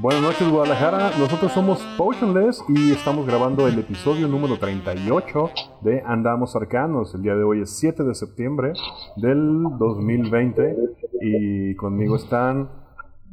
Buenas 0.00 0.22
noches 0.22 0.48
Guadalajara, 0.48 1.10
nosotros 1.18 1.50
somos 1.50 1.80
Potionless 1.96 2.64
y 2.68 2.92
estamos 2.92 3.26
grabando 3.26 3.66
el 3.66 3.80
episodio 3.80 4.28
número 4.28 4.56
38 4.56 5.50
de 5.80 6.04
Andamos 6.06 6.54
Arcanos. 6.54 7.16
El 7.16 7.22
día 7.22 7.34
de 7.34 7.42
hoy 7.42 7.62
es 7.62 7.76
7 7.78 8.04
de 8.04 8.14
septiembre 8.14 8.74
del 9.16 9.64
2020 9.76 10.76
y 11.20 11.74
conmigo 11.74 12.14
están 12.14 12.70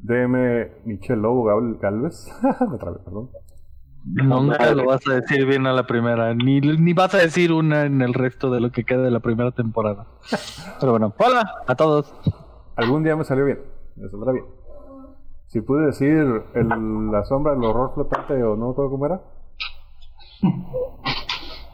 DM 0.02 0.72
Michelle 0.86 1.22
Lobo 1.22 1.44
Galvez. 1.80 2.32
Me 2.72 2.80
trabé, 2.80 2.98
perdón. 2.98 3.30
Nunca 4.04 4.74
lo 4.74 4.86
vas 4.86 5.08
a 5.08 5.14
decir 5.14 5.46
bien 5.46 5.68
a 5.68 5.72
la 5.72 5.86
primera, 5.86 6.34
ni, 6.34 6.62
ni 6.62 6.94
vas 6.94 7.14
a 7.14 7.20
decir 7.20 7.52
una 7.52 7.86
en 7.86 8.02
el 8.02 8.16
resto 8.16 8.50
de 8.50 8.60
lo 8.60 8.72
que 8.72 8.86
queda 8.86 9.04
de 9.04 9.12
la 9.12 9.20
primera 9.20 9.52
temporada. 9.52 10.08
Pero 10.80 10.94
bueno, 10.94 11.14
hola 11.20 11.48
a 11.68 11.76
todos. 11.76 12.12
Algún 12.76 13.04
día 13.04 13.16
me 13.16 13.24
salió 13.24 13.46
bien, 13.46 13.60
me 13.98 14.10
saldrá 14.10 14.32
bien. 14.32 14.55
Si 15.56 15.62
pude 15.62 15.86
decir 15.86 16.10
el, 16.54 16.68
la 17.12 17.24
sombra 17.24 17.54
del 17.54 17.64
horror 17.64 17.94
flotante 17.94 18.44
o 18.44 18.58
no 18.58 18.74
todo 18.74 18.90
cómo 18.90 19.06
era. 19.06 19.22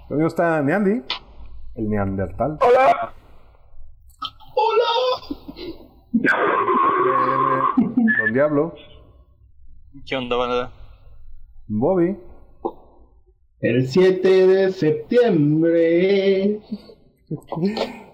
Conmigo 0.08 0.28
está 0.28 0.61
Neandy, 0.61 1.02
el 1.73 1.89
Neandertal. 1.89 2.59
Hola. 2.61 3.11
Eh, 5.56 5.73
Don 8.19 8.33
Diablo, 8.33 8.75
¿Qué 10.06 10.16
onda, 10.16 10.36
banda? 10.36 10.72
Bobby, 11.67 12.19
El 13.61 13.88
7 13.88 14.45
de 14.45 14.72
septiembre. 14.73 16.61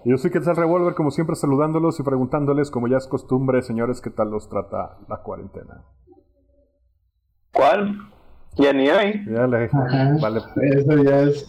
Yo 0.04 0.16
soy 0.16 0.30
Quetzal 0.30 0.56
Revolver, 0.56 0.94
como 0.94 1.10
siempre 1.10 1.34
saludándolos 1.36 1.98
y 1.98 2.02
preguntándoles, 2.02 2.70
como 2.70 2.86
ya 2.88 2.98
es 2.98 3.06
costumbre, 3.08 3.62
señores, 3.62 4.00
¿qué 4.00 4.10
tal 4.10 4.30
los 4.30 4.48
trata 4.48 4.96
la 5.08 5.16
cuarentena? 5.22 5.82
¿Cuál? 7.52 7.98
Ya 8.56 8.72
ni 8.72 8.88
hay. 8.88 9.24
Ya 9.26 9.46
le 9.46 9.68
vale. 10.20 10.40
Eso 10.62 11.02
ya 11.02 11.20
es. 11.22 11.46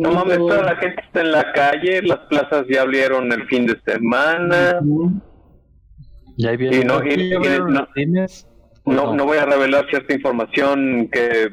No 0.00 0.12
mames, 0.12 0.38
toda 0.38 0.62
la 0.62 0.76
gente 0.76 1.02
está 1.02 1.20
en 1.22 1.32
la 1.32 1.52
calle, 1.52 2.02
las 2.02 2.18
plazas 2.28 2.66
ya 2.70 2.82
abrieron 2.82 3.32
el 3.32 3.46
fin 3.48 3.66
de 3.66 3.78
semana. 3.84 4.80
Ya 6.36 6.50
ahí 6.50 6.56
viene 6.56 6.76
Y 6.76 6.84
no- 6.84 7.02
y- 7.04 7.30
no. 7.70 7.86
No, 8.84 9.14
no 9.14 9.24
voy 9.26 9.38
a 9.38 9.46
revelar 9.46 9.86
cierta 9.90 10.12
información 10.14 11.08
que 11.12 11.50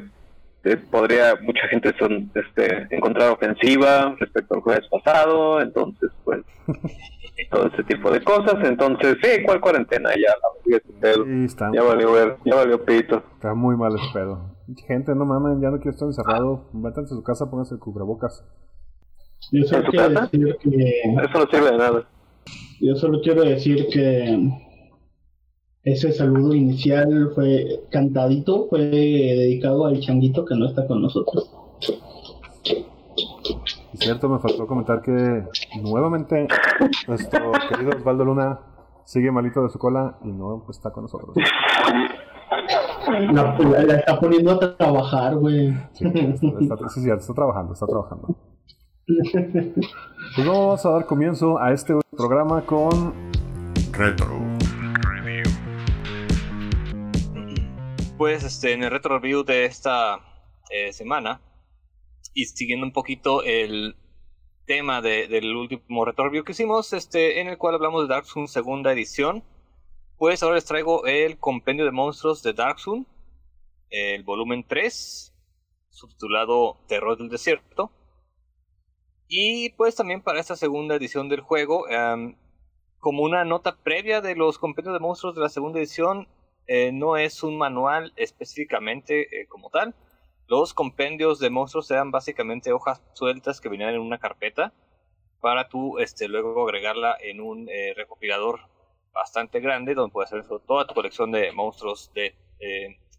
podría 0.91 1.35
mucha 1.41 1.67
gente 1.69 1.93
son, 1.97 2.31
este, 2.35 2.87
encontrar 2.95 3.31
ofensiva 3.31 4.15
respecto 4.19 4.55
al 4.55 4.61
jueves 4.61 4.87
pasado, 4.89 5.61
entonces 5.61 6.11
pues 6.23 6.41
todo 7.51 7.67
ese 7.67 7.83
tipo 7.83 8.11
de 8.11 8.21
cosas, 8.23 8.55
entonces 8.63 9.17
sí, 9.23 9.43
¿cuál 9.45 9.61
cuarentena? 9.61 10.09
Ya, 10.11 10.33
la. 10.35 10.59
Sí, 10.65 11.45
está, 11.45 11.71
ya 11.73 11.81
valió 11.81 12.11
ver, 12.11 12.37
ya 12.45 12.55
valió 12.55 12.83
pito. 12.83 13.23
está 13.35 13.53
muy 13.53 13.75
mal 13.77 13.95
ese 13.95 14.13
pedo. 14.13 14.55
Gente, 14.87 15.15
no 15.15 15.25
mamen, 15.25 15.61
ya 15.61 15.69
no 15.69 15.77
quiero 15.77 15.91
estar 15.91 16.07
encerrado. 16.07 16.69
Métanse 16.73 17.13
a 17.13 17.17
su 17.17 17.23
casa, 17.23 17.49
pónganse 17.49 17.75
el 17.75 17.79
cubrebocas. 17.79 18.45
Yo 19.51 19.63
solo 19.63 19.79
¿En 19.79 19.85
tu 19.85 19.91
quiero 19.91 20.09
decir 20.21 20.57
que. 20.61 21.01
Eso 21.01 21.39
no 21.39 21.47
sirve 21.51 21.71
de 21.71 21.77
nada. 21.77 22.07
Yo 22.81 22.95
solo 22.95 23.19
quiero 23.21 23.43
decir 23.43 23.87
que. 23.91 24.68
Ese 25.91 26.11
saludo 26.11 26.53
inicial 26.53 27.31
fue 27.33 27.81
cantadito, 27.89 28.67
fue 28.69 28.79
dedicado 28.81 29.85
al 29.87 29.99
changuito 29.99 30.45
que 30.45 30.55
no 30.55 30.67
está 30.67 30.85
con 30.85 31.01
nosotros. 31.01 31.51
Y 33.93 33.97
cierto, 33.97 34.29
me 34.29 34.39
faltó 34.39 34.67
comentar 34.67 35.01
que 35.01 35.43
nuevamente 35.81 36.47
nuestro 37.07 37.51
querido 37.69 37.91
Osvaldo 37.97 38.25
Luna 38.25 38.59
sigue 39.05 39.31
malito 39.31 39.63
de 39.63 39.69
su 39.69 39.79
cola 39.79 40.17
y 40.23 40.27
no 40.31 40.63
está 40.69 40.91
con 40.91 41.03
nosotros. 41.05 41.35
La, 43.07 43.57
la- 43.57 43.83
la 43.83 43.95
está 43.95 44.19
poniendo 44.19 44.51
a 44.51 44.77
trabajar, 44.77 45.35
güey. 45.37 45.73
Sí, 45.93 46.05
está, 46.05 46.75
está- 46.75 46.89
sí, 46.89 47.09
está 47.09 47.33
trabajando, 47.33 47.73
está 47.73 47.87
trabajando. 47.87 48.35
Pues 50.35 50.45
vamos 50.47 50.85
a 50.85 50.89
dar 50.91 51.05
comienzo 51.07 51.57
a 51.57 51.71
este 51.73 51.95
programa 52.15 52.61
con 52.61 53.13
Retro. 53.91 54.27
Pues 58.19 58.43
este, 58.43 58.73
en 58.73 58.83
el 58.83 58.91
retro 58.91 59.17
review 59.17 59.45
de 59.45 59.63
esta 59.63 60.19
eh, 60.71 60.91
semana, 60.91 61.39
y 62.33 62.43
siguiendo 62.47 62.85
un 62.85 62.91
poquito 62.91 63.43
el 63.43 63.95
tema 64.65 65.01
de- 65.01 65.29
del 65.29 65.55
último 65.55 66.03
retro 66.03 66.25
review 66.25 66.43
que 66.43 66.51
hicimos, 66.51 66.91
este, 66.91 67.39
en 67.39 67.47
el 67.47 67.57
cual 67.57 67.75
hablamos 67.75 68.01
de 68.01 68.13
Dark 68.13 68.25
Souls 68.25 68.51
segunda 68.51 68.91
edición, 68.91 69.41
pues 70.17 70.43
ahora 70.43 70.55
les 70.55 70.65
traigo 70.65 71.05
el 71.05 71.39
compendio 71.39 71.85
de 71.85 71.91
monstruos 71.91 72.43
de 72.43 72.51
Dark 72.51 72.79
Souls, 72.79 73.07
el 73.89 74.23
volumen 74.25 74.65
3, 74.67 75.33
subtitulado 75.87 76.75
Terror 76.89 77.17
del 77.17 77.29
Desierto. 77.29 77.89
Y 79.29 79.69
pues 79.77 79.95
también 79.95 80.21
para 80.21 80.41
esta 80.41 80.57
segunda 80.57 80.95
edición 80.95 81.29
del 81.29 81.39
juego, 81.39 81.87
em, 81.87 82.35
como 82.99 83.23
una 83.23 83.45
nota 83.45 83.77
previa 83.81 84.19
de 84.19 84.35
los 84.35 84.57
compendios 84.57 84.93
de 84.93 84.99
monstruos 84.99 85.35
de 85.35 85.41
la 85.41 85.47
segunda 85.47 85.79
edición, 85.79 86.27
eh, 86.69 86.91
no 86.93 87.17
es 87.17 87.43
un 87.43 87.57
manual 87.57 88.13
específicamente 88.17 89.41
eh, 89.41 89.47
como 89.47 89.71
tal. 89.71 89.95
Los 90.47 90.73
compendios 90.75 91.39
de 91.39 91.49
monstruos 91.51 91.91
eran 91.91 92.11
básicamente 92.11 92.73
hojas 92.73 93.03
sueltas 93.13 93.61
que 93.61 93.69
venían 93.69 93.95
en 93.95 94.01
una 94.01 94.19
carpeta 94.19 94.73
para 95.41 95.69
tú 95.69 95.99
este, 95.99 96.27
luego 96.29 96.63
agregarla 96.67 97.17
en 97.21 97.41
un 97.41 97.69
eh, 97.69 97.93
recopilador 97.95 98.61
bastante 99.13 99.59
grande 99.61 99.95
donde 99.95 100.13
puedes 100.13 100.33
hacer 100.33 100.45
toda 100.67 100.87
tu 100.87 100.93
colección 100.95 101.31
de 101.31 101.51
monstruos 101.53 102.11
de 102.13 102.35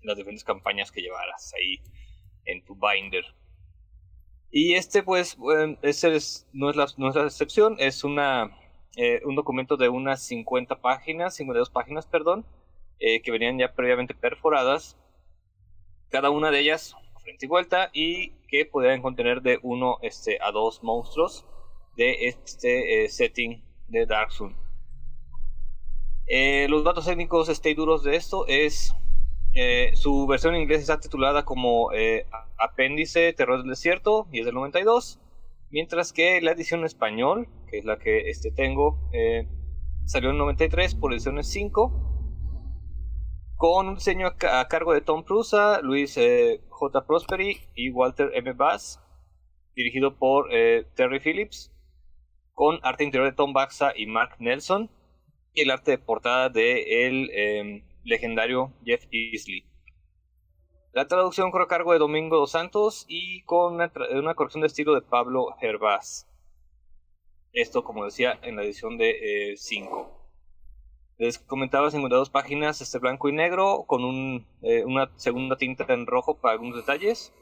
las 0.03 0.17
diferentes 0.17 0.45
campañas 0.45 0.93
que 0.93 1.03
llevaras 1.03 1.53
ahí 1.55 1.81
en 2.47 2.65
tu 2.65 2.77
binder. 2.77 3.25
Y 4.51 4.75
este 4.75 5.03
pues 5.03 5.37
bueno, 5.37 5.77
ese 5.83 6.15
es- 6.15 6.49
no, 6.53 6.71
es 6.71 6.77
la, 6.77 6.87
no 6.97 7.09
es 7.09 7.15
la 7.15 7.25
excepción, 7.25 7.77
es 7.79 8.05
una, 8.05 8.51
un 9.25 9.35
documento 9.37 9.77
de 9.77 9.89
unas 9.89 10.23
50 10.23 10.81
páginas, 10.81 11.37
52 11.37 11.71
páginas, 11.71 12.07
perdón, 12.07 12.45
eh, 13.01 13.23
que 13.23 13.33
venían 13.33 13.59
ya 13.59 13.73
previamente 13.75 14.15
perforadas, 14.15 14.97
cada 16.11 16.31
una 16.31 16.51
de 16.51 16.61
ellas 16.61 16.95
frente 17.23 17.47
y 17.47 17.49
vuelta, 17.49 17.91
y 17.93 18.31
que 18.49 18.65
podían 18.65 19.03
contener 19.03 19.43
de 19.43 19.59
uno 19.63 19.99
este, 20.03 20.39
a 20.41 20.53
dos 20.53 20.83
monstruos 20.83 21.47
de 21.97 22.29
este 22.29 23.05
eh, 23.05 23.09
setting 23.09 23.63
de 23.89 24.07
Dark 24.07 24.33
Souls. 24.33 24.57
Eh, 26.27 26.69
los 26.69 26.85
datos 26.85 27.07
técnicos 27.07 27.49
stay 27.49 27.75
duros 27.75 28.05
de 28.05 28.15
esto 28.15 28.47
es 28.47 28.95
eh, 29.53 29.91
su 29.95 30.29
versión 30.29 30.55
en 30.55 30.63
inglés 30.63 30.81
está 30.81 31.01
titulada 31.01 31.45
como 31.45 31.93
eh, 31.93 32.27
Apéndice 32.57 33.33
Terror 33.33 33.59
del 33.59 33.71
Desierto 33.71 34.29
y 34.31 34.41
es 34.41 34.47
del 34.47 34.55
92, 34.55 35.19
mientras 35.71 36.13
que 36.13 36.41
la 36.41 36.53
edición 36.53 36.81
en 36.81 36.87
español, 36.87 37.49
que 37.69 37.79
es 37.79 37.85
la 37.85 37.99
que 37.99 38.31
este 38.31 38.53
tengo, 38.53 39.01
eh, 39.13 39.49
salió 40.05 40.31
en 40.31 40.39
93 40.39 40.95
por 40.95 41.13
ediciones 41.13 41.49
5 41.49 42.10
con 43.61 43.89
un 43.89 43.95
diseño 43.97 44.27
a, 44.27 44.37
ca- 44.37 44.59
a 44.61 44.69
cargo 44.69 44.95
de 44.95 45.03
Tom 45.03 45.23
Prusa, 45.23 45.83
Luis 45.83 46.17
eh, 46.17 46.63
J. 46.71 47.07
Prosperi 47.07 47.59
y 47.75 47.91
Walter 47.91 48.31
M. 48.33 48.55
Bass, 48.55 49.01
dirigido 49.77 50.17
por 50.17 50.49
eh, 50.51 50.87
Terry 50.95 51.21
Phillips, 51.21 51.71
con 52.55 52.81
arte 52.83 53.05
interior 53.05 53.29
de 53.31 53.37
Tom 53.37 53.53
Baxa 53.53 53.93
y 53.95 54.07
Mark 54.07 54.37
Nelson, 54.39 54.89
y 55.53 55.61
el 55.61 55.71
arte 55.71 55.91
de 55.91 55.99
portada 55.99 56.49
de 56.49 57.07
el 57.07 57.29
eh, 57.35 57.85
legendario 58.03 58.73
Jeff 58.83 59.05
Easley. 59.13 59.67
La 60.95 61.07
traducción 61.07 61.51
corre 61.51 61.65
a 61.65 61.69
cargo 61.69 61.93
de 61.93 61.99
Domingo 61.99 62.39
Dos 62.39 62.53
Santos 62.53 63.05
y 63.09 63.43
con 63.43 63.75
una, 63.75 63.93
una 64.19 64.35
corrección 64.35 64.63
de 64.63 64.69
estilo 64.69 64.95
de 64.95 65.03
Pablo 65.03 65.49
Hervás. 65.61 66.27
Esto, 67.53 67.85
como 67.85 68.07
decía, 68.07 68.39
en 68.43 68.57
la 68.57 68.63
edición 68.63 68.97
de 68.97 69.53
5. 69.59 70.20
Les 71.21 71.39
comentaba 71.39 71.91
52 71.91 72.31
páginas 72.31 72.81
este 72.81 72.99
blanco 72.99 73.29
y 73.29 73.33
negro 73.33 73.85
con 73.87 74.07
un, 74.07 74.47
eh, 74.63 74.87
una 74.87 75.13
segunda 75.17 75.59
tinta 75.59 75.85
en 75.93 76.07
rojo 76.07 76.41
para 76.41 76.55
algunos 76.55 76.77
detalles. 76.77 77.35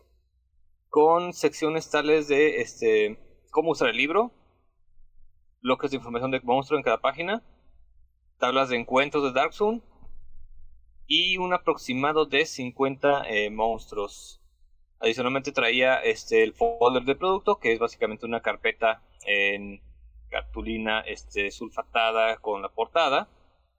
Con 0.89 1.33
secciones 1.33 1.89
tales 1.89 2.27
de 2.27 2.61
este, 2.61 3.45
cómo 3.53 3.71
usar 3.71 3.91
el 3.91 3.97
libro, 3.97 4.33
bloques 5.63 5.93
de 5.93 5.99
información 5.99 6.33
de 6.33 6.41
monstruo 6.41 6.77
en 6.77 6.83
cada 6.83 7.01
página, 7.01 7.45
tablas 8.41 8.69
de 8.69 8.79
encuentros 8.79 9.23
de 9.23 9.31
Dark 9.31 9.55
Zone, 9.55 9.81
y 11.07 11.37
un 11.37 11.55
aproximado 11.55 12.27
de 12.27 12.47
50 12.47 13.29
eh, 13.29 13.49
monstruos. 13.49 14.43
Adicionalmente 14.99 15.53
traía 15.53 16.03
este, 16.03 16.43
el 16.43 16.53
folder 16.53 17.05
de 17.05 17.15
producto, 17.15 17.61
que 17.61 17.75
es 17.75 17.79
básicamente 17.79 18.27
una 18.27 18.41
carpeta 18.41 19.05
en 19.25 19.81
cartulina 20.31 20.99
este, 21.03 21.53
sulfatada 21.53 22.39
con 22.39 22.61
la 22.61 22.71
portada, 22.71 23.29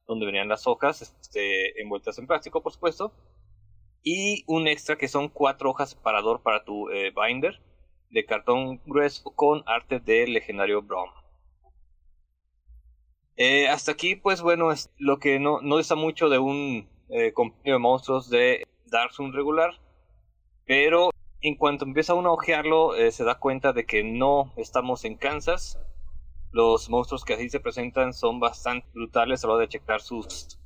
donde 0.10 0.26
venían 0.26 0.50
las 0.50 0.66
hojas 0.66 1.16
este, 1.22 1.80
envueltas 1.82 2.18
en 2.18 2.26
plástico, 2.26 2.62
por 2.64 2.74
supuesto, 2.74 3.14
y 4.04 4.44
un 4.48 4.68
extra 4.68 4.98
que 4.98 5.08
son 5.08 5.30
cuatro 5.30 5.70
hojas 5.70 5.92
separador 5.92 6.42
para 6.42 6.66
tu 6.66 6.90
eh, 6.90 7.14
binder 7.16 7.62
de 8.10 8.26
cartón 8.26 8.82
grueso 8.86 9.24
con 9.36 9.64
arte 9.68 10.00
del 10.00 10.34
legendario 10.34 10.82
Brom. 10.82 11.12
Eh, 13.38 13.70
hasta 13.70 13.92
aquí, 13.92 14.16
pues 14.16 14.42
bueno, 14.42 14.72
es 14.72 14.92
lo 14.98 15.20
que 15.20 15.40
no, 15.40 15.62
no 15.62 15.80
está 15.80 15.94
mucho 15.94 16.28
de 16.28 16.40
un 16.40 16.90
eh, 17.10 17.32
de 17.64 17.78
monstruos 17.78 18.30
de 18.30 18.64
Dark 18.88 19.12
regular, 19.32 19.80
pero 20.66 21.12
en 21.42 21.56
cuanto 21.56 21.86
empieza 21.86 22.16
uno 22.16 22.30
a 22.30 22.34
ojearlo, 22.34 22.96
eh, 22.96 23.12
se 23.12 23.24
da 23.24 23.40
cuenta 23.40 23.74
de 23.74 23.86
que 23.86 24.04
no 24.04 24.52
estamos 24.58 25.06
en 25.06 25.16
Kansas. 25.16 25.80
Los 26.52 26.90
monstruos 26.90 27.24
que 27.24 27.34
así 27.34 27.50
se 27.50 27.60
presentan 27.60 28.14
son 28.14 28.40
bastante 28.40 28.88
brutales 28.94 29.44
a 29.44 29.48
la 29.48 29.54
hora 29.54 29.62
de 29.62 29.70
checar 29.70 30.02
sus 30.02 30.58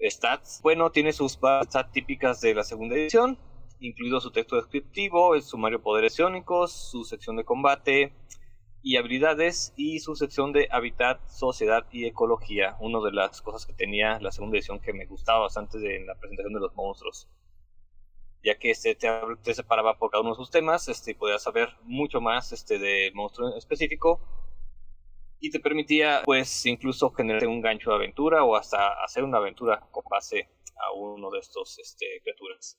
stats. 0.00 0.60
Bueno, 0.62 0.90
tiene 0.90 1.12
sus 1.12 1.32
stats 1.32 1.92
típicas 1.92 2.40
de 2.40 2.54
la 2.54 2.64
segunda 2.64 2.94
edición, 2.96 3.38
incluido 3.78 4.20
su 4.20 4.30
texto 4.30 4.56
descriptivo, 4.56 5.34
el 5.34 5.42
sumario 5.42 5.82
poderes 5.82 6.18
iónicos, 6.18 6.72
su 6.72 7.04
sección 7.04 7.36
de 7.36 7.44
combate 7.44 8.14
y 8.82 8.96
habilidades 8.96 9.74
y 9.76 9.98
su 9.98 10.14
sección 10.16 10.52
de 10.52 10.66
hábitat, 10.70 11.20
sociedad 11.28 11.84
y 11.92 12.06
ecología. 12.06 12.76
Una 12.80 13.00
de 13.00 13.12
las 13.12 13.42
cosas 13.42 13.66
que 13.66 13.74
tenía 13.74 14.18
la 14.20 14.32
segunda 14.32 14.56
edición 14.56 14.80
que 14.80 14.94
me 14.94 15.04
gustaba 15.04 15.40
bastante 15.40 15.78
de 15.78 16.00
la 16.06 16.14
presentación 16.14 16.54
de 16.54 16.60
los 16.60 16.74
monstruos. 16.74 17.28
Ya 18.42 18.56
que 18.56 18.70
este 18.70 18.94
te, 18.94 19.52
separaba 19.52 19.98
por 19.98 20.10
cada 20.10 20.22
uno 20.22 20.30
de 20.30 20.36
sus 20.36 20.50
temas, 20.50 20.88
este, 20.88 21.14
podías 21.14 21.42
saber 21.42 21.68
mucho 21.82 22.22
más 22.22 22.52
este, 22.52 23.10
monstruo 23.12 23.54
específico 23.56 24.20
y 25.40 25.50
te 25.50 25.60
permitía 25.60 26.22
pues 26.24 26.66
incluso 26.66 27.10
generar 27.10 27.46
un 27.46 27.60
gancho 27.60 27.90
de 27.90 27.96
aventura 27.96 28.44
o 28.44 28.56
hasta 28.56 29.02
hacer 29.04 29.24
una 29.24 29.38
aventura 29.38 29.86
con 29.90 30.04
base 30.10 30.48
a 30.76 30.92
uno 30.92 31.30
de 31.30 31.38
estos 31.38 31.78
este, 31.78 32.20
criaturas. 32.22 32.78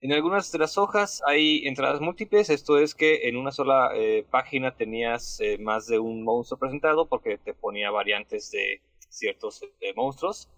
En 0.00 0.12
algunas 0.12 0.52
de 0.52 0.58
las 0.58 0.78
hojas 0.78 1.22
hay 1.26 1.66
entradas 1.66 2.00
múltiples, 2.00 2.50
esto 2.50 2.78
es 2.78 2.94
que 2.94 3.28
en 3.28 3.36
una 3.36 3.50
sola 3.50 3.90
eh, 3.96 4.24
página 4.30 4.76
tenías 4.76 5.40
eh, 5.40 5.58
más 5.58 5.88
de 5.88 5.98
un 5.98 6.22
monstruo 6.22 6.58
presentado 6.58 7.08
porque 7.08 7.36
te 7.36 7.52
ponía 7.52 7.90
variantes 7.90 8.52
de 8.52 8.80
ciertos 9.08 9.62
eh, 9.80 9.92
monstruos, 9.96 10.48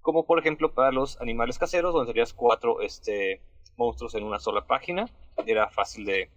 como 0.00 0.24
por 0.24 0.38
ejemplo 0.38 0.72
para 0.72 0.92
los 0.92 1.20
animales 1.20 1.58
caseros, 1.58 1.92
donde 1.92 2.12
tenías 2.12 2.32
cuatro 2.32 2.80
este, 2.80 3.42
monstruos 3.76 4.14
en 4.14 4.22
una 4.22 4.38
sola 4.38 4.64
página, 4.64 5.06
era 5.46 5.68
fácil 5.70 6.04
de 6.04 6.30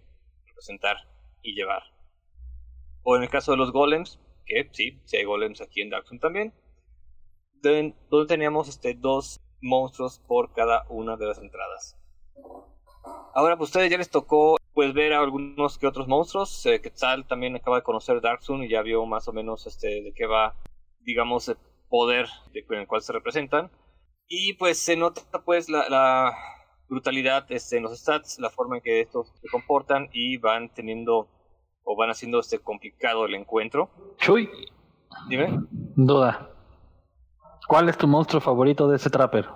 representar 0.46 0.96
y 1.40 1.54
llevar. 1.54 1.93
O 3.04 3.16
en 3.16 3.22
el 3.22 3.28
caso 3.28 3.52
de 3.52 3.58
los 3.58 3.70
golems, 3.70 4.18
que 4.46 4.68
sí, 4.72 5.00
sí 5.04 5.16
hay 5.16 5.24
golems 5.24 5.60
aquí 5.60 5.80
en 5.80 5.90
Dark 5.90 6.06
también, 6.20 6.52
donde 7.62 8.26
teníamos 8.26 8.68
este, 8.68 8.94
dos 8.94 9.40
monstruos 9.60 10.18
por 10.26 10.52
cada 10.52 10.84
una 10.88 11.16
de 11.16 11.26
las 11.26 11.38
entradas. 11.38 11.96
Ahora, 13.34 13.56
pues 13.56 13.70
ustedes 13.70 13.90
ya 13.90 13.98
les 13.98 14.10
tocó 14.10 14.56
pues 14.74 14.92
ver 14.92 15.12
a 15.12 15.20
algunos 15.20 15.78
que 15.78 15.86
otros 15.86 16.08
monstruos. 16.08 16.66
Eh, 16.66 16.80
Quetzal 16.80 17.26
también 17.26 17.56
acaba 17.56 17.76
de 17.76 17.82
conocer 17.82 18.20
Dark 18.20 18.40
y 18.48 18.68
ya 18.68 18.82
vio 18.82 19.06
más 19.06 19.28
o 19.28 19.32
menos 19.32 19.66
este 19.66 20.02
de 20.02 20.12
qué 20.14 20.26
va, 20.26 20.56
digamos, 21.00 21.48
el 21.48 21.56
poder 21.88 22.26
de, 22.52 22.64
con 22.64 22.78
el 22.78 22.86
cual 22.86 23.02
se 23.02 23.12
representan. 23.12 23.70
Y 24.26 24.54
pues 24.54 24.78
se 24.78 24.96
nota 24.96 25.22
pues 25.44 25.68
la, 25.68 26.34
brutalidad 26.88 27.50
este, 27.50 27.76
en 27.76 27.84
los 27.84 27.98
stats, 27.98 28.38
la 28.38 28.50
forma 28.50 28.76
en 28.76 28.82
que 28.82 29.00
estos 29.00 29.32
se 29.40 29.48
comportan 29.48 30.08
y 30.12 30.36
van 30.36 30.72
teniendo 30.72 31.28
o 31.84 31.96
van 31.96 32.10
haciendo 32.10 32.40
este 32.40 32.58
complicado 32.58 33.26
el 33.26 33.34
encuentro. 33.34 33.90
Chuy. 34.18 34.50
Dime. 35.28 35.60
Duda. 35.70 36.50
¿Cuál 37.68 37.88
es 37.88 37.96
tu 37.96 38.06
monstruo 38.06 38.40
favorito 38.40 38.88
de 38.88 38.96
ese 38.96 39.10
trapper? 39.10 39.48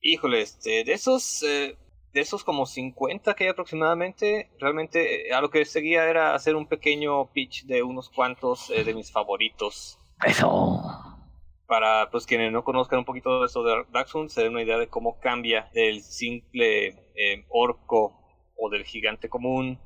Híjole, 0.00 0.40
este, 0.40 0.84
de 0.84 0.92
esos, 0.92 1.42
eh, 1.42 1.76
de 2.12 2.20
esos 2.20 2.42
como 2.42 2.66
50 2.66 3.34
que 3.34 3.44
hay 3.44 3.50
aproximadamente, 3.50 4.50
realmente 4.58 5.28
eh, 5.28 5.32
a 5.32 5.40
lo 5.40 5.50
que 5.50 5.64
seguía 5.64 6.08
era 6.08 6.34
hacer 6.34 6.56
un 6.56 6.66
pequeño 6.66 7.30
pitch 7.32 7.66
de 7.66 7.82
unos 7.82 8.08
cuantos 8.08 8.70
eh, 8.70 8.84
de 8.84 8.94
mis 8.94 9.12
favoritos. 9.12 9.98
Eso. 10.24 10.82
Para 11.66 12.10
pues 12.10 12.26
quienes 12.26 12.52
no 12.52 12.64
conozcan 12.64 13.00
un 13.00 13.04
poquito 13.04 13.40
de 13.40 13.46
eso 13.46 13.62
de 13.62 13.84
Dark 13.92 14.08
Souls, 14.08 14.32
se 14.32 14.42
den 14.42 14.52
una 14.52 14.62
idea 14.62 14.78
de 14.78 14.88
cómo 14.88 15.18
cambia 15.20 15.70
del 15.72 16.02
simple 16.02 16.96
orco 17.48 18.18
o 18.56 18.68
del 18.70 18.84
gigante 18.84 19.28
común 19.28 19.78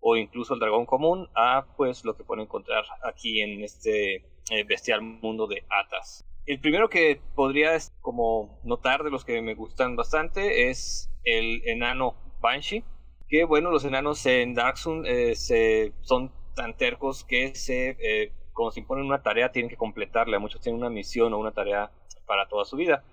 o 0.00 0.16
incluso 0.16 0.54
el 0.54 0.60
dragón 0.60 0.86
común 0.86 1.28
a 1.34 1.66
pues 1.76 2.04
lo 2.04 2.16
que 2.16 2.24
pueden 2.24 2.44
encontrar 2.44 2.84
aquí 3.04 3.40
en 3.40 3.62
este 3.62 4.24
bestial 4.66 5.02
mundo 5.02 5.46
de 5.46 5.64
Atas. 5.68 6.24
El 6.46 6.58
primero 6.58 6.88
que 6.88 7.20
podría 7.34 7.78
como 8.00 8.58
notar 8.64 9.04
de 9.04 9.10
los 9.10 9.24
que 9.24 9.40
me 9.40 9.54
gustan 9.54 9.94
bastante 9.94 10.68
es 10.68 11.08
el 11.24 11.62
enano 11.64 12.16
Banshee. 12.40 12.84
Que 13.28 13.44
bueno, 13.44 13.70
los 13.70 13.84
enanos 13.84 14.26
en 14.26 14.54
Dark 14.54 14.76
Souls 14.76 15.06
eh, 15.08 15.36
se, 15.36 15.92
son 16.00 16.32
tan 16.56 16.76
tercos 16.76 17.22
que 17.22 17.54
se, 17.54 17.96
eh, 18.00 18.32
se 18.72 18.80
imponen 18.80 19.04
una 19.04 19.22
tarea 19.22 19.52
tienen 19.52 19.70
que 19.70 19.76
completarla. 19.76 20.38
Muchos 20.38 20.60
tienen 20.60 20.80
una 20.80 20.90
misión 20.90 21.32
o 21.32 21.38
una 21.38 21.52
tarea 21.52 21.92
para 22.26 22.48
toda 22.48 22.64
su 22.64 22.76
vida. 22.76 23.04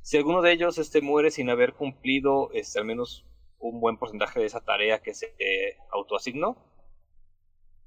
Si 0.00 0.16
alguno 0.16 0.40
de 0.40 0.52
ellos 0.52 0.78
este, 0.78 1.02
muere 1.02 1.30
sin 1.30 1.50
haber 1.50 1.74
cumplido 1.74 2.50
este, 2.54 2.78
al 2.78 2.86
menos 2.86 3.26
un 3.58 3.80
buen 3.80 3.96
porcentaje 3.96 4.40
de 4.40 4.46
esa 4.46 4.60
tarea 4.60 5.00
que 5.00 5.14
se 5.14 5.34
eh, 5.38 5.76
autoasignó, 5.90 6.56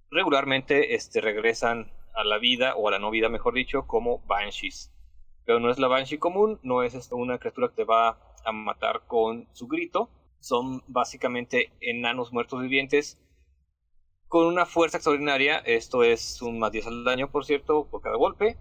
regularmente 0.09 0.95
este, 0.95 1.21
regresan 1.21 1.91
a 2.13 2.23
la 2.23 2.37
vida, 2.37 2.75
o 2.75 2.87
a 2.87 2.91
la 2.91 2.99
no 2.99 3.11
vida 3.11 3.29
mejor 3.29 3.53
dicho, 3.53 3.87
como 3.87 4.19
Banshees. 4.27 4.93
Pero 5.45 5.59
no 5.59 5.71
es 5.71 5.79
la 5.79 5.87
Banshee 5.87 6.19
común, 6.19 6.59
no 6.63 6.83
es 6.83 6.93
este, 6.93 7.15
una 7.15 7.39
criatura 7.39 7.69
que 7.69 7.75
te 7.75 7.83
va 7.83 8.35
a 8.45 8.51
matar 8.51 9.03
con 9.07 9.47
su 9.53 9.67
grito. 9.67 10.09
Son 10.39 10.83
básicamente 10.87 11.71
enanos 11.79 12.31
muertos 12.31 12.61
vivientes 12.61 13.19
con 14.27 14.45
una 14.45 14.65
fuerza 14.65 14.97
extraordinaria. 14.97 15.57
Esto 15.57 16.03
es 16.03 16.41
un 16.41 16.59
más 16.59 16.71
10 16.71 16.87
al 16.87 17.03
daño, 17.03 17.31
por 17.31 17.45
cierto, 17.45 17.87
por 17.89 18.01
cada 18.01 18.17
golpe. 18.17 18.57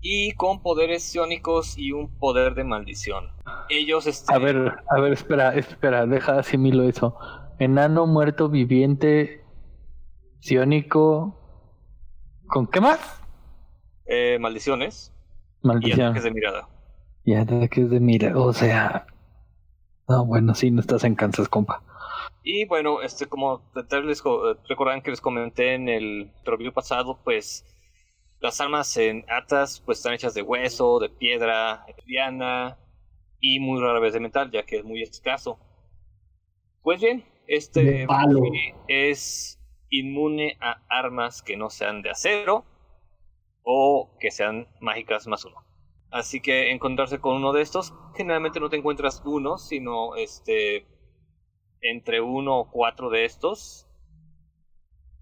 Y 0.00 0.32
con 0.32 0.62
poderes 0.62 1.02
sionicos 1.02 1.76
y 1.76 1.92
un 1.92 2.08
poder 2.18 2.54
de 2.54 2.64
maldición. 2.64 3.32
Ellos. 3.68 4.06
Este... 4.06 4.32
A 4.32 4.38
ver, 4.38 4.74
a 4.90 5.00
ver, 5.00 5.12
espera, 5.12 5.54
espera, 5.54 6.06
deja 6.06 6.38
asimilo 6.38 6.84
eso. 6.84 7.16
Enano 7.58 8.06
muerto 8.06 8.48
viviente, 8.48 9.42
ciónico, 10.40 11.38
¿Con 12.48 12.66
qué 12.66 12.80
más? 12.80 13.22
Eh, 14.06 14.38
maldiciones. 14.40 15.12
Maldición. 15.62 15.98
Y 15.98 16.02
ataques 16.02 16.24
de 16.24 16.30
mirada. 16.30 16.68
Y 17.24 17.34
ataques 17.34 17.90
de 17.90 18.00
mirada. 18.00 18.38
O 18.38 18.52
sea. 18.52 19.06
No, 20.08 20.24
bueno, 20.24 20.54
sí, 20.54 20.70
no 20.70 20.80
estás 20.80 21.04
en 21.04 21.14
Kansas, 21.14 21.48
compa. 21.48 21.82
Y 22.42 22.64
bueno, 22.64 23.02
este, 23.02 23.26
como 23.26 23.62
les 23.74 24.22
recordan 24.66 25.02
que 25.02 25.10
les 25.10 25.20
comenté 25.20 25.74
en 25.74 25.90
el 25.90 26.32
review 26.44 26.72
pasado, 26.72 27.18
pues 27.22 27.66
las 28.40 28.60
armas 28.60 28.96
en 28.96 29.24
Atas 29.28 29.80
pues 29.84 29.98
están 29.98 30.14
hechas 30.14 30.34
de 30.34 30.42
hueso, 30.42 30.98
de 30.98 31.08
piedra, 31.08 31.84
de 31.86 31.94
liana 32.06 32.78
y 33.40 33.60
muy 33.60 33.80
rara 33.80 34.00
vez 34.00 34.12
de 34.12 34.20
metal, 34.20 34.50
ya 34.50 34.64
que 34.64 34.78
es 34.78 34.84
muy 34.84 35.02
escaso. 35.02 35.58
Pues 36.82 37.00
bien, 37.00 37.24
este 37.46 38.06
es 38.86 39.60
inmune 39.90 40.56
a 40.60 40.82
armas 40.88 41.42
que 41.42 41.56
no 41.56 41.70
sean 41.70 42.02
de 42.02 42.10
acero 42.10 42.64
o 43.62 44.10
que 44.20 44.30
sean 44.30 44.68
mágicas 44.80 45.26
más 45.26 45.44
uno. 45.44 45.64
Así 46.10 46.40
que 46.40 46.70
encontrarse 46.72 47.20
con 47.20 47.36
uno 47.36 47.52
de 47.52 47.62
estos, 47.62 47.92
generalmente 48.16 48.60
no 48.60 48.70
te 48.70 48.76
encuentras 48.76 49.22
uno, 49.24 49.58
sino 49.58 50.16
este 50.16 50.86
entre 51.80 52.20
uno 52.20 52.60
o 52.60 52.70
cuatro 52.70 53.10
de 53.10 53.24
estos, 53.24 53.86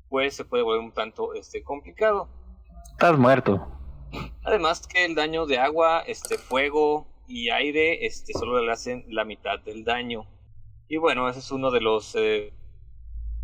pues 0.08 0.35
se 0.35 0.44
puede 0.44 0.62
volver 0.62 0.85
un 0.85 0.92
tanto 0.92 1.35
este 1.35 1.62
complicado. 1.62 2.28
Estás 2.93 3.19
muerto. 3.19 3.66
Además 4.43 4.87
que 4.87 5.05
el 5.05 5.14
daño 5.14 5.47
de 5.47 5.59
agua, 5.59 6.00
este 6.07 6.38
fuego 6.38 7.07
y 7.28 7.50
aire, 7.50 8.07
este 8.07 8.33
solo 8.33 8.61
le 8.61 8.73
hacen 8.73 9.05
la 9.09 9.25
mitad 9.25 9.59
del 9.61 9.85
daño. 9.85 10.26
Y 10.88 10.97
bueno, 10.97 11.28
ese 11.28 11.40
es 11.40 11.50
uno 11.50 11.71
de 11.71 11.81
los 11.81 12.14
eh, 12.14 12.52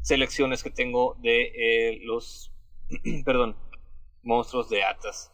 selecciones 0.03 0.63
que 0.63 0.71
tengo 0.71 1.17
de 1.21 1.53
eh, 1.55 2.01
los, 2.03 2.53
perdón, 3.25 3.57
monstruos 4.23 4.69
de 4.69 4.85
Atas. 4.85 5.33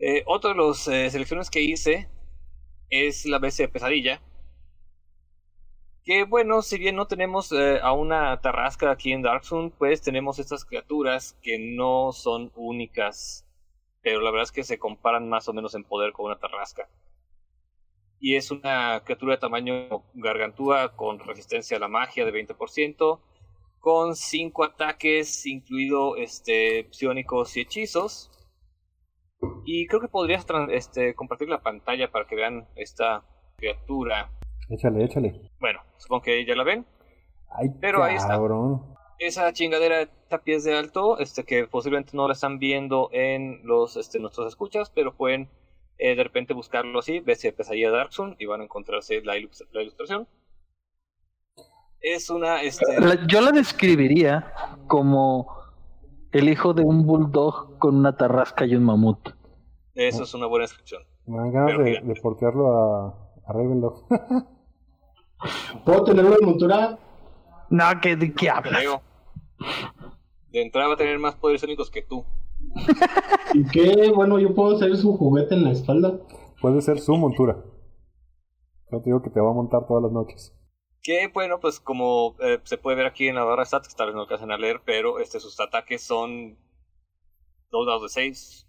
Eh, 0.00 0.24
de 0.24 0.54
las 0.54 0.86
eh, 0.88 1.10
selecciones 1.10 1.50
que 1.50 1.60
hice 1.60 2.08
es 2.90 3.26
la 3.26 3.38
bestia 3.38 3.66
de 3.66 3.72
pesadilla. 3.72 4.22
Que 6.08 6.24
bueno, 6.24 6.62
si 6.62 6.78
bien 6.78 6.96
no 6.96 7.06
tenemos 7.06 7.52
a 7.52 7.92
una 7.92 8.40
tarrasca 8.40 8.90
aquí 8.90 9.12
en 9.12 9.20
Darksun, 9.20 9.72
pues 9.72 10.00
tenemos 10.00 10.38
estas 10.38 10.64
criaturas 10.64 11.36
que 11.42 11.58
no 11.58 12.12
son 12.12 12.50
únicas. 12.56 13.46
Pero 14.00 14.22
la 14.22 14.30
verdad 14.30 14.44
es 14.44 14.52
que 14.52 14.64
se 14.64 14.78
comparan 14.78 15.28
más 15.28 15.50
o 15.50 15.52
menos 15.52 15.74
en 15.74 15.84
poder 15.84 16.14
con 16.14 16.24
una 16.24 16.38
tarrasca. 16.38 16.88
y 18.20 18.36
es 18.36 18.50
una 18.50 19.02
criatura 19.04 19.34
de 19.34 19.40
tamaño 19.40 20.02
gargantúa 20.14 20.96
con 20.96 21.18
resistencia 21.18 21.76
a 21.76 21.80
la 21.80 21.88
magia 21.88 22.24
de 22.24 22.32
20%, 22.32 23.20
con 23.78 24.16
5 24.16 24.64
ataques, 24.64 25.44
incluido 25.44 26.16
este, 26.16 26.88
psiónicos 26.90 27.54
y 27.58 27.60
hechizos. 27.60 28.30
Y 29.66 29.86
creo 29.86 30.00
que 30.00 30.08
podrías 30.08 30.46
este, 30.70 31.14
compartir 31.14 31.50
la 31.50 31.60
pantalla 31.60 32.10
para 32.10 32.26
que 32.26 32.34
vean 32.34 32.66
esta 32.76 33.24
criatura. 33.58 34.30
Échale, 34.70 35.04
échale. 35.04 35.50
Bueno, 35.60 35.80
supongo 35.96 36.22
que 36.22 36.44
ya 36.44 36.54
la 36.54 36.64
ven. 36.64 36.84
Ay, 37.50 37.70
Pero 37.80 38.02
ahí 38.02 38.16
está. 38.16 38.38
Esa 39.18 39.52
chingadera 39.52 40.02
está 40.02 40.42
pies 40.42 40.62
de 40.64 40.76
alto, 40.76 41.18
este, 41.18 41.44
que 41.44 41.66
posiblemente 41.66 42.16
no 42.16 42.28
la 42.28 42.34
están 42.34 42.58
viendo 42.58 43.08
en 43.12 43.66
los 43.66 43.96
este, 43.96 44.20
nuestros 44.20 44.46
escuchas, 44.46 44.90
pero 44.90 45.14
pueden 45.14 45.48
eh, 45.98 46.14
de 46.14 46.22
repente 46.22 46.54
buscarlo 46.54 47.00
así, 47.00 47.22
si 47.34 47.50
Pesadilla 47.50 47.90
Darkson 47.90 48.36
y 48.38 48.46
van 48.46 48.60
a 48.60 48.64
encontrarse 48.64 49.20
la, 49.22 49.36
ilustración. 49.36 50.28
Es 52.00 52.30
una. 52.30 52.62
Este... 52.62 52.84
yo 53.26 53.40
la 53.40 53.50
describiría 53.50 54.52
como 54.86 55.48
el 56.30 56.48
hijo 56.48 56.72
de 56.74 56.84
un 56.84 57.04
bulldog 57.04 57.76
con 57.78 57.96
una 57.96 58.16
tarrasca 58.16 58.66
y 58.66 58.76
un 58.76 58.84
mamut. 58.84 59.30
Eso 59.94 60.22
es 60.22 60.34
una 60.34 60.46
buena 60.46 60.64
descripción. 60.64 61.02
Me 61.26 61.38
dan 61.38 61.52
ganas 61.52 61.78
de, 61.78 62.00
de, 62.00 62.20
portearlo 62.22 62.68
a, 62.68 63.08
a 63.48 63.52
Ravenloft. 63.52 64.04
¿Puedo 65.84 66.04
tener 66.04 66.24
una 66.24 66.36
montura? 66.42 66.98
No, 67.70 67.84
que 68.00 68.16
de 68.16 68.32
qué 68.34 68.50
hablas. 68.50 68.82
De 70.50 70.62
entrada 70.62 70.88
va 70.88 70.94
a 70.94 70.96
tener 70.96 71.18
más 71.18 71.34
poderes 71.36 71.62
únicos 71.62 71.90
que 71.90 72.02
tú. 72.02 72.24
¿Y 73.54 73.64
qué? 73.68 74.10
Bueno, 74.14 74.38
yo 74.38 74.54
puedo 74.54 74.76
hacer 74.76 74.96
su 74.96 75.16
juguete 75.16 75.54
en 75.54 75.64
la 75.64 75.72
espalda. 75.72 76.18
Puede 76.60 76.80
ser 76.80 76.98
su 76.98 77.16
montura. 77.16 77.56
Yo 78.90 78.98
te 78.98 79.04
digo 79.06 79.22
que 79.22 79.30
te 79.30 79.40
va 79.40 79.50
a 79.50 79.54
montar 79.54 79.86
todas 79.86 80.02
las 80.02 80.12
noches. 80.12 80.54
Que 81.02 81.30
bueno, 81.32 81.60
pues 81.60 81.78
como 81.78 82.36
eh, 82.40 82.60
se 82.64 82.78
puede 82.78 82.96
ver 82.96 83.06
aquí 83.06 83.28
en 83.28 83.36
la 83.36 83.44
barra 83.44 83.62
de 83.62 83.66
stats, 83.66 83.88
que 83.88 83.94
tal 83.94 84.08
vez 84.08 84.16
no 84.16 84.22
alcancen 84.22 84.50
a 84.50 84.58
leer, 84.58 84.82
pero 84.84 85.20
este, 85.20 85.40
sus 85.40 85.58
ataques 85.60 86.02
son 86.02 86.58
dos 87.70 87.86
dados 87.86 88.02
de 88.02 88.08
6 88.08 88.66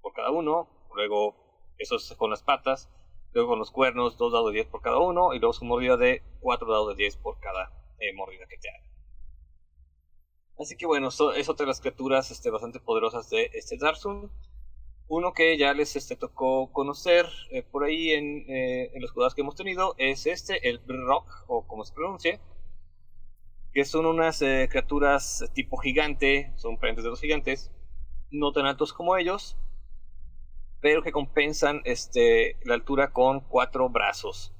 por 0.00 0.12
cada 0.12 0.30
uno. 0.30 0.68
Luego, 0.94 1.36
eso 1.78 1.96
es 1.96 2.14
con 2.16 2.30
las 2.30 2.42
patas. 2.42 2.90
Luego 3.32 3.50
con 3.50 3.58
los 3.58 3.70
cuernos, 3.70 4.16
dos 4.16 4.32
dados 4.32 4.48
de 4.48 4.54
10 4.54 4.66
por 4.68 4.80
cada 4.80 4.98
uno. 4.98 5.34
Y 5.34 5.38
luego 5.38 5.52
su 5.52 5.64
mordida 5.64 5.96
de 5.96 6.22
4 6.40 6.70
dados 6.70 6.96
de 6.96 7.02
10 7.02 7.16
por 7.16 7.38
cada 7.40 7.72
eh, 7.98 8.12
mordida 8.14 8.46
que 8.46 8.56
te 8.58 8.68
haga. 8.68 8.84
Así 10.58 10.76
que 10.76 10.86
bueno, 10.86 11.08
es 11.08 11.48
otra 11.48 11.64
de 11.64 11.66
las 11.66 11.80
criaturas 11.80 12.30
este, 12.30 12.50
bastante 12.50 12.80
poderosas 12.80 13.30
de 13.30 13.50
este 13.54 13.76
Darsun. 13.78 14.30
Uno 15.06 15.32
que 15.32 15.56
ya 15.56 15.72
les 15.72 15.96
este, 15.96 16.16
tocó 16.16 16.70
conocer 16.72 17.26
eh, 17.50 17.62
por 17.62 17.84
ahí 17.84 18.10
en, 18.10 18.44
eh, 18.48 18.90
en 18.92 19.00
los 19.00 19.12
jugadas 19.12 19.34
que 19.34 19.40
hemos 19.42 19.54
tenido 19.54 19.94
es 19.98 20.26
este, 20.26 20.68
el 20.68 20.80
Rock, 20.86 21.28
o 21.46 21.66
como 21.66 21.84
se 21.84 21.94
pronuncia. 21.94 22.40
Que 23.72 23.84
son 23.84 24.06
unas 24.06 24.38
criaturas 24.38 25.44
tipo 25.54 25.76
gigante, 25.76 26.52
son 26.56 26.78
parientes 26.78 27.04
de 27.04 27.10
los 27.10 27.20
gigantes, 27.20 27.70
no 28.30 28.52
tan 28.52 28.66
altos 28.66 28.92
como 28.92 29.16
ellos, 29.16 29.56
pero 30.80 31.02
que 31.02 31.12
compensan 31.12 31.82
este, 31.84 32.56
la 32.64 32.74
altura 32.74 33.12
con 33.12 33.40
cuatro 33.40 33.88
brazos 33.88 34.54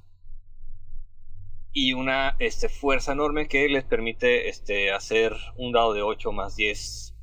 y 1.73 1.93
una 1.93 2.35
este, 2.39 2.69
fuerza 2.69 3.13
enorme 3.13 3.47
que 3.47 3.69
les 3.69 3.85
permite 3.85 4.49
este, 4.49 4.91
hacer 4.91 5.37
un 5.57 5.73
dado 5.73 5.93
de 5.93 6.03
8 6.03 6.33
más 6.33 6.57
10 6.57 7.15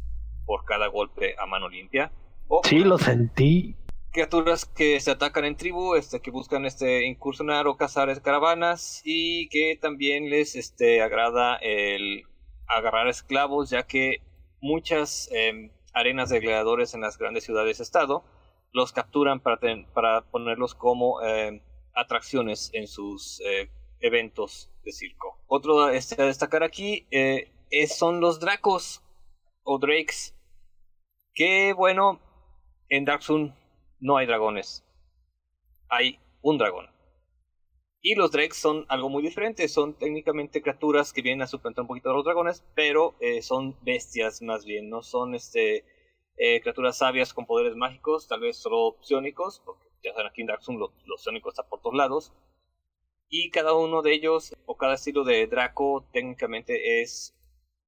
por 0.45 0.63
cada 0.65 0.87
golpe 0.87 1.35
a 1.37 1.45
mano 1.45 1.67
limpia. 1.67 2.11
sí, 2.63 2.79
lo 2.79 2.97
sentí. 2.97 3.75
Criaturas 4.11 4.65
que 4.65 5.01
se 5.01 5.11
atacan 5.11 5.43
en 5.43 5.57
tribu, 5.57 5.95
este, 5.95 6.21
que 6.21 6.31
buscan 6.31 6.65
este, 6.65 7.05
incursionar 7.05 7.67
o 7.67 7.75
cazar 7.75 8.21
caravanas 8.21 9.01
y 9.03 9.49
que 9.49 9.77
también 9.81 10.29
les 10.29 10.55
este, 10.55 11.01
agrada 11.01 11.57
el 11.57 12.23
agarrar 12.67 13.07
esclavos, 13.07 13.69
ya 13.69 13.85
que 13.85 14.21
muchas 14.61 15.29
em, 15.33 15.71
arenas 15.93 16.29
de 16.29 16.39
gladiadores 16.39 16.93
en 16.93 17.01
las 17.01 17.17
grandes 17.17 17.43
ciudades-estado 17.43 18.23
los 18.75 18.91
capturan 18.91 19.39
para, 19.39 19.57
para 19.93 20.21
ponerlos 20.25 20.75
como 20.75 21.21
em, 21.21 21.61
atracciones 21.93 22.69
en 22.73 22.87
sus 22.87 23.41
eh, 23.45 23.69
eventos 24.01 24.69
de 24.83 24.91
circo. 24.91 25.39
Otro 25.47 25.89
este, 25.89 26.21
a 26.21 26.25
destacar 26.25 26.61
aquí 26.61 27.07
eh, 27.09 27.49
son 27.87 28.19
los 28.19 28.41
Dracos 28.41 29.01
o 29.63 29.79
Drakes. 29.79 30.35
Que 31.33 31.71
bueno, 31.71 32.19
en 32.89 33.05
Dark 33.05 33.21
no 34.01 34.17
hay 34.17 34.27
dragones. 34.27 34.83
Hay 35.87 36.19
un 36.41 36.57
dragón. 36.57 36.89
Y 38.01 38.15
los 38.15 38.31
Drakes 38.31 38.57
son 38.57 38.85
algo 38.89 39.07
muy 39.07 39.23
diferente. 39.23 39.69
Son 39.69 39.93
técnicamente 39.93 40.61
criaturas 40.61 41.13
que 41.13 41.21
vienen 41.21 41.43
a 41.43 41.47
suplantar 41.47 41.83
un 41.83 41.87
poquito 41.87 42.09
a 42.09 42.13
los 42.13 42.25
dragones, 42.25 42.61
pero 42.75 43.15
eh, 43.21 43.41
son 43.41 43.77
bestias 43.83 44.41
más 44.41 44.65
bien. 44.65 44.89
No 44.89 45.01
son 45.01 45.33
este, 45.33 45.85
eh, 46.37 46.61
criaturas 46.61 46.97
sabias 46.97 47.33
con 47.33 47.45
poderes 47.45 47.75
mágicos, 47.75 48.27
tal 48.27 48.41
vez 48.41 48.57
solo 48.57 48.97
psiónicos, 49.01 49.61
porque 49.65 49.85
ya 50.03 50.13
saben 50.13 50.27
aquí 50.27 50.41
en 50.41 50.47
Dark 50.47 50.61
Sun 50.61 50.79
los, 50.79 50.91
los 51.05 51.23
psiónicos 51.23 51.53
están 51.53 51.69
por 51.69 51.81
todos 51.81 51.95
lados 51.95 52.33
y 53.29 53.49
cada 53.49 53.73
uno 53.73 54.01
de 54.01 54.13
ellos 54.13 54.55
o 54.65 54.77
cada 54.77 54.95
estilo 54.95 55.23
de 55.23 55.47
Draco 55.47 56.07
técnicamente 56.11 57.01
es 57.01 57.35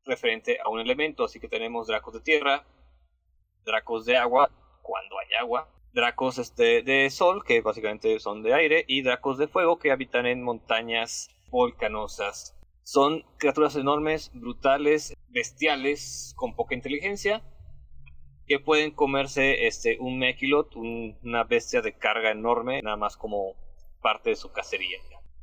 referente 0.03 0.59
a 0.63 0.69
un 0.69 0.79
elemento, 0.79 1.23
así 1.23 1.39
que 1.39 1.47
tenemos 1.47 1.87
Dracos 1.87 2.13
de 2.13 2.21
tierra, 2.21 2.65
Dracos 3.65 4.05
de 4.05 4.17
agua, 4.17 4.49
cuando 4.81 5.17
hay 5.19 5.27
agua, 5.39 5.69
Dracos 5.93 6.37
este, 6.37 6.81
de 6.81 7.09
sol, 7.09 7.43
que 7.43 7.61
básicamente 7.61 8.19
son 8.19 8.41
de 8.41 8.53
aire, 8.53 8.85
y 8.87 9.01
Dracos 9.01 9.37
de 9.37 9.47
fuego, 9.47 9.79
que 9.79 9.91
habitan 9.91 10.25
en 10.25 10.43
montañas 10.43 11.29
volcanosas. 11.49 12.55
Son 12.83 13.23
criaturas 13.37 13.75
enormes, 13.75 14.31
brutales, 14.33 15.13
bestiales, 15.27 16.33
con 16.37 16.55
poca 16.55 16.75
inteligencia, 16.75 17.43
que 18.47 18.59
pueden 18.59 18.91
comerse 18.91 19.67
este, 19.67 19.97
un 19.99 20.17
Mekilot, 20.19 20.75
una 20.75 21.43
bestia 21.43 21.81
de 21.81 21.93
carga 21.93 22.31
enorme, 22.31 22.81
nada 22.81 22.95
más 22.95 23.17
como 23.17 23.55
parte 24.01 24.29
de 24.29 24.35
su 24.37 24.51
cacería. 24.51 24.97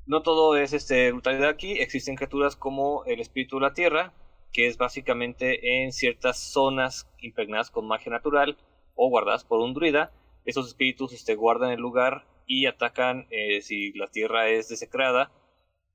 No 0.06 0.22
todo 0.22 0.56
es 0.56 0.72
este, 0.72 1.12
brutalidad 1.12 1.48
aquí, 1.48 1.72
existen 1.72 2.16
criaturas 2.16 2.56
como 2.56 3.04
el 3.04 3.20
espíritu 3.20 3.56
de 3.56 3.62
la 3.62 3.74
tierra, 3.74 4.14
que 4.52 4.66
es 4.66 4.78
básicamente 4.78 5.82
en 5.82 5.92
ciertas 5.92 6.38
zonas 6.38 7.10
impregnadas 7.18 7.70
con 7.70 7.86
magia 7.86 8.12
natural 8.12 8.56
o 8.94 9.08
guardadas 9.08 9.44
por 9.44 9.60
un 9.60 9.74
druida. 9.74 10.12
Esos 10.44 10.68
espíritus 10.68 11.12
este, 11.12 11.34
guardan 11.34 11.72
el 11.72 11.80
lugar 11.80 12.26
y 12.46 12.66
atacan 12.66 13.26
eh, 13.30 13.60
si 13.62 13.92
la 13.92 14.06
tierra 14.06 14.48
es 14.48 14.68
desecrada 14.68 15.32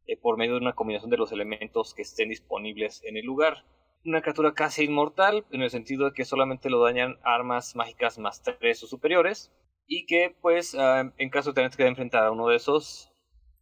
eh, 0.08 0.18
por 0.18 0.38
medio 0.38 0.54
de 0.54 0.62
una 0.62 0.74
combinación 0.74 1.10
de 1.10 1.18
los 1.18 1.32
elementos 1.32 1.94
que 1.94 2.02
estén 2.02 2.30
disponibles 2.30 3.04
en 3.06 3.18
el 3.18 3.26
lugar. 3.26 3.64
Una 4.06 4.22
criatura 4.22 4.54
casi 4.54 4.86
inmortal, 4.86 5.46
en 5.52 5.62
el 5.62 5.70
sentido 5.70 6.06
de 6.06 6.14
que 6.14 6.26
solamente 6.26 6.70
lo 6.70 6.82
dañan 6.82 7.20
armas 7.24 7.76
mágicas 7.76 8.18
más 8.18 8.42
3 8.42 8.84
o 8.84 8.88
superiores. 8.88 9.52
Y 9.88 10.06
que, 10.06 10.36
pues, 10.42 10.76
ah, 10.76 11.12
en 11.18 11.30
caso 11.30 11.50
de 11.50 11.56
tener 11.56 11.72
que 11.72 11.86
enfrentar 11.86 12.24
a 12.24 12.32
uno 12.32 12.48
de 12.48 12.56
esos, 12.56 13.12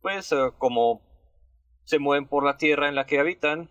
pues 0.01 0.31
eh, 0.31 0.51
como 0.57 1.01
se 1.85 1.99
mueven 1.99 2.27
por 2.27 2.43
la 2.43 2.57
tierra 2.57 2.89
en 2.89 2.95
la 2.95 3.05
que 3.05 3.19
habitan, 3.19 3.69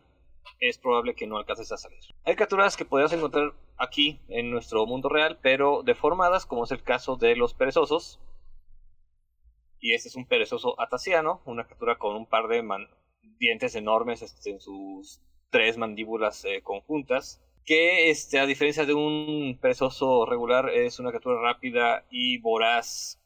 es 0.60 0.78
probable 0.78 1.14
que 1.14 1.26
no 1.26 1.36
alcances 1.36 1.70
a 1.72 1.76
salir. 1.76 2.00
Hay 2.24 2.34
criaturas 2.34 2.76
que 2.76 2.84
podrías 2.84 3.12
encontrar 3.12 3.52
aquí 3.76 4.20
en 4.28 4.50
nuestro 4.50 4.86
mundo 4.86 5.08
real, 5.08 5.38
pero 5.42 5.82
deformadas, 5.82 6.46
como 6.46 6.64
es 6.64 6.70
el 6.70 6.82
caso 6.82 7.16
de 7.16 7.36
los 7.36 7.54
perezosos. 7.54 8.20
Y 9.78 9.94
este 9.94 10.08
es 10.08 10.16
un 10.16 10.26
perezoso 10.26 10.80
atasiano, 10.80 11.42
una 11.44 11.64
criatura 11.64 11.98
con 11.98 12.16
un 12.16 12.26
par 12.26 12.48
de 12.48 12.64
dientes 13.38 13.74
enormes 13.74 14.22
este, 14.22 14.50
en 14.50 14.60
sus 14.60 15.20
tres 15.50 15.76
mandíbulas 15.76 16.44
eh, 16.44 16.62
conjuntas. 16.62 17.42
Que 17.64 18.10
este, 18.10 18.38
a 18.38 18.46
diferencia 18.46 18.84
de 18.84 18.94
un 18.94 19.58
perezoso 19.60 20.24
regular, 20.24 20.70
es 20.70 21.00
una 21.00 21.10
criatura 21.10 21.40
rápida 21.40 22.04
y 22.10 22.38
voraz 22.38 23.20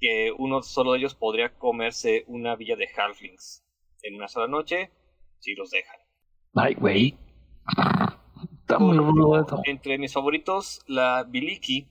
que 0.00 0.32
uno 0.36 0.62
solo 0.62 0.92
de 0.92 0.98
ellos 0.98 1.14
podría 1.14 1.54
comerse 1.58 2.24
una 2.26 2.56
villa 2.56 2.76
de 2.76 2.88
halflings 2.96 3.64
en 4.02 4.16
una 4.16 4.28
sola 4.28 4.48
noche 4.48 4.90
si 5.40 5.54
los 5.54 5.70
dejan. 5.70 5.96
Ay, 6.54 6.74
güey. 6.74 7.16
Entre 9.64 9.98
mis 9.98 10.12
favoritos, 10.12 10.82
la 10.86 11.24
Biliki, 11.24 11.88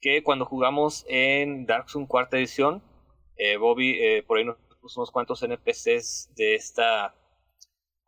que 0.00 0.22
cuando 0.22 0.44
jugamos 0.44 1.04
en 1.08 1.66
Dark 1.66 1.88
Sun 1.88 2.06
cuarta 2.06 2.38
edición, 2.38 2.82
eh, 3.36 3.56
Bobby 3.56 3.98
eh, 4.00 4.22
por 4.22 4.38
ahí 4.38 4.44
nos 4.44 4.56
puso 4.80 5.00
unos 5.00 5.10
cuantos 5.10 5.42
NPCs 5.42 6.32
de 6.36 6.54
esta 6.54 7.14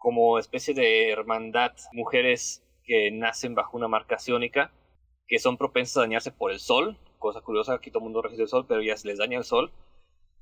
como 0.03 0.37
especie 0.39 0.75
de 0.75 1.11
hermandad, 1.11 1.73
mujeres 1.93 2.65
que 2.83 3.13
nacen 3.13 3.55
bajo 3.55 3.77
una 3.77 3.87
marca 3.87 4.19
ciónica, 4.19 4.73
que 5.29 5.39
son 5.39 5.57
propensas 5.57 5.99
a 5.99 6.01
dañarse 6.01 6.33
por 6.33 6.51
el 6.51 6.59
sol, 6.59 6.99
cosa 7.19 7.41
curiosa, 7.41 7.75
aquí 7.75 7.93
todo 7.93 8.01
el 8.01 8.07
mundo 8.07 8.21
resiste 8.21 8.43
el 8.43 8.49
sol, 8.49 8.67
pero 8.67 8.83
ya 8.83 8.97
se 8.97 9.07
les 9.07 9.19
daña 9.19 9.39
el 9.39 9.45
sol. 9.45 9.73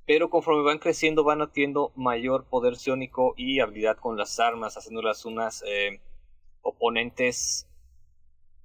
Pero 0.06 0.30
conforme 0.30 0.62
van 0.62 0.78
creciendo 0.78 1.24
van 1.24 1.42
adquiriendo 1.42 1.92
mayor 1.94 2.46
poder 2.46 2.76
ciónico 2.76 3.34
y 3.36 3.60
habilidad 3.60 3.98
con 3.98 4.16
las 4.16 4.40
armas, 4.40 4.78
haciéndolas 4.78 5.26
unas 5.26 5.62
eh, 5.68 6.00
oponentes 6.62 7.68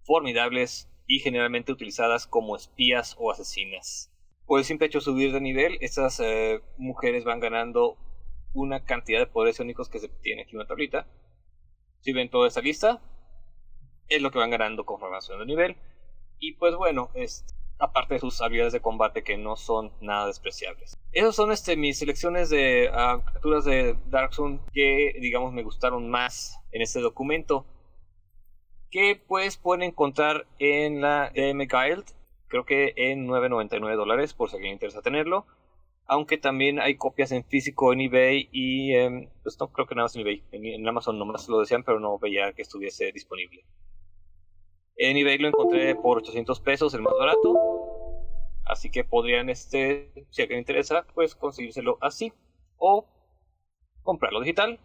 formidables 0.06 0.90
y 1.08 1.20
generalmente 1.20 1.74
utilizadas 1.74 2.26
como 2.26 2.56
espías 2.56 3.16
o 3.20 3.32
asesinas. 3.32 4.12
por 4.46 4.60
el 4.60 4.66
simple 4.66 4.88
hecho 4.88 5.00
de 5.00 5.06
subir 5.06 5.34
de 5.34 5.42
nivel, 5.42 5.78
estas 5.82 6.22
eh, 6.22 6.62
mujeres 6.78 7.26
van 7.26 7.42
ganando 7.42 7.98
una 8.56 8.84
cantidad 8.84 9.20
de 9.20 9.28
poderes 9.28 9.60
únicos 9.60 9.90
que 9.90 10.00
se 10.00 10.10
tiene 10.10 10.42
aquí 10.42 10.52
en 10.52 10.58
una 10.58 10.68
tablita. 10.68 11.08
Si 12.00 12.14
ven 12.14 12.30
toda 12.30 12.48
esta 12.48 12.62
lista, 12.62 13.02
es 14.08 14.22
lo 14.22 14.32
que 14.32 14.40
van 14.40 14.50
ganando 14.50 14.86
con 14.86 15.00
formación 15.00 15.40
de 15.40 15.46
nivel. 15.46 15.78
Y 16.40 16.54
pues 16.54 16.76
bueno, 16.76 17.12
es, 17.14 17.46
aparte 17.80 18.16
de 18.16 18.20
sus 18.20 18.42
habilidades 18.42 18.74
de 18.74 18.82
combate 18.82 19.24
que 19.24 19.38
no 19.38 19.56
son 19.56 19.92
nada 20.02 20.28
despreciables. 20.28 20.98
Esas 21.12 21.36
son 21.36 21.52
este, 21.52 21.76
mis 21.76 22.00
selecciones 22.00 22.50
de 22.50 22.90
uh, 22.90 23.24
capturas 23.24 23.66
de 23.66 23.98
Dark 24.08 24.34
Zone 24.34 24.60
que 24.74 25.14
digamos 25.20 25.54
me 25.54 25.64
gustaron 25.64 26.10
más 26.10 26.60
en 26.72 26.82
este 26.82 27.02
documento. 27.02 27.66
Que 28.90 29.22
pues 29.28 29.58
pueden 29.58 29.84
encontrar 29.84 30.48
en 30.60 31.02
la 31.02 31.32
DM 31.36 31.68
Guild, 31.68 32.06
creo 32.48 32.66
que 32.66 32.94
en 32.96 33.28
9.99 33.28 33.96
dólares 33.98 34.34
por 34.34 34.50
si 34.50 34.56
alguien 34.56 34.74
interesa 34.74 35.02
tenerlo. 35.02 35.46
Aunque 36.08 36.38
también 36.38 36.80
hay 36.80 36.98
copias 36.98 37.32
en 37.32 37.44
físico 37.44 37.92
en 37.92 38.02
eBay 38.02 38.50
y 38.52 38.94
pues 39.42 39.60
no 39.60 39.72
creo 39.72 39.88
que 39.88 39.96
nada 39.96 40.06
más 40.06 40.16
en 40.16 40.22
eBay. 40.22 40.44
En, 40.52 40.66
en 40.66 40.88
Amazon 40.88 41.18
nomás 41.18 41.48
lo 41.50 41.60
decían, 41.60 41.84
pero 41.84 42.00
no 42.00 42.20
veía 42.20 42.54
que 42.54 42.62
estuviese 42.62 43.12
disponible. 43.12 43.66
En 44.98 45.18
eBay 45.18 45.38
lo 45.40 45.50
encontré 45.50 45.96
por 45.96 46.20
800 46.20 46.60
pesos, 46.62 46.94
el 46.94 47.02
más 47.02 47.14
barato. 47.18 47.54
Así 48.66 48.90
que 48.90 49.04
podrían, 49.04 49.50
este, 49.50 50.12
si 50.30 50.42
a 50.42 50.44
alguien 50.44 50.60
interesa, 50.60 51.06
pues 51.14 51.36
conseguírselo 51.36 51.98
así. 52.02 52.32
O 52.78 53.08
comprarlo 54.02 54.40
digital. 54.40 54.80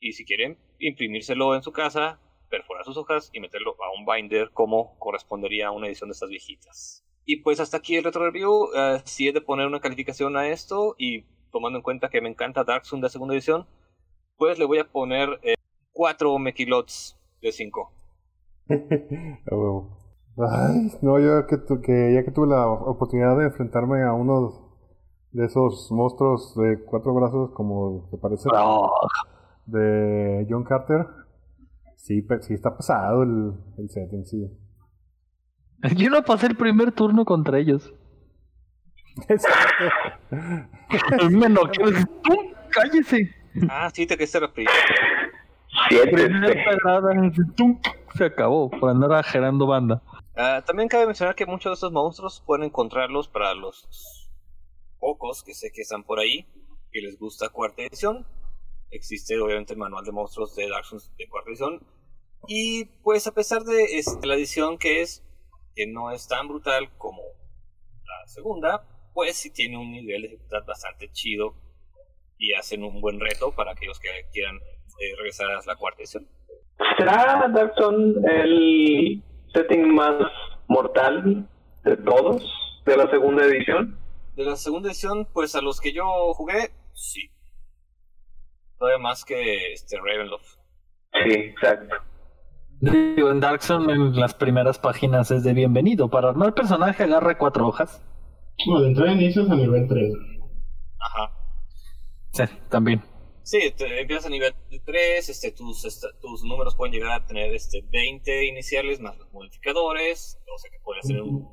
Y 0.00 0.12
si 0.12 0.24
quieren, 0.24 0.58
imprimírselo 0.78 1.54
en 1.54 1.62
su 1.62 1.72
casa, 1.72 2.20
perforar 2.48 2.84
sus 2.84 2.96
hojas 2.96 3.30
y 3.32 3.40
meterlo 3.40 3.76
a 3.82 3.98
un 3.98 4.06
binder 4.06 4.50
como 4.52 4.98
correspondería 4.98 5.68
a 5.68 5.70
una 5.72 5.86
edición 5.86 6.08
de 6.08 6.12
estas 6.12 6.30
viejitas. 6.30 7.03
Y 7.24 7.36
pues 7.36 7.60
hasta 7.60 7.78
aquí 7.78 7.96
el 7.96 8.04
retro 8.04 8.24
review. 8.24 8.64
Uh, 8.64 9.00
si 9.04 9.28
es 9.28 9.34
de 9.34 9.40
poner 9.40 9.66
una 9.66 9.80
calificación 9.80 10.36
a 10.36 10.48
esto 10.48 10.94
y 10.98 11.24
tomando 11.50 11.78
en 11.78 11.82
cuenta 11.82 12.08
que 12.08 12.20
me 12.20 12.28
encanta 12.28 12.64
Dark 12.64 12.84
Sun 12.84 13.00
de 13.00 13.08
segunda 13.08 13.34
edición, 13.34 13.66
pues 14.36 14.58
le 14.58 14.64
voy 14.64 14.78
a 14.78 14.90
poner 14.90 15.40
4 15.92 16.36
eh, 16.36 16.38
Mekilots 16.38 17.18
de 17.40 17.52
5. 17.52 17.92
Ay, 20.36 20.90
no, 21.00 21.20
yo 21.20 21.46
que, 21.46 21.56
que, 21.80 22.14
ya 22.14 22.24
que 22.24 22.32
tuve 22.32 22.48
la 22.48 22.66
oportunidad 22.68 23.38
de 23.38 23.44
enfrentarme 23.44 24.02
a 24.02 24.12
uno 24.12 24.64
de 25.30 25.46
esos 25.46 25.90
monstruos 25.92 26.56
de 26.56 26.82
cuatro 26.84 27.14
brazos, 27.14 27.50
como 27.52 28.08
que 28.10 28.16
parece 28.16 28.48
de 29.66 30.46
John 30.48 30.64
Carter, 30.64 31.06
sí, 31.96 32.26
sí 32.40 32.54
está 32.54 32.76
pasado 32.76 33.22
el, 33.22 33.52
el 33.78 33.88
setting, 33.88 34.24
sí. 34.26 34.63
Yo 35.96 36.10
no 36.10 36.22
pasé 36.24 36.46
el 36.46 36.56
primer 36.56 36.92
turno 36.92 37.24
contra 37.24 37.58
ellos. 37.58 37.92
¡Cállese! 42.70 43.34
Ah, 43.68 43.90
sí, 43.92 44.06
te 44.06 44.16
quedaste 44.16 44.40
la 44.40 44.52
primera. 44.52 44.74
se 48.14 48.24
acabó 48.24 48.70
por 48.70 48.90
andar 48.90 49.12
agerando 49.12 49.66
banda. 49.66 50.02
Uh, 50.36 50.62
también 50.64 50.88
cabe 50.88 51.06
mencionar 51.06 51.34
que 51.36 51.46
muchos 51.46 51.70
de 51.70 51.74
estos 51.74 51.92
monstruos 51.92 52.42
pueden 52.44 52.64
encontrarlos 52.64 53.28
para 53.28 53.54
los 53.54 54.30
pocos 54.98 55.44
que 55.44 55.54
sé 55.54 55.70
que 55.72 55.82
están 55.82 56.02
por 56.02 56.18
ahí, 56.18 56.46
que 56.90 57.00
les 57.00 57.18
gusta 57.18 57.50
cuarta 57.50 57.82
edición. 57.82 58.26
Existe 58.90 59.38
obviamente 59.38 59.74
el 59.74 59.78
manual 59.78 60.04
de 60.04 60.12
monstruos 60.12 60.56
de 60.56 60.68
Dark 60.68 60.86
Souls 60.86 61.12
de 61.16 61.28
cuarta 61.28 61.50
edición. 61.50 61.80
Y 62.48 62.86
pues 63.02 63.26
a 63.26 63.32
pesar 63.32 63.62
de 63.62 63.98
este, 63.98 64.26
la 64.26 64.34
edición 64.34 64.78
que 64.78 65.02
es, 65.02 65.22
que 65.74 65.86
no 65.86 66.10
es 66.10 66.26
tan 66.28 66.48
brutal 66.48 66.90
como 66.96 67.22
la 68.04 68.26
segunda, 68.26 68.86
pues 69.12 69.36
sí 69.36 69.52
tiene 69.52 69.76
un 69.76 69.90
nivel 69.90 70.22
de 70.22 70.28
dificultad 70.28 70.64
bastante 70.66 71.10
chido 71.12 71.54
y 72.38 72.54
hacen 72.54 72.82
un 72.82 73.00
buen 73.00 73.20
reto 73.20 73.52
para 73.52 73.72
aquellos 73.72 73.98
que 74.00 74.08
quieran 74.32 74.56
eh, 74.56 75.14
regresar 75.16 75.50
a 75.50 75.60
la 75.66 75.76
cuarta 75.76 76.02
edición. 76.02 76.28
¿Será 76.98 77.48
Dark 77.54 77.74
Souls 77.76 78.16
el 78.24 79.22
setting 79.52 79.94
más 79.94 80.14
mortal 80.68 81.48
de 81.84 81.96
todos 81.98 82.42
de 82.84 82.96
la 82.96 83.10
segunda 83.10 83.44
edición. 83.44 83.98
De 84.36 84.44
la 84.44 84.56
segunda 84.56 84.88
edición, 84.88 85.26
pues 85.32 85.54
a 85.54 85.60
los 85.60 85.80
que 85.80 85.92
yo 85.92 86.34
jugué, 86.34 86.70
sí. 86.92 87.30
Todavía 88.78 88.98
más 88.98 89.24
que 89.24 89.72
este 89.72 89.96
Ravenloft. 89.96 90.58
Sí, 91.24 91.32
exacto. 91.32 91.94
Digo, 92.80 93.30
en 93.30 93.40
Dark 93.40 93.60
en 93.68 94.16
las 94.16 94.34
primeras 94.34 94.78
páginas 94.78 95.30
es 95.30 95.44
de 95.44 95.52
bienvenido. 95.52 96.08
Para 96.08 96.30
armar 96.30 96.54
personaje 96.54 97.02
agarra 97.02 97.38
cuatro 97.38 97.66
hojas. 97.66 98.02
No, 98.66 98.80
de 98.80 98.88
entrada 98.88 99.12
inicios 99.12 99.50
a 99.50 99.56
nivel 99.56 99.86
3. 99.88 100.12
Ajá. 101.00 101.32
Sí, 102.32 102.44
también. 102.68 103.02
Sí, 103.42 103.58
empiezas 103.78 104.26
a 104.26 104.30
nivel 104.30 104.54
3, 104.84 105.28
este, 105.28 105.52
tus, 105.52 105.82
tus 106.20 106.44
números 106.44 106.74
pueden 106.76 106.94
llegar 106.94 107.12
a 107.12 107.26
tener 107.26 107.52
este, 107.52 107.84
20 107.90 108.46
iniciales 108.46 109.00
más 109.00 109.18
los 109.18 109.30
modificadores, 109.32 110.40
o 110.54 110.58
sea 110.58 110.70
que 110.70 110.78
puede 110.80 111.02
ser 111.02 111.20
un 111.20 111.46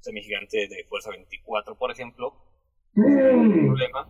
semigigante 0.00 0.68
de 0.68 0.84
fuerza 0.86 1.10
24, 1.10 1.76
por 1.76 1.90
ejemplo. 1.90 2.34
Mm. 2.94 3.66
problema. 3.66 4.08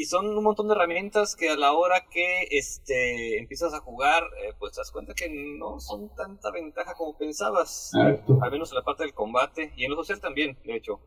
Y 0.00 0.04
son 0.06 0.34
un 0.34 0.42
montón 0.42 0.66
de 0.66 0.72
herramientas 0.72 1.36
que 1.36 1.50
a 1.50 1.56
la 1.56 1.74
hora 1.74 2.06
que 2.10 2.46
este, 2.52 3.38
empiezas 3.38 3.74
a 3.74 3.80
jugar, 3.80 4.22
eh, 4.22 4.54
pues 4.58 4.72
te 4.72 4.80
das 4.80 4.90
cuenta 4.90 5.12
que 5.12 5.28
no 5.28 5.78
son 5.78 6.08
tanta 6.16 6.50
ventaja 6.50 6.94
como 6.96 7.18
pensabas. 7.18 7.92
Al 7.94 8.50
menos 8.50 8.72
en 8.72 8.76
la 8.76 8.82
parte 8.82 9.02
del 9.02 9.12
combate 9.12 9.74
y 9.76 9.84
en 9.84 9.90
lo 9.90 9.98
social 9.98 10.18
también, 10.18 10.56
de 10.64 10.76
hecho. 10.76 11.00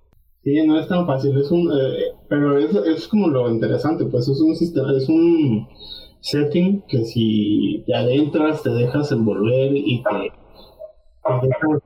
Sí, 0.44 0.62
no 0.68 0.80
es 0.80 0.88
tan 0.88 1.08
fácil, 1.08 1.36
es 1.40 1.50
un, 1.50 1.72
eh, 1.72 2.14
pero 2.30 2.56
es, 2.60 2.76
es 2.76 3.08
como 3.08 3.30
lo 3.30 3.50
interesante, 3.50 4.06
pues 4.06 4.28
es 4.28 4.40
un 4.40 4.56
sistema, 4.56 4.96
es 4.96 5.10
un 5.10 5.68
setting 6.20 6.84
que 6.88 7.04
si 7.04 7.84
te 7.88 7.96
adentras, 7.96 8.62
te 8.62 8.70
dejas 8.70 9.12
envolver 9.12 9.76
y 9.76 10.04
te, 10.04 10.32
dejas 11.48 11.82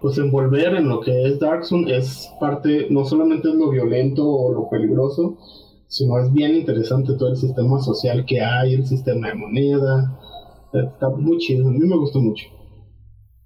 pues 0.00 0.18
envolver 0.18 0.76
en 0.76 0.88
lo 0.88 1.00
que 1.00 1.26
es 1.26 1.40
Dark 1.40 1.64
es 1.88 2.32
parte, 2.38 2.86
no 2.90 3.04
solamente 3.04 3.48
es 3.48 3.56
lo 3.56 3.70
violento 3.70 4.24
o 4.24 4.52
lo 4.52 4.68
peligroso, 4.70 5.36
sino 5.88 6.18
es 6.18 6.32
bien 6.32 6.56
interesante 6.56 7.14
todo 7.14 7.30
el 7.30 7.36
sistema 7.36 7.80
social 7.80 8.24
que 8.24 8.40
hay, 8.40 8.74
el 8.74 8.86
sistema 8.86 9.28
de 9.28 9.34
moneda, 9.34 10.18
está 10.72 11.08
muy 11.10 11.38
chido, 11.38 11.68
a 11.68 11.70
mí 11.70 11.78
me 11.78 11.96
gustó 11.96 12.20
mucho. 12.20 12.46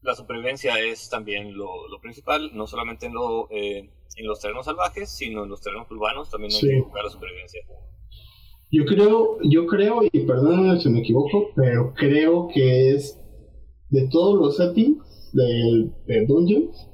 La 0.02 0.14
supervivencia 0.14 0.78
es 0.80 1.08
también 1.10 1.56
lo, 1.56 1.88
lo 1.88 2.00
principal, 2.00 2.50
no 2.54 2.66
solamente 2.66 3.06
en 3.06 3.14
lo... 3.14 3.48
Eh 3.50 3.90
en 4.18 4.26
los 4.26 4.40
terrenos 4.40 4.66
salvajes, 4.66 5.10
sino 5.10 5.44
en 5.44 5.50
los 5.50 5.60
terrenos 5.60 5.90
urbanos 5.90 6.30
también 6.30 6.52
hay 6.52 6.60
que 6.60 6.80
buscar 6.82 7.04
la 7.04 7.10
supervivencia. 7.10 7.60
Yo 8.70 8.84
creo, 8.84 9.38
yo 9.44 9.66
creo, 9.66 10.02
y 10.02 10.20
perdóname 10.26 10.78
si 10.80 10.90
me 10.90 11.00
equivoco, 11.00 11.50
pero 11.54 11.94
creo 11.94 12.48
que 12.48 12.90
es 12.90 13.18
de 13.88 14.08
todos 14.08 14.38
los 14.38 14.56
settings 14.56 15.30
de, 15.32 15.90
de 16.06 16.26
Dungeons, 16.26 16.87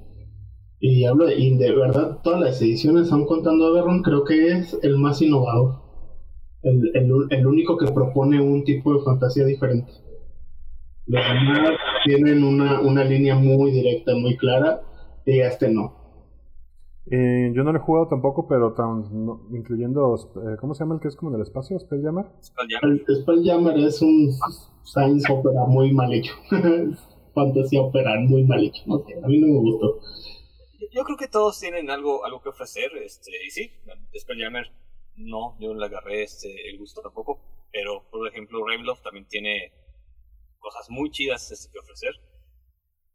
y 0.87 1.07
hablo 1.07 1.25
de, 1.25 1.37
y 1.37 1.57
de 1.57 1.75
verdad 1.75 2.19
todas 2.23 2.41
las 2.41 2.61
ediciones, 2.61 3.11
aún 3.11 3.25
contando 3.25 3.67
a 3.67 3.73
Berron, 3.73 4.03
creo 4.03 4.23
que 4.23 4.49
es 4.49 4.79
el 4.83 4.99
más 4.99 5.23
innovador. 5.23 5.77
El, 6.63 6.91
el, 6.95 7.11
el, 7.31 7.47
único 7.47 7.79
que 7.79 7.91
propone 7.91 8.39
un 8.39 8.65
tipo 8.65 8.93
de 8.93 9.03
fantasía 9.03 9.47
diferente. 9.47 9.91
Los 11.07 11.23
demás 11.25 11.71
tienen 12.05 12.45
una, 12.45 12.83
una 12.83 13.03
línea 13.03 13.35
muy 13.35 13.71
directa, 13.71 14.15
muy 14.15 14.37
clara, 14.37 14.83
y 15.25 15.41
este 15.41 15.71
no. 15.71 15.95
Eh, 17.11 17.51
yo 17.55 17.65
no 17.65 17.73
lo 17.73 17.79
he 17.79 17.83
jugado 17.83 18.09
tampoco, 18.09 18.47
pero 18.47 18.75
tan, 18.75 19.05
incluyendo, 19.55 20.15
eh, 20.37 20.57
¿cómo 20.61 20.75
se 20.75 20.85
llama 20.85 20.97
el 20.97 21.01
que 21.01 21.09
es 21.09 21.17
como 21.17 21.33
del 21.33 21.41
espacio? 21.41 21.79
¿Spelljammer? 21.79 22.27
El 22.83 23.03
Spelljammer 23.23 23.79
es 23.79 24.03
un 24.03 24.31
science 24.83 25.33
opera 25.33 25.65
muy 25.65 25.95
mal 25.95 26.13
hecho. 26.13 26.35
Fantasía 27.35 27.81
opera 27.81 28.21
muy 28.21 28.45
mal 28.45 28.63
hecho. 28.63 28.83
No 28.85 28.99
sé, 28.99 29.15
a 29.15 29.27
mí 29.27 29.39
no 29.39 29.47
me 29.47 29.59
gustó. 29.61 29.99
Yo 30.95 31.05
creo 31.05 31.17
que 31.17 31.29
todos 31.29 31.59
tienen 31.59 31.91
algo, 31.91 32.25
algo 32.25 32.41
que 32.41 32.51
ofrecer, 32.51 32.97
este, 32.99 33.31
y 33.45 33.51
sí, 33.51 33.73
Spelljammer 34.17 34.71
no, 35.17 35.57
yo 35.61 35.75
no 35.75 35.81
le 35.81 35.87
agarré 35.87 36.23
este, 36.23 36.71
el 36.71 36.79
gusto 36.79 37.03
tampoco, 37.03 37.41
pero 37.73 38.09
por 38.11 38.27
ejemplo 38.29 38.65
Ravenloft 38.67 39.03
también 39.03 39.27
tiene 39.27 39.73
cosas 40.59 40.89
muy 40.91 41.11
chidas 41.11 41.51
este, 41.51 41.73
que 41.73 41.79
ofrecer. 41.79 42.15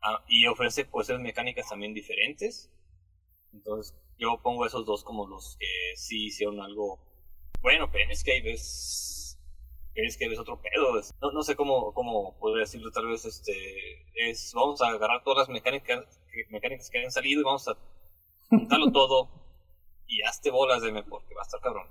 Ah, 0.02 0.24
y 0.28 0.48
ofrece 0.48 0.86
pues 0.86 1.10
mecánicas 1.20 1.70
también 1.70 1.94
diferentes 1.94 2.70
entonces, 3.54 3.96
yo 4.18 4.40
pongo 4.42 4.66
esos 4.66 4.86
dos 4.86 5.04
como 5.04 5.28
los 5.28 5.58
que 5.60 5.68
sí 5.96 6.28
hicieron 6.28 6.62
algo. 6.62 7.00
Bueno, 7.62 7.92
Penescape 7.92 8.52
es. 8.52 9.38
Penescape 9.94 10.34
es 10.34 10.40
otro 10.40 10.62
pedo. 10.62 10.94
No, 11.22 11.32
no 11.32 11.44
sé 11.44 11.56
cómo, 11.56 11.94
cómo 11.94 12.38
podría 12.40 12.62
decirlo, 12.62 12.92
tal 12.92 13.08
vez 13.08 13.26
este. 13.26 13.54
Es. 14.14 14.52
Vamos 14.54 14.82
a 14.82 14.90
agarrar 14.90 15.24
todas 15.24 15.48
las 15.48 15.50
mecánicas, 15.50 16.19
mecánicas 16.50 16.90
que 16.90 17.00
han 17.04 17.12
salido 17.12 17.42
y 17.42 17.44
vamos 17.44 17.68
a 17.68 17.78
juntarlo 18.50 18.92
todo. 18.94 19.30
Y 20.08 20.22
hazte 20.24 20.50
bolas 20.50 20.82
de 20.82 20.92
porque 21.04 21.36
va 21.36 21.42
a 21.42 21.46
estar 21.46 21.62
cabrón. 21.62 21.86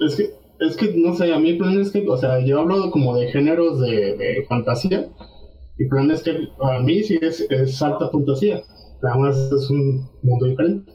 Es 0.00 0.16
que, 0.16 0.30
es 0.60 0.76
que, 0.76 0.92
no 0.96 1.14
sé, 1.14 1.32
a 1.32 1.38
mí 1.38 1.54
Planescape, 1.54 2.08
o 2.08 2.16
sea, 2.16 2.38
yo 2.44 2.60
hablo 2.60 2.90
como 2.90 3.16
de 3.16 3.30
géneros 3.32 3.80
de, 3.80 4.16
de 4.16 4.44
fantasía. 4.48 5.08
Y 5.78 5.88
Planescape, 5.88 6.48
a 6.60 6.78
mí 6.80 7.02
sí 7.02 7.18
es, 7.22 7.40
es 7.50 7.80
alta 7.82 8.10
fantasía. 8.10 8.62
Además 9.02 9.36
es 9.52 9.70
un 9.70 10.10
mundo 10.22 10.46
diferente. 10.46 10.92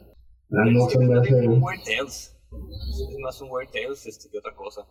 Ah, 0.52 0.66
no, 0.72 0.88
se 0.90 1.00
me 1.00 1.20
hace- 1.20 1.48
un 1.48 1.64
Weird 1.64 1.84
Tales. 1.84 2.38
Es 2.52 3.18
más 3.20 3.42
un 3.42 3.50
Weird 3.50 3.72
Tales 3.72 4.06
este, 4.06 4.30
que 4.30 4.38
otra 4.38 4.54
cosa. 4.56 4.86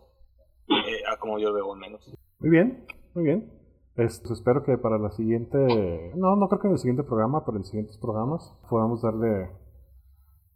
Eh, 0.68 1.02
a 1.10 1.16
como 1.18 1.38
yo 1.38 1.48
lo 1.50 1.54
veo 1.54 1.72
al 1.74 1.78
menos. 1.78 2.10
Muy 2.40 2.50
bien, 2.50 2.86
muy 3.14 3.24
bien. 3.24 3.52
Este, 3.96 4.32
espero 4.32 4.62
que 4.62 4.78
para 4.78 4.98
la 4.98 5.10
siguiente, 5.10 6.12
no, 6.16 6.36
no 6.36 6.48
creo 6.48 6.60
que 6.60 6.68
en 6.68 6.72
el 6.72 6.78
siguiente 6.78 7.02
programa, 7.02 7.44
pero 7.44 7.56
en 7.56 7.60
los 7.60 7.68
siguientes 7.68 7.98
programas 7.98 8.56
podamos 8.70 9.02
darle 9.02 9.50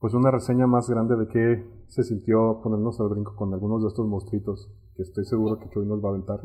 pues 0.00 0.14
una 0.14 0.30
reseña 0.30 0.66
más 0.66 0.88
grande 0.88 1.16
de 1.16 1.28
qué 1.28 1.64
se 1.88 2.02
sintió 2.02 2.60
ponernos 2.62 2.98
al 3.00 3.08
brinco 3.08 3.34
con 3.36 3.52
algunos 3.52 3.82
de 3.82 3.88
estos 3.88 4.06
monstruitos 4.06 4.70
que 4.96 5.02
estoy 5.02 5.24
seguro 5.24 5.58
que 5.58 5.68
Chuy 5.70 5.86
nos 5.86 6.02
va 6.02 6.08
a 6.08 6.12
aventar. 6.12 6.40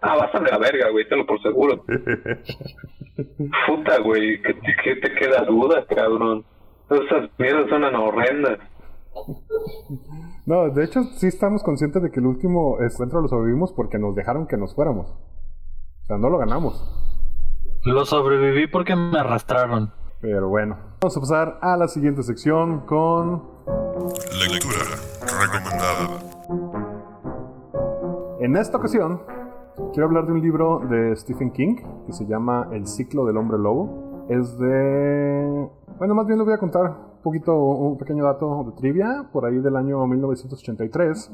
Ah, 0.00 0.16
vas 0.16 0.34
a 0.34 0.40
la 0.40 0.58
verga, 0.58 0.90
güey, 0.90 1.08
te 1.08 1.16
lo 1.16 1.26
por 1.26 1.40
seguro. 1.42 1.84
Puta, 3.66 3.98
güey, 4.02 4.40
que 4.42 4.96
te 4.96 5.14
queda 5.14 5.44
duda, 5.44 5.84
cabrón. 5.86 6.44
Esas 6.88 7.30
mierdas 7.38 7.68
son 7.68 7.84
horrendas. 7.84 8.58
No, 10.44 10.68
de 10.70 10.84
hecho 10.84 11.02
sí 11.16 11.26
estamos 11.26 11.62
conscientes 11.62 12.02
de 12.02 12.10
que 12.10 12.20
el 12.20 12.26
último 12.26 12.78
encuentro 12.80 13.20
lo 13.20 13.28
sobrevivimos 13.28 13.72
porque 13.72 13.98
nos 13.98 14.14
dejaron 14.14 14.46
que 14.46 14.56
nos 14.56 14.74
fuéramos. 14.74 15.12
O 16.06 16.08
sea, 16.08 16.18
no 16.18 16.30
lo 16.30 16.38
ganamos. 16.38 16.80
Lo 17.84 18.04
sobreviví 18.04 18.68
porque 18.68 18.94
me 18.94 19.18
arrastraron. 19.18 19.90
Pero 20.20 20.48
bueno, 20.48 20.76
vamos 21.00 21.16
a 21.16 21.20
pasar 21.20 21.58
a 21.60 21.76
la 21.76 21.88
siguiente 21.88 22.22
sección 22.22 22.86
con 22.86 23.42
Lectura 24.38 24.84
recomendada. 25.42 26.20
En 28.38 28.56
esta 28.56 28.76
ocasión, 28.76 29.20
quiero 29.92 30.06
hablar 30.06 30.26
de 30.26 30.32
un 30.34 30.42
libro 30.42 30.78
de 30.88 31.16
Stephen 31.16 31.50
King 31.50 31.74
que 32.06 32.12
se 32.12 32.24
llama 32.24 32.68
El 32.70 32.86
ciclo 32.86 33.24
del 33.24 33.36
hombre 33.36 33.58
lobo. 33.58 34.26
Es 34.28 34.56
de... 34.58 35.68
Bueno, 35.98 36.14
más 36.14 36.26
bien 36.28 36.38
le 36.38 36.44
voy 36.44 36.54
a 36.54 36.58
contar 36.58 36.82
un 37.16 37.22
poquito, 37.24 37.52
un 37.52 37.98
pequeño 37.98 38.22
dato 38.22 38.62
de 38.62 38.76
trivia. 38.76 39.28
Por 39.32 39.44
ahí 39.44 39.58
del 39.58 39.74
año 39.74 40.06
1983, 40.06 41.32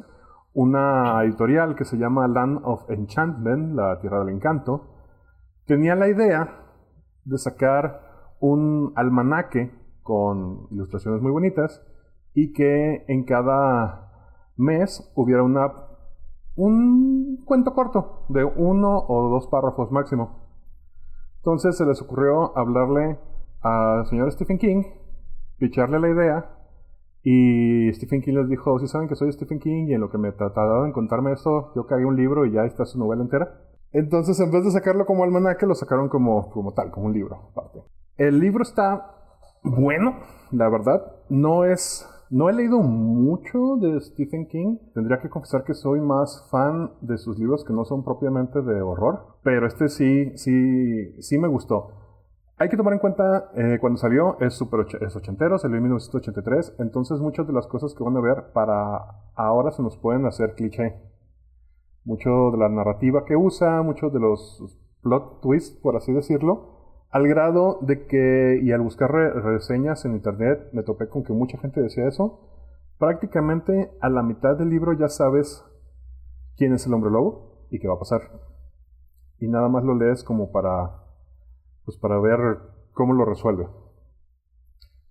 una 0.55 1.23
editorial 1.25 1.75
que 1.75 1.85
se 1.85 1.97
llama 1.97 2.29
Land 2.29 2.61
of 2.65 2.89
Enchantment, 2.91 3.75
la 3.75 3.99
Tierra 4.01 4.21
del 4.21 4.35
Encanto, 4.35 4.87
tenía 5.67 5.95
la 5.95 6.09
idea 6.09 6.63
de 7.25 7.39
sacar 7.39 8.35
un 8.41 8.93
almanaque 8.97 9.73
con 10.03 10.67
ilustraciones 10.71 11.23
muy 11.23 11.31
bonitas 11.31 11.83
y 12.35 12.53
que 12.53 13.05
en 13.09 13.25
cada 13.25 14.11
mes 14.57 15.13
hubiera 15.15 15.43
una 15.43 15.73
un 16.55 17.43
cuento 17.47 17.73
corto 17.73 18.27
de 18.29 18.45
uno 18.45 19.05
o 19.09 19.31
dos 19.31 19.47
párrafos 19.47 19.91
máximo. 19.91 20.43
Entonces 21.37 21.77
se 21.77 21.87
les 21.87 22.01
ocurrió 22.03 22.57
hablarle 22.57 23.19
al 23.63 24.07
señor 24.07 24.31
Stephen 24.33 24.59
King, 24.59 24.83
picharle 25.59 25.99
la 25.99 26.09
idea, 26.09 26.62
y 27.23 27.93
Stephen 27.93 28.21
King 28.21 28.35
les 28.35 28.49
dijo, 28.49 28.79
si 28.79 28.87
saben 28.89 29.09
que 29.09 29.15
soy 29.15 29.33
Stephen 29.33 29.61
King 29.61 29.87
y 29.89 29.95
en 29.95 30.01
lo 30.01 30.11
que 30.11 30.19
me 30.19 30.33
trataron 30.33 30.87
en 30.87 30.93
contarme 30.93 31.33
eso, 31.33 31.73
yo 31.77 31.87
cagué 31.87 32.05
un 32.05 32.17
libro 32.17 32.47
y 32.47 32.53
ya 32.53 32.65
está 32.65 32.85
su 32.85 32.99
novela 32.99 33.23
entera. 33.23 33.61
Entonces 33.93 34.41
en 34.41 34.51
vez 34.51 34.65
de 34.65 34.71
sacarlo 34.71 35.07
como 35.07 35.25
almanaque, 35.25 35.67
lo 35.67 35.75
sacaron 35.75 36.09
como, 36.09 36.51
como 36.51 36.73
tal, 36.73 36.91
como 36.91 37.07
un 37.07 37.13
libro. 37.13 37.51
aparte. 37.53 37.83
El 38.17 38.41
libro 38.41 38.63
está 38.63 39.15
bueno, 39.63 40.17
la 40.51 40.69
verdad. 40.69 41.01
No 41.29 41.65
es 41.65 42.09
no 42.33 42.49
he 42.49 42.55
leído 42.55 42.79
mucho 42.79 43.77
de 43.77 44.01
Stephen 44.01 44.47
King. 44.47 44.79
Tendría 44.95 45.21
que 45.21 45.29
confesar 45.29 45.65
que 45.65 45.75
soy 45.75 46.01
más 46.01 46.49
fan 46.51 46.91
de 47.03 47.19
sus 47.19 47.39
libros 47.39 47.63
que 47.63 47.75
no 47.75 47.85
son 47.85 48.03
propiamente 48.03 48.63
de 48.63 48.81
horror. 48.81 49.37
Pero 49.43 49.67
este 49.67 49.89
sí, 49.89 50.33
sí, 50.37 51.21
sí 51.21 51.39
me 51.39 51.47
gustó. 51.47 51.91
Hay 52.59 52.69
que 52.69 52.77
tomar 52.77 52.93
en 52.93 53.01
cuenta, 53.01 53.51
eh, 53.55 53.79
cuando 53.81 53.99
salió 53.99 54.39
es, 54.41 54.55
super 54.55 54.87
es 55.01 55.17
ochentero, 55.17 55.59
salió 55.59 55.77
en 55.77 55.83
1983. 55.85 56.77
Entonces 56.79 57.19
muchas 57.21 57.47
de 57.47 57.53
las 57.53 57.67
cosas 57.67 57.95
que 57.95 58.05
van 58.05 58.17
a 58.17 58.21
ver 58.21 58.53
para 58.53 59.23
ahora 59.35 59.73
se 59.73 59.83
nos 59.83 59.97
pueden 59.97 60.27
hacer 60.27 60.55
cliché. 60.55 61.01
Mucho 62.05 62.51
de 62.51 62.59
la 62.59 62.69
narrativa 62.69 63.25
que 63.25 63.37
usa, 63.37 63.83
muchos 63.83 64.13
de 64.13 64.21
los 64.21 64.79
plot 65.03 65.41
twists, 65.41 65.77
por 65.81 65.97
así 65.97 66.13
decirlo, 66.13 67.07
al 67.11 67.29
grado 67.29 67.79
de 67.83 68.07
que, 68.07 68.61
y 68.63 68.73
al 68.73 68.81
buscar 68.81 69.11
re 69.11 69.31
reseñas 69.31 70.05
en 70.05 70.15
internet, 70.15 70.69
me 70.73 70.83
topé 70.83 71.09
con 71.09 71.25
que 71.25 71.33
mucha 71.33 71.59
gente 71.59 71.81
decía 71.81 72.09
eso. 72.09 72.41
Prácticamente 72.99 73.91
a 74.01 74.09
la 74.09 74.23
mitad 74.23 74.57
del 74.57 74.71
libro 74.71 74.93
ya 74.93 75.09
sabes 75.09 75.65
quién 76.57 76.73
es 76.73 76.87
el 76.87 76.95
hombre 76.95 77.11
lobo 77.11 77.67
y 77.71 77.81
qué 77.81 77.89
va 77.89 77.95
a 77.95 77.99
pasar. 77.99 78.23
Y 79.39 79.49
nada 79.49 79.69
más 79.69 79.85
lo 79.85 79.95
lees 79.95 80.23
como 80.25 80.53
para, 80.53 81.02
pues 81.85 81.99
para 81.99 82.19
ver 82.21 82.59
cómo 82.93 83.15
lo 83.15 83.25
resuelve. 83.25 83.69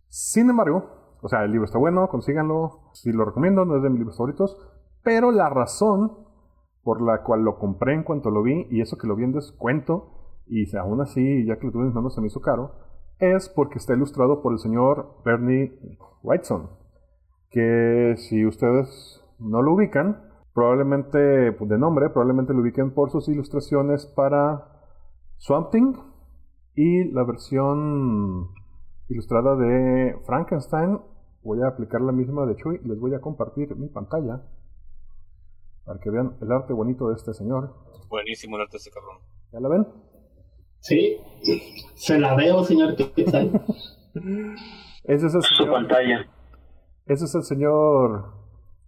Sin 0.08 0.50
embargo, 0.50 1.18
o 1.22 1.30
sea, 1.30 1.44
el 1.44 1.52
libro 1.52 1.66
está 1.66 1.78
bueno, 1.78 2.08
consíganlo, 2.10 2.92
sí 2.94 3.12
lo 3.12 3.26
recomiendo, 3.26 3.66
no 3.66 3.78
es 3.78 3.84
de 3.84 3.90
mis 3.90 4.00
libros 4.00 4.18
favoritos, 4.18 4.58
pero 5.04 5.32
la 5.32 5.50
razón 5.50 6.12
por 6.84 7.02
la 7.02 7.24
cual 7.24 7.44
lo 7.44 7.58
compré 7.60 7.94
en 7.94 8.04
cuanto 8.04 8.32
lo 8.32 8.42
vi, 8.42 8.68
y 8.70 8.82
eso 8.82 8.98
que 8.98 9.08
lo 9.08 9.16
vi 9.16 9.24
en 9.24 9.34
descuento, 9.34 10.40
y 10.48 10.76
aún 10.76 11.02
así, 11.02 11.46
ya 11.46 11.58
que 11.58 11.68
lo 11.68 11.72
tuve 11.72 11.84
en 11.88 12.04
mis 12.04 12.14
se 12.14 12.22
me 12.22 12.28
hizo 12.28 12.42
caro, 12.42 12.72
es 13.20 13.50
porque 13.50 13.78
está 13.78 13.94
ilustrado 13.94 14.42
por 14.42 14.54
el 14.54 14.60
señor 14.60 15.22
Bernie 15.24 15.78
Wrightson, 16.24 16.72
que 17.52 18.16
si 18.18 18.46
ustedes 18.46 19.24
no 19.38 19.62
lo 19.62 19.74
ubican, 19.74 20.32
probablemente 20.54 21.52
pues, 21.54 21.70
de 21.70 21.78
nombre, 21.78 22.10
probablemente 22.10 22.54
lo 22.54 22.62
ubiquen 22.62 22.92
por 22.92 23.12
sus 23.12 23.30
ilustraciones 23.30 24.08
para 24.08 24.68
Swamp 25.38 25.70
Thing 25.72 25.94
y 26.76 27.06
la 27.12 27.24
versión 27.24 28.50
ilustrada 29.10 29.56
de 29.56 30.16
Frankenstein. 30.26 31.00
Voy 31.44 31.62
a 31.64 31.68
aplicar 31.70 32.02
la 32.02 32.12
misma 32.12 32.46
de 32.46 32.56
Chuy 32.56 32.80
y 32.84 32.88
les 32.88 33.00
voy 33.00 33.14
a 33.16 33.20
compartir 33.20 33.76
mi 33.76 33.88
pantalla 33.88 34.44
para 35.86 36.00
que 36.00 36.10
vean 36.12 36.38
el 36.42 36.52
arte 36.52 36.74
bonito 36.74 37.10
de 37.10 37.16
este 37.16 37.34
señor. 37.34 37.74
Buenísimo 38.10 38.56
el 38.58 38.64
arte 38.64 38.74
de 38.74 38.78
ese 38.78 38.92
cabrón. 38.92 39.18
¿Ya 39.52 39.60
la 39.60 39.70
ven? 39.70 39.88
Sí, 40.80 41.18
se 41.96 42.20
la 42.20 42.36
veo, 42.36 42.64
señor. 42.64 42.96
¿Qué 42.96 43.24
tal? 43.24 43.64
Ese 45.04 45.28
es 45.28 45.34
el 45.36 45.42
Su 45.42 45.56
señor, 45.56 45.74
pantalla. 45.74 46.30
ese 47.08 47.26
es 47.26 47.34
el 47.36 47.44
señor 47.44 48.34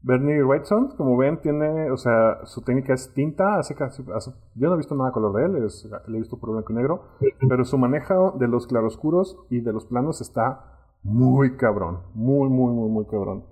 Bernie 0.04 0.44
Wrightson. 0.44 0.96
Como 0.98 1.18
ven, 1.18 1.40
tiene, 1.42 1.90
o 1.90 1.98
sea, 1.98 2.46
su 2.46 2.62
técnica 2.62 2.94
es 2.94 3.14
tinta. 3.14 3.58
Hace 3.58 3.74
casi, 3.76 4.04
hace- 4.14 4.32
yo 4.56 4.68
no 4.68 4.76
he 4.76 4.78
visto 4.78 4.94
nada 4.96 5.10
de 5.10 5.14
color 5.14 5.34
de 5.34 5.46
él, 5.46 5.66
es, 5.66 5.90
le 6.08 6.18
he 6.18 6.20
visto 6.22 6.38
por 6.40 6.52
blanco 6.52 6.72
y 6.74 6.76
negro. 6.76 7.04
Pero 7.50 7.66
su 7.66 7.78
manejo 7.78 8.32
de 8.38 8.48
los 8.48 8.68
claroscuros 8.68 9.38
y 9.50 9.62
de 9.62 9.74
los 9.74 9.86
planos 9.86 10.22
está 10.22 10.80
muy 11.04 11.58
cabrón. 11.58 12.00
Muy, 12.14 12.50
muy, 12.50 12.72
muy, 12.74 12.90
muy 12.90 13.06
cabrón. 13.06 13.46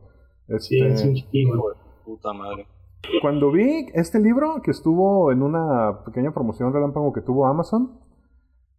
Sí, 0.59 0.79
Este, 0.79 0.87
es 0.93 1.05
un 1.05 1.13
chiquillo. 1.15 1.63
Puta 2.05 2.33
madre. 2.33 2.67
Cuando 3.21 3.51
vi 3.51 3.87
este 3.93 4.19
libro, 4.19 4.61
que 4.61 4.71
estuvo 4.71 5.31
en 5.31 5.41
una 5.41 6.03
pequeña 6.05 6.31
promoción 6.33 6.71
relámpago 6.71 7.11
que 7.13 7.21
tuvo 7.21 7.47
Amazon, 7.47 7.99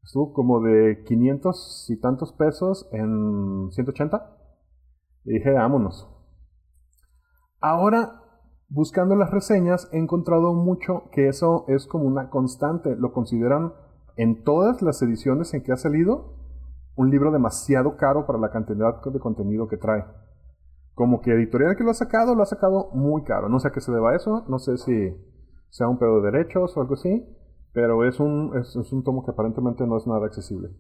estuvo 0.05 0.33
como 0.33 0.61
de 0.61 1.03
500 1.05 1.87
y 1.91 2.01
tantos 2.01 2.33
pesos 2.33 2.89
en 2.93 3.69
180. 3.73 4.37
Y 5.25 5.35
dije, 5.35 5.53
vámonos. 5.53 6.09
Ahora, 7.63 8.21
buscando 8.69 9.15
las 9.15 9.31
reseñas, 9.31 9.89
he 9.93 9.99
encontrado 9.99 10.53
mucho 10.53 11.05
que 11.13 11.29
eso 11.29 11.65
es 11.69 11.87
como 11.87 12.05
una 12.05 12.29
constante. 12.29 12.97
Lo 12.97 13.13
consideran 13.13 13.73
en 14.17 14.43
todas 14.43 14.83
las 14.83 15.01
ediciones 15.01 15.55
en 15.55 15.63
que 15.63 15.71
ha 15.71 15.77
salido 15.77 16.35
un 16.97 17.11
libro 17.11 17.31
demasiado 17.31 17.97
caro 17.97 18.27
para 18.27 18.41
la 18.41 18.51
cantidad 18.51 19.01
de 19.01 19.21
contenido 19.21 19.69
que 19.69 19.77
trae 19.77 20.05
como 20.95 21.23
que 21.23 21.33
editorial 21.33 21.77
que 21.77 21.85
lo 21.85 21.91
ha 21.91 21.95
sacado, 21.95 22.35
lo 22.35 22.43
ha 22.43 22.47
sacado 22.47 22.91
muy 22.93 23.23
caro. 23.23 23.49
No 23.49 23.61
sé 23.61 23.69
a 23.69 23.71
qué 23.71 23.81
se 23.81 23.93
deba 23.93 24.15
eso, 24.15 24.45
no 24.49 24.59
sé 24.59 24.77
si 24.77 25.17
sea 25.71 25.89
un 25.89 25.99
pedo 25.99 26.21
de 26.21 26.33
derechos 26.33 26.77
o 26.77 26.81
algo 26.81 26.95
así, 26.95 27.25
pero 27.73 28.05
es 28.05 28.21
un, 28.21 28.53
es, 28.59 28.75
un 28.93 29.03
tomo 29.03 29.25
que 29.25 29.31
aparentemente 29.31 29.87
no 29.87 29.97
es 29.97 30.07
nada 30.07 30.27
accesible. 30.27 30.71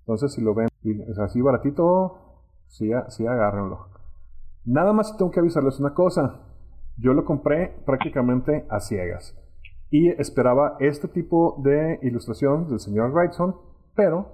Entonces, 0.00 0.32
si 0.32 0.42
lo 0.42 0.54
ven 0.54 0.68
así 1.18 1.40
baratito, 1.40 2.44
sí 2.68 2.92
agárrenlo. 2.92 3.97
Nada 4.68 4.92
más 4.92 5.16
tengo 5.16 5.30
que 5.30 5.40
avisarles 5.40 5.80
una 5.80 5.94
cosa. 5.94 6.42
Yo 6.98 7.14
lo 7.14 7.24
compré 7.24 7.74
prácticamente 7.86 8.66
a 8.68 8.80
ciegas. 8.80 9.34
Y 9.90 10.08
esperaba 10.20 10.76
este 10.78 11.08
tipo 11.08 11.56
de 11.64 11.98
ilustración 12.02 12.68
del 12.68 12.78
señor 12.78 13.12
Wrightson, 13.12 13.56
pero 13.94 14.26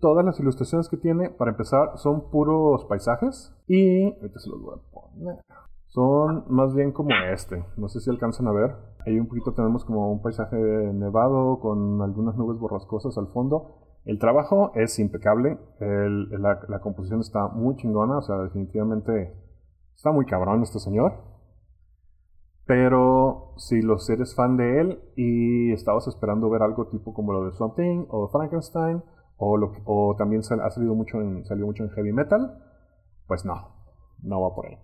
todas 0.00 0.24
las 0.24 0.40
ilustraciones 0.40 0.88
que 0.88 0.96
tiene, 0.96 1.28
para 1.28 1.50
empezar, 1.50 1.98
son 1.98 2.30
puros 2.30 2.86
paisajes. 2.86 3.54
Y 3.68 4.04
ahorita 4.04 4.38
se 4.38 4.48
los 4.48 4.62
voy 4.62 4.74
a 4.78 4.90
poner. 4.90 5.44
Son 5.88 6.46
más 6.48 6.74
bien 6.74 6.90
como 6.90 7.10
este. 7.30 7.62
No 7.76 7.88
sé 7.88 8.00
si 8.00 8.08
alcanzan 8.08 8.48
a 8.48 8.52
ver. 8.52 8.74
Ahí 9.04 9.20
un 9.20 9.28
poquito 9.28 9.52
tenemos 9.52 9.84
como 9.84 10.10
un 10.10 10.22
paisaje 10.22 10.56
nevado 10.56 11.60
con 11.60 12.00
algunas 12.00 12.36
nubes 12.36 12.58
borrascosas 12.58 13.18
al 13.18 13.26
fondo. 13.26 13.82
El 14.06 14.18
trabajo 14.18 14.72
es 14.76 14.98
impecable. 14.98 15.58
La, 15.78 16.58
la 16.68 16.80
composición 16.80 17.20
está 17.20 17.48
muy 17.48 17.76
chingona. 17.76 18.16
O 18.16 18.22
sea, 18.22 18.38
definitivamente 18.38 19.43
está 19.94 20.12
muy 20.12 20.26
cabrón 20.26 20.62
este 20.62 20.78
señor. 20.78 21.12
Pero 22.66 23.52
si 23.58 23.82
los 23.82 24.08
eres 24.08 24.34
fan 24.34 24.56
de 24.56 24.80
él 24.80 25.02
y 25.16 25.72
estabas 25.72 26.06
esperando 26.08 26.48
ver 26.48 26.62
algo 26.62 26.86
tipo 26.88 27.12
como 27.12 27.32
lo 27.34 27.44
de 27.44 27.52
Swamp 27.52 27.76
Thing 27.76 28.06
o 28.08 28.28
Frankenstein, 28.28 29.02
o, 29.36 29.56
lo 29.58 29.72
que- 29.72 29.82
o 29.84 30.14
también 30.16 30.42
sal- 30.42 30.60
ha 30.62 30.70
salido 30.70 30.94
mucho 30.94 31.20
en, 31.20 31.44
salió 31.44 31.66
mucho 31.66 31.82
en 31.84 31.90
heavy 31.90 32.12
metal, 32.12 32.56
pues 33.26 33.44
no, 33.44 33.54
no 34.22 34.40
va 34.40 34.54
por 34.54 34.66
ahí. 34.66 34.78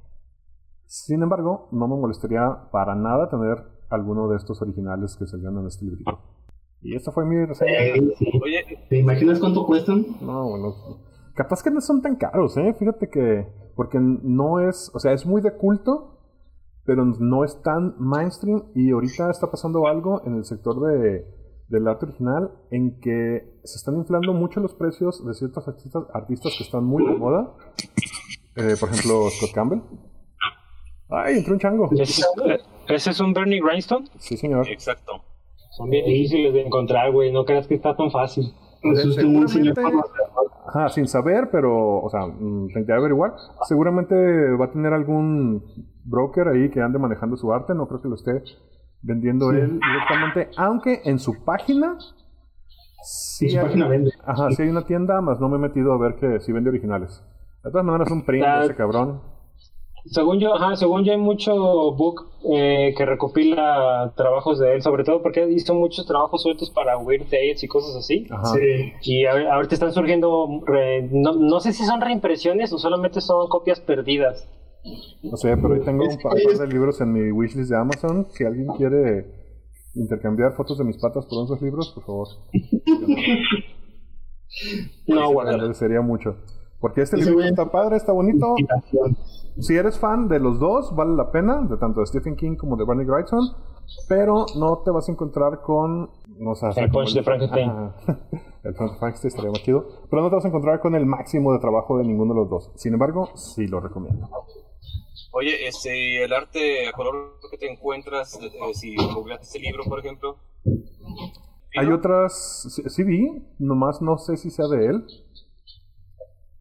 Sin 0.87 1.23
embargo, 1.23 1.69
no 1.73 1.89
me 1.89 1.97
molestaría 1.97 2.69
para 2.71 2.95
nada 2.95 3.31
tener 3.31 3.57
alguno 3.89 4.29
de 4.29 4.37
estos 4.37 4.61
originales 4.61 5.17
que 5.17 5.27
salieron 5.27 5.61
en 5.61 5.67
este 5.69 5.85
librito. 5.87 6.19
Y 6.83 6.97
esta 6.97 7.13
fue 7.13 7.25
mi 7.25 7.45
reseña. 7.47 7.73
Eh, 7.73 8.13
sí. 8.19 8.27
Oye, 8.43 8.87
¿Te 8.89 8.99
imaginas 8.99 9.39
cuánto 9.39 9.65
cuestan? 9.67 10.05
No, 10.21 10.49
bueno, 10.51 10.75
capaz 11.35 11.63
que 11.63 11.71
no 11.71 11.81
son 11.81 12.03
tan 12.03 12.17
caros, 12.17 12.57
¿eh? 12.57 12.75
Fíjate 12.79 13.09
que, 13.09 13.47
porque 13.77 13.99
no 14.01 14.61
es, 14.61 14.91
o 14.95 14.99
sea, 14.99 15.13
es 15.13 15.27
muy 15.27 15.43
de 15.43 15.57
culto, 15.57 16.19
pero 16.85 17.05
no 17.05 17.45
es 17.45 17.61
tan 17.63 17.95
mainstream 17.99 18.65
y 18.75 18.91
ahorita 18.91 19.31
está 19.31 19.51
pasando 19.51 19.87
algo 19.87 20.23
en 20.27 20.37
el 20.37 20.45
sector 20.45 20.81
de, 20.81 21.27
del 21.69 21.87
arte 21.87 22.07
original 22.07 22.51
en 22.71 23.01
que 23.01 23.61
se 23.65 23.77
están 23.77 23.97
inflando 23.97 24.33
mucho 24.35 24.61
los 24.61 24.75
precios 24.75 25.25
de 25.25 25.35
ciertos 25.35 25.67
artistas, 25.69 26.05
artistas 26.13 26.55
que 26.57 26.65
están 26.65 26.85
muy 26.85 27.07
de 27.07 27.15
moda. 27.15 27.55
Eh, 28.57 28.75
por 28.79 28.91
ejemplo, 28.91 29.31
Scott 29.31 29.53
Campbell. 29.55 29.81
¡Ay, 31.09 31.39
entró 31.39 31.55
un 31.55 31.61
chango! 31.61 31.89
¿Ese, 31.93 32.25
ese 32.89 33.11
es 33.11 33.21
un 33.21 33.33
Bernie 33.33 33.61
Grindstone? 33.61 34.09
Sí, 34.19 34.37
señor. 34.37 34.69
exacto. 34.69 35.23
Son 35.77 35.89
bien 35.89 36.05
difíciles 36.05 36.53
de 36.53 36.63
encontrar, 36.63 37.13
güey. 37.13 37.33
No 37.33 37.45
creas 37.45 37.67
que 37.67 37.75
está 37.75 37.97
tan 37.97 38.11
fácil. 38.11 38.53
Es 38.83 39.05
usted 39.05 39.25
un 39.25 39.49
señor 39.49 39.75
Seguramente- 39.75 40.03
Ajá, 40.67 40.89
sin 40.89 41.07
saber, 41.09 41.49
pero, 41.51 41.99
o 42.01 42.09
sea, 42.11 42.27
mm, 42.27 42.67
intenté 42.69 42.93
averiguar. 42.93 43.35
Seguramente 43.65 44.15
va 44.57 44.67
a 44.67 44.71
tener 44.71 44.93
algún 44.93 45.63
broker 46.05 46.49
ahí 46.49 46.71
que 46.71 46.81
ande 46.81 46.99
manejando 46.99 47.37
su 47.37 47.53
arte. 47.53 47.75
No 47.75 47.87
creo 47.89 48.01
que 48.01 48.09
lo 48.09 48.15
esté 48.15 48.43
vendiendo 49.03 49.51
él 49.51 49.81
directamente. 49.81 50.51
Aunque 50.57 51.01
en 51.05 51.19
su 51.19 51.45
página. 51.45 51.97
Sí, 53.03 53.47
En 53.47 53.51
su 53.53 53.59
hay- 53.59 53.65
página 53.65 53.89
vende. 53.89 54.11
Ajá, 54.25 54.51
sí 54.51 54.63
hay 54.63 54.69
una 54.69 54.85
tienda, 54.85 55.21
más 55.21 55.41
no 55.41 55.49
me 55.49 55.57
he 55.57 55.61
metido 55.61 55.93
a 55.93 55.99
ver 55.99 56.17
que 56.17 56.41
si 56.41 56.53
vende 56.53 56.71
originales. 56.71 57.25
De 57.65 57.71
todas 57.71 57.85
maneras, 57.85 58.11
un 58.11 58.25
print 58.25 58.47
ese 58.63 58.75
cabrón. 58.77 59.21
Según 60.07 60.39
yo, 60.41 60.55
ajá, 60.55 60.77
según 60.77 61.05
yo 61.05 61.13
hay 61.13 61.19
mucho 61.19 61.55
book 61.93 62.27
eh, 62.53 62.95
que 62.97 63.05
recopila 63.05 64.13
trabajos 64.17 64.59
de 64.59 64.75
él, 64.75 64.83
sobre 64.83 65.05
todo 65.05 65.23
porque 65.23 65.47
hizo 65.51 65.75
muchos 65.75 66.07
trabajos 66.07 66.43
sueltos 66.43 66.71
para 66.71 66.97
Weird 66.99 67.29
Tales 67.29 67.63
y 67.63 67.69
cosas 67.69 67.95
así. 67.97 68.27
Ajá. 68.31 68.45
Sí. 68.55 68.93
Y 69.03 69.27
a- 69.27 69.53
ahorita 69.55 69.75
están 69.75 69.93
surgiendo, 69.93 70.49
re- 70.67 71.09
no, 71.13 71.35
no 71.35 71.61
sé 71.61 71.73
si 71.73 71.85
son 71.85 72.01
reimpresiones 72.01 72.73
o 72.73 72.79
solamente 72.79 73.21
son 73.21 73.49
copias 73.49 73.81
perdidas. 73.81 74.49
No 75.23 75.37
sé, 75.37 75.55
pero 75.59 75.75
ahí 75.75 75.81
tengo 75.81 76.05
un 76.05 76.19
par 76.19 76.33
de 76.35 76.67
libros 76.67 77.01
en 77.03 77.13
mi 77.13 77.31
wishlist 77.31 77.71
de 77.71 77.77
Amazon. 77.77 78.27
Si 78.33 78.45
alguien 78.45 78.67
quiere 78.79 79.27
intercambiar 79.95 80.53
fotos 80.57 80.79
de 80.79 80.85
mis 80.85 80.97
patas 80.97 81.27
por 81.27 81.45
esos 81.45 81.61
libros, 81.61 81.91
por 81.95 82.05
favor. 82.05 82.29
No, 85.07 85.21
Le 85.21 85.27
guárdalo. 85.35 85.57
agradecería 85.59 86.01
mucho. 86.01 86.37
Porque 86.81 87.03
este 87.03 87.19
libro 87.19 87.43
está 87.45 87.71
padre, 87.71 87.97
está 87.97 88.13
bonito. 88.13 88.55
Si 89.59 89.77
eres 89.77 89.99
fan 89.99 90.29
de 90.29 90.39
los 90.39 90.59
dos, 90.59 90.95
vale 90.95 91.15
la 91.15 91.31
pena, 91.31 91.61
de 91.63 91.77
tanto 91.77 92.01
de 92.01 92.07
Stephen 92.07 92.37
King 92.37 92.57
como 92.57 92.77
de 92.77 92.85
Barney 92.85 93.07
Wrightson, 93.07 93.41
pero 94.09 94.47
no 94.59 94.83
te 94.85 94.91
vas 94.91 95.09
a 95.09 95.13
encontrar 95.13 95.61
con... 95.63 96.11
No 96.39 96.55
sé, 96.55 96.67
El 96.77 96.91
Punch 96.91 97.15
de 97.15 97.23
Frankenstein. 97.23 97.71
El 98.63 98.75
Punch 98.75 98.93
de 98.93 98.99
Frankenstein 98.99 99.29
estaría 99.29 99.51
más 99.51 99.63
chido, 99.63 99.87
pero 100.09 100.23
no 100.23 100.29
te 100.29 100.37
vas 100.37 100.45
a 100.45 100.49
encontrar 100.49 100.81
con 100.81 100.95
el 100.95 101.07
máximo 101.07 101.53
de 101.53 101.59
trabajo 101.59 101.99
de 101.99 102.05
ninguno 102.05 102.35
de 102.35 102.41
los 102.41 102.51
dos. 102.51 102.73
Sin 102.77 102.95
embargo, 102.95 103.31
sí 103.35 103.67
lo 103.67 103.81
recomiendo. 103.81 104.29
Oye, 105.33 105.69
este, 105.69 106.25
el 106.25 106.33
arte 106.33 106.89
a 106.89 106.93
color 106.93 107.39
que 107.51 107.59
te 107.59 107.71
encuentras, 107.71 108.39
eh, 108.43 108.75
si 108.75 108.97
googleaste 108.97 109.47
este 109.47 109.59
libro, 109.61 109.85
por 109.85 109.99
ejemplo. 109.99 110.39
Hay 111.77 111.87
¿no? 111.87 111.97
otras... 111.97 112.67
Sí, 112.75 112.83
sí 112.87 113.05
vi, 113.05 113.47
nomás 113.59 114.03
no 114.03 114.19
sé 114.19 114.37
si 114.37 114.51
sea 114.51 114.67
de 114.67 114.87
él. 114.87 115.05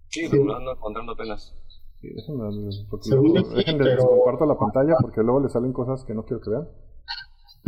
Sí, 0.09 0.27
lo 0.29 0.55
ando 0.55 0.73
encontrando 0.73 1.13
apenas. 1.13 1.55
Sí, 2.01 2.09
déjenme, 2.13 2.49
yo 2.53 2.71
sí, 3.01 3.11
déjenle, 3.55 3.83
pero- 3.83 3.95
les 3.95 4.05
comparto 4.05 4.45
la 4.45 4.57
pantalla 4.57 4.95
porque 5.01 5.21
luego 5.21 5.39
le 5.41 5.49
salen 5.49 5.73
cosas 5.73 6.03
que 6.05 6.13
no 6.13 6.23
quiero 6.23 6.41
que 6.41 6.49
vean. 6.49 6.67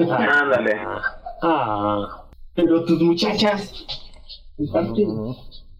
Ándale. 0.09 0.79
Ah, 1.43 2.27
Pero 2.55 2.83
tus 2.85 3.01
muchachas. 3.01 3.73
No, 4.57 4.81
no, 4.81 4.95
no, 4.95 5.13
no. 5.25 5.35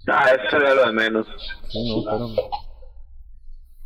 Ah, 0.07 0.25
eso 0.31 0.57
era 0.57 0.73
lo 0.73 0.87
de 0.87 0.93
menos. 0.93 1.27
Sí, 1.69 1.89
no, 1.89 1.99
espérame. 1.99 2.35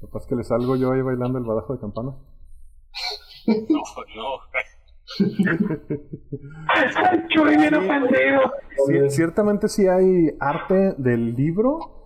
Lo 0.01 0.07
que 0.07 0.13
pasa 0.13 0.23
es 0.25 0.29
que 0.29 0.35
le 0.35 0.43
salgo 0.43 0.75
yo 0.77 0.91
ahí 0.93 1.01
bailando 1.01 1.37
el 1.37 1.43
badajo 1.45 1.73
de 1.73 1.79
campana. 1.79 2.15
No, 3.47 3.83
no. 4.15 4.39
Chuy, 7.29 7.57
bien 7.57 7.75
ofendido. 7.75 8.41
Sí, 8.87 9.09
ciertamente 9.09 9.67
sí 9.69 9.87
hay 9.87 10.35
arte 10.39 10.93
del 10.97 11.35
libro. 11.35 12.04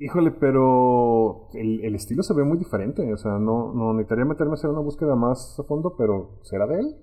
Híjole, 0.00 0.30
pero 0.30 1.48
el, 1.52 1.84
el 1.84 1.94
estilo 1.94 2.22
se 2.22 2.34
ve 2.34 2.42
muy 2.42 2.56
diferente. 2.58 3.12
O 3.12 3.16
sea, 3.18 3.32
no, 3.38 3.72
no 3.74 3.92
necesitaría 3.92 4.24
meterme 4.24 4.52
a 4.52 4.54
hacer 4.54 4.70
una 4.70 4.80
búsqueda 4.80 5.14
más 5.14 5.60
a 5.60 5.62
fondo, 5.64 5.94
pero 5.96 6.38
¿será 6.42 6.66
de 6.66 6.80
él? 6.80 6.96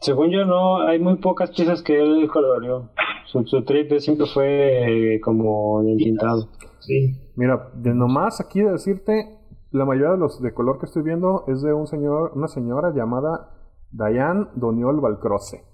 según 0.00 0.30
yo 0.30 0.44
no, 0.44 0.82
hay 0.82 0.98
muy 0.98 1.16
pocas 1.16 1.50
piezas 1.52 1.82
que 1.82 1.98
él 1.98 2.28
coloreó. 2.30 2.90
Su, 3.26 3.42
su 3.46 3.64
trip 3.64 3.90
siempre 4.00 4.26
fue 4.26 5.14
eh, 5.14 5.20
como 5.20 5.80
entintado. 5.80 6.48
Sí. 6.80 7.14
Mira, 7.36 7.70
de 7.74 7.94
nomás 7.94 8.38
aquí 8.38 8.60
de 8.60 8.72
decirte, 8.72 9.38
la 9.70 9.86
mayoría 9.86 10.10
de 10.10 10.18
los 10.18 10.42
de 10.42 10.52
color 10.52 10.78
que 10.78 10.84
estoy 10.86 11.02
viendo 11.04 11.44
es 11.46 11.62
de 11.62 11.72
un 11.72 11.86
señor, 11.86 12.32
una 12.34 12.48
señora 12.48 12.92
llamada 12.94 13.54
Diane 13.92 14.48
Doniol 14.56 15.00
Valcroce. 15.00 15.64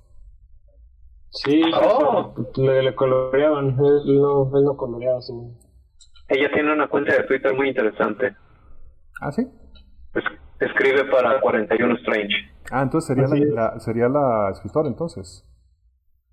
Sí, 1.31 1.63
Oh. 1.75 2.33
le, 2.57 2.83
le 2.85 2.95
coloreaban, 2.95 3.71
él 3.81 4.21
no, 4.21 4.57
él 4.57 4.65
no 4.65 4.77
coloreaba 4.77 5.21
según. 5.23 5.57
Ella 6.31 6.49
tiene 6.53 6.73
una 6.73 6.89
cuenta 6.89 7.13
de 7.15 7.25
Twitter 7.25 7.55
muy 7.55 7.69
interesante. 7.69 8.35
¿Ah, 9.21 9.33
sí? 9.33 9.47
Es- 10.15 10.25
escribe 10.69 11.05
para 11.11 11.41
41 11.41 11.95
Strange. 11.97 12.35
Ah, 12.71 12.83
entonces 12.83 13.09
sería, 13.09 13.25
Así 13.25 13.45
la, 13.47 13.63
la- 13.75 13.81
sería 13.81 14.09
la 14.09 14.51
escritora 14.53 14.89
entonces. 14.89 15.45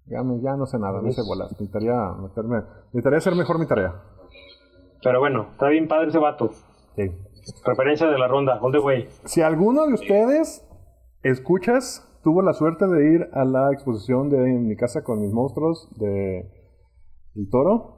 Ya, 0.06 0.20
ya 0.42 0.56
no 0.56 0.66
sé 0.66 0.80
nada, 0.80 1.02
no 1.02 1.12
sé 1.12 1.22
bolas. 1.28 1.52
Necesitaría 1.52 1.94
meterme, 2.22 2.62
necesitaría 2.94 3.18
hacer 3.18 3.36
mejor 3.36 3.60
mi 3.60 3.68
tarea. 3.68 3.94
Pero 5.04 5.20
bueno, 5.20 5.48
está 5.52 5.68
bien 5.68 5.88
padre 5.88 6.08
ese 6.10 6.20
vato. 6.20 6.52
Sí. 6.96 7.12
Referencia 7.66 8.08
de 8.08 8.18
la 8.18 8.28
ronda, 8.28 8.60
all 8.62 8.72
the 8.72 8.80
way. 8.80 9.08
Si 9.26 9.42
alguno 9.42 9.86
de 9.88 9.94
ustedes 9.94 10.66
escuchas 11.24 12.04
tuvo 12.24 12.42
la 12.42 12.54
suerte 12.54 12.86
de 12.88 13.14
ir 13.14 13.28
a 13.34 13.46
la 13.46 13.72
exposición 13.74 14.30
de 14.30 14.38
En 14.38 14.68
mi 14.68 14.76
casa 14.76 15.04
con 15.04 15.22
mis 15.22 15.32
monstruos 15.34 15.90
de 15.98 16.40
El 17.36 17.50
Toro, 17.50 17.97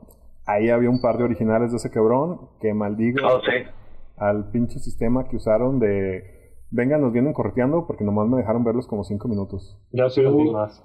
ahí 0.51 0.69
había 0.69 0.89
un 0.89 1.01
par 1.01 1.17
de 1.17 1.23
originales 1.23 1.71
de 1.71 1.77
ese 1.77 1.89
cabrón 1.91 2.49
que 2.62 2.73
maldigo 2.73 3.19
Oh, 3.27 3.39
sí. 3.41 3.67
al 4.17 4.49
pinche 4.51 4.79
sistema 4.79 5.27
que 5.27 5.35
usaron 5.38 5.79
de 5.79 6.23
venga, 6.71 6.97
nos 6.97 7.12
vienen 7.13 7.33
correteando 7.33 7.85
porque 7.88 8.03
nomás 8.03 8.27
me 8.27 8.38
dejaron 8.38 8.63
verlos 8.63 8.88
como 8.88 9.03
cinco 9.03 9.27
minutos. 9.27 9.77
Yo 9.91 10.09
sí 10.09 10.21
lo 10.21 10.35
vi 10.35 10.49
más. 10.51 10.83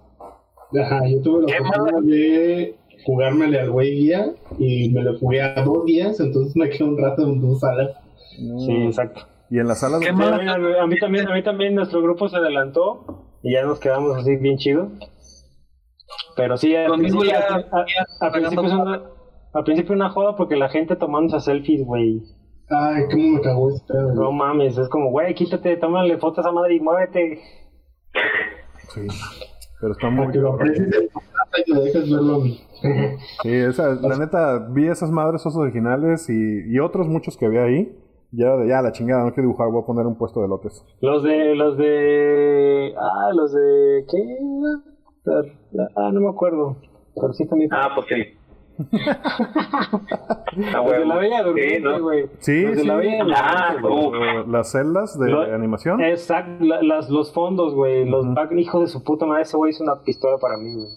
Ajá, 0.81 1.03
yo 1.07 1.21
tuve 1.23 1.43
la 1.53 1.59
oportunidad 1.61 2.03
de 2.47 2.77
jugármele 3.05 3.61
al 3.61 3.71
güey 3.71 3.91
guía 3.95 4.33
y 4.59 4.91
me 4.93 5.03
lo 5.03 5.19
jugué 5.19 5.43
a 5.43 5.63
dos 5.63 5.85
días, 5.85 6.19
entonces 6.21 6.57
me 6.57 6.71
quedé 6.71 6.85
un 6.85 6.97
rato 6.99 7.23
en 7.23 7.41
dos 7.41 7.61
salas. 7.61 7.91
No. 8.41 8.59
Sí, 8.61 8.73
exacto. 8.73 9.21
Y 9.51 9.59
en 9.61 9.69
las 9.69 9.81
salas 9.81 10.01
de 10.01 10.07
Sí, 10.07 10.11
a, 10.11 10.15
mí, 10.15 10.23
a 10.97 11.01
también, 11.01 11.29
a 11.29 11.35
mí 11.35 11.43
también 11.43 11.75
nuestro 11.75 12.03
grupo 12.03 12.29
se 12.29 12.37
adelantó 12.39 13.37
y 13.43 13.53
ya 13.53 13.63
nos 13.65 13.79
quedamos 13.79 14.17
así 14.17 14.37
bien 14.37 14.57
chido. 14.57 14.89
Pero 16.37 16.57
sí, 16.57 16.75
al 16.75 16.89
Conmigo 16.89 17.21
principio, 17.21 17.39
ya- 17.41 17.57
es 17.59 18.73
una, 18.73 19.03
al 19.55 19.65
principio 19.65 19.95
una 19.95 20.11
joda 20.11 20.37
porque 20.37 20.57
la 20.57 20.69
gente 20.69 20.97
tomándose 20.97 21.41
selfies, 21.45 21.85
güey. 21.87 22.23
Ay, 22.69 23.05
cómo 23.11 23.29
me 23.37 23.41
cagó 23.41 23.71
este 23.71 23.93
pedo. 23.93 24.15
No 24.15 24.33
mames, 24.33 24.77
es 24.79 24.89
como, 24.89 25.11
güey, 25.11 25.35
quítate, 25.35 25.77
tómale 25.77 26.19
fotos 26.19 26.39
a 26.39 26.49
esa 26.49 26.53
madre 26.53 26.77
y 26.77 26.81
muévete. 26.81 27.41
Sí. 28.95 29.07
Pero 29.81 29.93
está 29.93 30.09
muy 30.11 30.31
que 30.33 30.39
lo 30.39 30.57
dejes 31.83 32.11
verlo. 32.11 32.41
Sí, 33.43 33.53
esa, 33.53 33.95
la 33.95 34.17
neta, 34.19 34.67
vi 34.71 34.89
esas 34.89 35.11
madres 35.11 35.41
esos 35.43 35.57
originales 35.57 36.29
y, 36.29 36.63
y 36.75 36.79
otros 36.81 37.07
muchos 37.09 37.37
que 37.37 37.47
había 37.47 37.65
ahí. 37.65 37.97
Ya, 38.33 38.57
de- 38.57 38.69
ya 38.69 38.83
la 38.83 38.91
chingada, 38.93 39.25
no 39.25 39.33
quiero 39.33 39.49
dibujar, 39.49 39.71
voy 39.71 39.83
a 39.83 39.87
poner 39.87 40.07
un 40.07 40.17
puesto 40.19 40.41
de 40.43 40.49
lotes. 40.49 40.85
Los 41.01 41.23
de, 41.23 41.55
los 41.55 41.77
de, 41.79 42.93
ah, 42.99 43.31
los 43.35 43.53
de, 43.53 44.05
¿qué? 44.11 44.39
Ah, 45.97 46.11
no 46.13 46.21
me 46.21 46.29
acuerdo. 46.31 46.77
Pero 47.15 47.33
sí 47.33 47.47
también. 47.47 47.71
Ah, 47.73 47.91
pues 47.95 48.07
sí. 48.09 48.15
Ah, 50.75 50.83
de 50.83 51.05
la. 51.05 51.17
Bella 51.17 51.39
Sí, 51.39 51.45
Durmiente, 51.45 51.81
¿no? 51.81 52.03
güey. 52.03 52.27
Sí, 52.39 52.75
sí. 52.75 52.87
la 52.87 52.97
Bella 52.97 53.25
Ah, 53.37 53.75
Durmiente, 53.81 54.51
Las 54.51 54.73
celdas 54.73 55.19
de 55.19 55.31
Lo- 55.31 55.43
animación. 55.55 56.01
Exacto, 56.03 56.65
la- 56.65 56.83
las, 56.83 57.09
los 57.11 57.33
fondos, 57.33 57.75
güey. 57.75 58.09
Los 58.09 58.25
Ujú. 58.25 58.35
back, 58.35 58.53
hijo 58.53 58.81
de 58.81 58.87
su 58.87 59.03
puta 59.05 59.27
madre, 59.27 59.43
ese 59.43 59.57
güey 59.57 59.71
hizo 59.71 59.83
una 59.85 60.03
pistola 60.03 60.37
para 60.39 60.57
mí, 60.57 60.73
güey. 60.75 60.89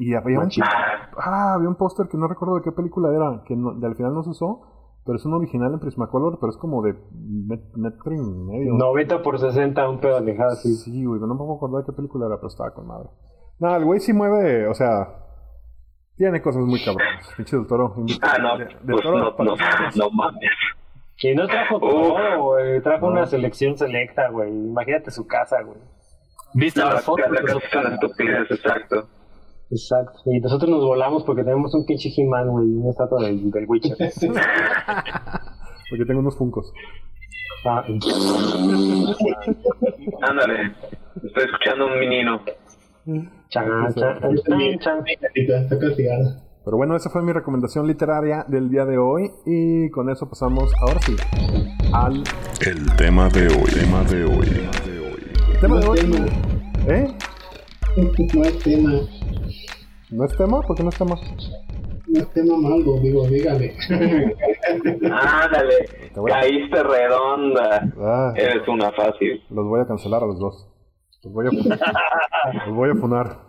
Y 0.00 0.14
había 0.14 0.38
un, 0.38 0.48
ah, 0.62 1.54
había 1.54 1.68
un 1.68 1.74
póster 1.76 2.06
que 2.08 2.16
no 2.16 2.28
recuerdo 2.28 2.54
de 2.56 2.62
qué 2.62 2.70
película 2.72 3.10
era, 3.14 3.42
que 3.46 3.56
no- 3.56 3.74
de 3.74 3.86
al 3.86 3.96
final 3.96 4.14
no 4.14 4.22
se 4.22 4.30
usó, 4.30 4.60
pero 5.04 5.16
es 5.16 5.24
un 5.26 5.34
original 5.34 5.72
en 5.72 5.80
Prismacolor, 5.80 6.38
pero 6.40 6.50
es 6.50 6.56
como 6.58 6.82
de 6.82 6.94
met- 6.94 7.72
metro 7.74 8.12
y 8.14 8.18
medio. 8.20 8.74
90 8.74 9.22
por 9.22 9.40
60, 9.40 9.88
un 9.88 9.98
pedo 10.00 10.16
alejado 10.18 10.50
así. 10.52 10.72
Sí, 10.76 11.04
güey, 11.04 11.20
no 11.20 11.26
me 11.26 11.36
puedo 11.36 11.54
acordar 11.56 11.80
de 11.82 11.86
qué 11.86 11.92
película 11.96 12.26
era, 12.26 12.36
pero 12.36 12.46
estaba 12.48 12.72
con 12.74 12.86
madre. 12.86 13.08
No, 13.58 13.74
el 13.74 13.84
güey 13.84 13.98
sí 13.98 14.12
mueve, 14.12 14.68
o 14.68 14.74
sea, 14.74 15.08
tiene 16.18 16.42
cosas 16.42 16.62
muy 16.62 16.82
cabronas. 16.84 17.32
Pinche 17.36 17.56
del 17.56 17.66
toro. 17.66 17.94
Ah, 18.22 18.36
no. 18.40 18.58
de- 18.58 18.66
Pues 18.66 19.02
Toro, 19.02 19.18
no, 19.18 19.44
no, 19.44 19.56
no 19.96 20.10
mames. 20.10 20.50
Y 21.20 21.34
no 21.34 21.46
trajo 21.48 21.80
todo, 21.80 22.42
güey. 22.42 22.80
Trajo 22.82 23.06
una 23.06 23.26
selección 23.26 23.76
selecta, 23.76 24.28
güey. 24.28 24.50
Imagínate 24.50 25.10
su 25.10 25.26
casa, 25.26 25.62
güey. 25.62 25.78
¿Viste 26.54 26.80
No, 26.80 26.90
las 26.90 27.04
fotos? 27.04 27.26
la 27.30 27.40
casa 27.42 27.58
es 27.58 27.74
una 27.74 27.94
estupidez, 27.94 28.50
exacto. 28.50 29.08
Exacto. 29.70 30.20
Y 30.26 30.40
nosotros 30.40 30.70
nos 30.70 30.84
volamos 30.84 31.24
porque 31.24 31.42
tenemos 31.44 31.74
un 31.74 31.84
pinche 31.86 32.08
He-Man, 32.16 32.48
güey. 32.48 32.66
y 32.68 32.74
Una 32.76 32.90
estatua 32.90 33.22
del, 33.26 33.50
del 33.50 33.64
Witcher. 33.68 33.96
Porque 35.90 36.04
tengo 36.06 36.20
unos 36.20 36.36
funcos. 36.36 36.70
Ah, 37.66 37.82
Ándale, 40.22 40.72
estoy 41.24 41.44
escuchando 41.44 41.86
un 41.86 41.98
menino. 41.98 42.40
Chan, 43.48 43.94
chan. 44.80 45.04
Pero 46.64 46.76
bueno, 46.76 46.96
esa 46.96 47.08
fue 47.08 47.22
mi 47.22 47.32
recomendación 47.32 47.86
literaria 47.86 48.44
del 48.48 48.68
día 48.68 48.84
de 48.84 48.98
hoy. 48.98 49.30
Y 49.46 49.88
con 49.90 50.10
eso 50.10 50.28
pasamos, 50.28 50.70
ahora 50.82 51.00
sí, 51.00 51.16
al 51.94 52.22
El 52.66 52.96
tema 52.96 53.28
de 53.30 53.46
hoy, 53.46 53.70
tema 53.72 54.04
de 54.04 54.24
hoy. 54.24 54.68
tema 55.60 55.74
No 55.76 55.80
de 55.80 55.88
hoy. 55.88 55.98
es 55.98 56.10
tema. 56.10 56.26
¿Eh? 56.88 57.14
No 58.34 58.42
es 58.44 58.58
tema. 58.58 58.92
¿No 60.10 60.24
es 60.24 60.36
tema? 60.36 60.60
¿Por 60.62 60.76
qué 60.76 60.82
no 60.82 60.88
es 60.90 60.98
tema? 60.98 61.14
No 62.06 62.20
es 62.20 62.30
tema 62.32 62.56
malo, 62.56 62.98
digo, 63.00 63.26
dígale. 63.28 63.74
Ándale, 65.10 65.74
caíste 66.26 66.82
redonda. 66.82 67.92
Ah, 67.98 68.32
Eres 68.36 68.66
una 68.68 68.90
fácil. 68.92 69.42
los 69.50 69.66
voy 69.66 69.80
a 69.80 69.86
cancelar 69.86 70.22
a 70.22 70.26
los 70.26 70.38
dos. 70.38 70.66
Los 71.24 71.32
voy 71.32 71.46
a, 71.46 71.50
los 72.66 72.76
voy 72.76 72.90
a 72.90 72.94
funar. 72.94 73.40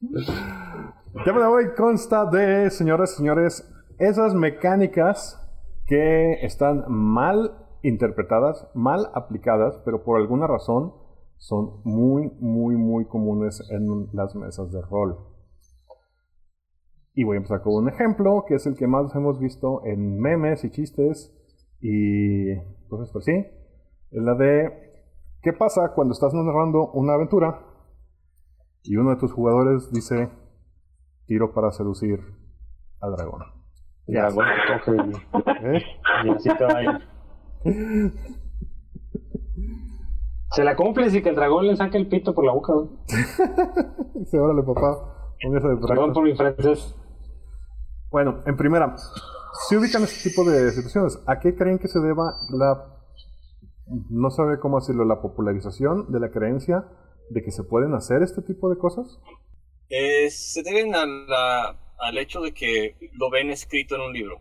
El 0.00 1.24
tema 1.24 1.40
de 1.40 1.46
hoy 1.46 1.64
consta 1.76 2.24
de, 2.26 2.70
señoras 2.70 3.12
y 3.12 3.16
señores, 3.16 3.70
esas 3.98 4.34
mecánicas 4.34 5.40
que 5.86 6.44
están 6.44 6.84
mal 6.88 7.66
interpretadas, 7.82 8.66
mal 8.74 9.10
aplicadas, 9.14 9.80
pero 9.84 10.04
por 10.04 10.18
alguna 10.18 10.46
razón 10.46 10.94
son 11.36 11.82
muy, 11.84 12.30
muy, 12.40 12.76
muy 12.76 13.04
comunes 13.06 13.62
en 13.70 14.08
las 14.12 14.34
mesas 14.34 14.72
de 14.72 14.80
rol. 14.80 15.18
Y 17.12 17.24
voy 17.24 17.36
a 17.36 17.38
empezar 17.38 17.60
con 17.60 17.74
un 17.74 17.88
ejemplo, 17.90 18.44
que 18.48 18.54
es 18.54 18.66
el 18.66 18.74
que 18.74 18.86
más 18.86 19.14
hemos 19.14 19.38
visto 19.38 19.84
en 19.84 20.18
memes 20.18 20.64
y 20.64 20.70
chistes 20.70 21.32
y 21.80 22.56
cosas 22.88 23.12
por 23.12 23.20
así. 23.20 23.46
Es 24.10 24.22
la 24.22 24.34
de, 24.34 24.83
¿qué 25.44 25.52
pasa 25.52 25.92
cuando 25.94 26.12
estás 26.14 26.32
narrando 26.34 26.90
una 26.92 27.14
aventura 27.14 27.60
y 28.82 28.96
uno 28.96 29.10
de 29.10 29.16
tus 29.16 29.32
jugadores 29.32 29.92
dice, 29.92 30.30
tiro 31.26 31.52
para 31.54 31.70
seducir 31.70 32.20
al 33.00 33.12
dragón? 33.12 33.42
Ya, 34.06 34.28
güey, 34.30 34.48
coge 34.84 34.96
y- 34.96 35.76
¿Eh? 35.76 35.82
y 36.24 36.30
así 36.30 36.48
te. 36.48 36.64
Se 40.52 40.62
la 40.64 40.76
cumples 40.76 41.14
y 41.14 41.22
que 41.22 41.30
el 41.30 41.34
dragón 41.36 41.66
le 41.66 41.76
saque 41.76 41.96
el 41.98 42.08
pito 42.08 42.34
por 42.34 42.44
la 42.44 42.52
boca, 42.52 42.72
güey. 42.74 42.88
Dice, 44.14 44.38
órale 44.38 44.62
papá, 44.62 45.34
póngase 45.42 45.68
de 45.68 45.76
Perdón 45.76 45.80
tracto". 45.96 46.12
por 46.12 46.24
mi 46.24 46.36
francés. 46.36 46.94
Bueno, 48.10 48.42
en 48.46 48.56
primera, 48.56 48.94
si 49.68 49.76
ubican 49.76 50.02
este 50.04 50.30
tipo 50.30 50.44
de 50.48 50.70
situaciones, 50.70 51.20
¿a 51.26 51.40
qué 51.40 51.56
creen 51.56 51.78
que 51.78 51.88
se 51.88 51.98
deba 51.98 52.34
la, 52.50 52.93
no 54.10 54.30
sabe 54.30 54.58
cómo 54.58 54.78
decirlo, 54.80 55.04
la 55.04 55.20
popularización 55.22 56.10
de 56.12 56.20
la 56.20 56.30
creencia 56.30 56.84
de 57.30 57.42
que 57.42 57.50
se 57.50 57.64
pueden 57.64 57.94
hacer 57.94 58.22
este 58.22 58.42
tipo 58.42 58.70
de 58.70 58.78
cosas? 58.78 59.18
Eh, 59.88 60.30
se 60.30 60.62
deben 60.62 60.94
a 60.94 61.04
la- 61.06 61.80
al 61.98 62.18
hecho 62.18 62.40
de 62.40 62.52
que 62.52 62.96
lo 63.14 63.30
ven 63.30 63.50
escrito 63.50 63.94
en 63.96 64.00
un 64.02 64.12
libro. 64.12 64.40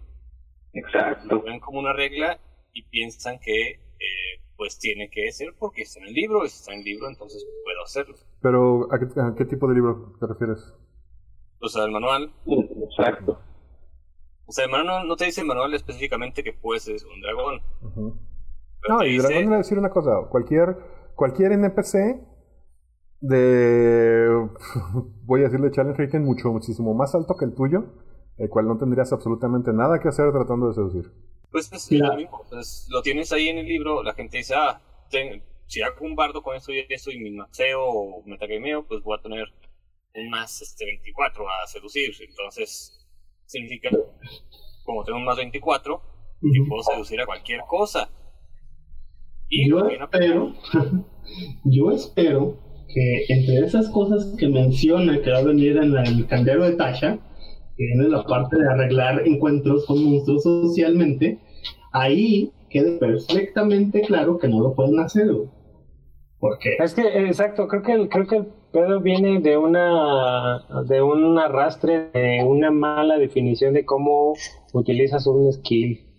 Lo 0.74 0.80
Exacto. 0.88 1.42
ven 1.44 1.60
como 1.60 1.80
una 1.80 1.94
regla 1.94 2.40
y 2.74 2.84
piensan 2.90 3.40
que 3.40 3.72
eh, 3.74 4.42
pues 4.58 4.80
tiene 4.80 5.10
que 5.10 5.32
ser 5.32 5.54
porque 5.60 5.84
está 5.84 6.00
en 6.02 6.08
el 6.08 6.14
libro, 6.14 6.44
está 6.44 6.74
en 6.74 6.80
el 6.80 6.86
libro, 6.86 7.08
entonces 7.10 7.46
puedo 7.64 7.84
hacerlo. 7.84 8.16
Pero, 8.42 8.88
¿a 8.94 9.00
qué, 9.00 9.06
a 9.20 9.36
qué 9.36 9.46
tipo 9.46 9.68
de 9.68 9.76
libro 9.76 10.14
te 10.20 10.28
refieres? 10.28 10.74
O 11.62 11.68
sea, 11.70 11.86
el 11.86 11.92
manual, 11.92 12.34
Exacto. 12.90 13.40
o 14.46 14.52
sea, 14.52 14.66
el 14.66 14.72
manual 14.72 15.08
no 15.08 15.16
te 15.16 15.26
dice 15.26 15.42
el 15.42 15.48
manual 15.48 15.74
específicamente 15.74 16.44
que 16.44 16.54
puedes 16.54 16.84
ser 16.84 16.98
un 17.14 17.22
dragón. 17.22 17.62
Pero 17.82 18.18
No, 18.90 19.04
y 19.04 19.14
dice- 19.14 19.28
Dragón 19.28 19.42
le 19.44 19.48
voy 19.48 19.56
a 19.56 19.58
decir 19.60 19.78
una 19.78 19.90
cosa, 19.90 20.12
cualquier, 20.30 20.78
cualquier 21.16 21.52
NPC 21.54 22.20
de, 23.22 24.48
voy 25.26 25.42
a 25.42 25.44
decirle 25.46 25.72
challenge 25.72 26.04
rating 26.04 26.20
mucho, 26.22 26.50
muchísimo 26.52 26.94
más 26.94 27.16
alto 27.16 27.36
que 27.38 27.46
el 27.46 27.54
tuyo, 27.56 27.86
el 28.38 28.50
cual 28.50 28.68
no 28.68 28.78
tendrías 28.78 29.12
absolutamente 29.14 29.72
nada 29.74 30.00
que 30.00 30.10
hacer 30.10 30.32
tratando 30.32 30.68
de 30.68 30.74
seducir. 30.74 31.12
Pues 31.52 31.72
es 31.72 31.92
lo 31.92 32.16
mismo. 32.16 32.42
Pues, 32.50 32.88
lo 32.90 33.02
tienes 33.02 33.32
ahí 33.32 33.48
en 33.48 33.60
el 33.60 33.66
libro, 33.68 34.04
la 34.04 34.14
gente 34.14 34.38
dice, 34.38 34.56
ah, 34.58 34.82
ten- 35.10 35.44
si 35.68 35.82
hago 35.82 36.06
un 36.06 36.16
bardo 36.16 36.42
con 36.44 36.56
esto 36.56 36.72
y 36.74 36.86
esto 36.90 37.12
y 37.12 37.20
mi 37.20 37.32
maxeo 37.32 37.82
o 37.84 38.24
metagameo, 38.26 38.86
pues 38.86 39.02
voy 39.04 39.18
a 39.18 39.22
tener 39.22 39.46
un 40.16 40.30
más 40.30 40.62
este, 40.62 40.86
24 40.86 41.46
a 41.48 41.68
seducir. 41.68 42.12
Entonces, 42.28 43.08
significa, 43.46 43.90
como 44.84 45.04
tengo 45.04 45.18
un 45.20 45.26
más 45.26 45.38
24, 45.38 46.02
que 46.42 46.60
Ujú. 46.60 46.70
puedo 46.70 46.84
seducir 46.84 47.22
a 47.22 47.26
cualquier 47.26 47.62
cosa. 47.68 48.10
Y 49.56 49.70
Yo 49.70 49.88
espero, 49.88 50.54
yo 51.66 51.92
espero 51.92 52.58
que 52.92 53.26
entre 53.30 53.60
esas 53.60 53.88
cosas 53.90 54.36
que 54.40 54.48
menciona 54.48 55.22
que 55.22 55.30
va 55.30 55.38
a 55.38 55.44
venir 55.44 55.78
en 55.78 55.96
el 55.96 56.26
candero 56.26 56.64
de 56.64 56.76
Tasha, 56.76 57.20
que 57.78 57.84
viene 57.86 58.10
la 58.10 58.24
parte 58.24 58.58
de 58.58 58.68
arreglar 58.68 59.22
encuentros 59.28 59.86
con 59.86 60.04
monstruos 60.04 60.42
socialmente, 60.42 61.40
ahí 61.92 62.52
quede 62.72 62.98
perfectamente 62.98 64.02
claro 64.02 64.40
que 64.40 64.48
no 64.48 64.60
lo 64.60 64.74
pueden 64.74 65.00
hacer. 65.00 65.28
Porque 66.40 66.76
Es 66.80 66.96
que, 66.96 67.04
exacto, 67.28 67.68
creo 67.68 67.84
que 67.84 67.94
el, 67.94 68.10
creo 68.10 68.28
que 68.28 68.38
el 68.38 68.48
pedo 68.72 69.02
viene 69.02 69.40
de 69.40 69.56
una 69.56 70.66
de 70.88 71.00
un 71.04 71.38
arrastre, 71.38 72.10
de 72.12 72.44
una 72.44 72.72
mala 72.72 73.20
definición 73.20 73.76
de 73.76 73.86
cómo 73.86 74.34
utilizas 74.74 75.28
un 75.28 75.54
skill. 75.54 76.13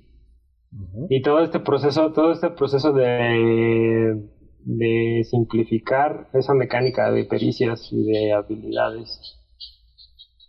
Y 1.08 1.22
todo 1.22 1.40
este 1.40 1.60
proceso, 1.60 2.12
todo 2.12 2.32
este 2.32 2.50
proceso 2.50 2.92
de, 2.92 4.22
de 4.64 5.22
simplificar 5.24 6.28
esa 6.32 6.54
mecánica 6.54 7.10
de 7.10 7.24
pericias 7.24 7.88
y 7.92 8.04
de 8.04 8.32
habilidades. 8.32 9.40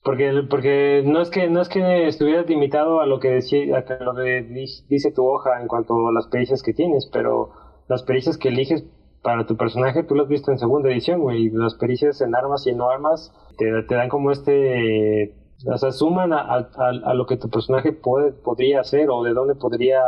Porque, 0.03 0.31
porque 0.49 1.01
no 1.05 1.21
es 1.21 1.29
que 1.29 1.49
no 1.49 1.61
es 1.61 1.69
que 1.69 2.07
estuvieras 2.07 2.47
limitado 2.47 3.01
a 3.01 3.07
lo 3.07 3.19
que 3.19 3.29
decía, 3.29 3.77
a 3.77 4.03
lo 4.03 4.13
que 4.13 4.43
di- 4.43 4.85
dice 4.87 5.11
tu 5.11 5.25
hoja 5.25 5.59
en 5.61 5.67
cuanto 5.67 6.07
a 6.07 6.13
las 6.13 6.27
pericias 6.27 6.61
que 6.61 6.73
tienes, 6.73 7.09
pero 7.11 7.49
las 7.87 8.03
pericias 8.03 8.37
que 8.37 8.49
eliges 8.49 8.85
para 9.23 9.47
tu 9.47 9.57
personaje 9.57 10.03
tú 10.03 10.13
las 10.13 10.25
has 10.25 10.29
visto 10.29 10.51
en 10.51 10.59
segunda 10.59 10.91
edición, 10.91 11.21
güey. 11.21 11.49
Las 11.49 11.73
pericias 11.75 12.21
en 12.21 12.35
armas 12.35 12.67
y 12.67 12.73
no 12.73 12.89
armas 12.89 13.33
te, 13.57 13.65
te 13.83 13.95
dan 13.95 14.09
como 14.09 14.31
este 14.31 15.33
o 15.73 15.77
sea, 15.77 15.91
suman 15.91 16.33
a, 16.33 16.39
a- 16.41 16.69
a- 17.05 17.13
lo 17.13 17.25
que 17.25 17.37
tu 17.37 17.49
personaje 17.49 17.91
puede, 17.93 18.31
podría 18.33 18.81
hacer 18.81 19.09
o 19.09 19.23
de 19.23 19.33
dónde 19.33 19.55
podría 19.55 19.99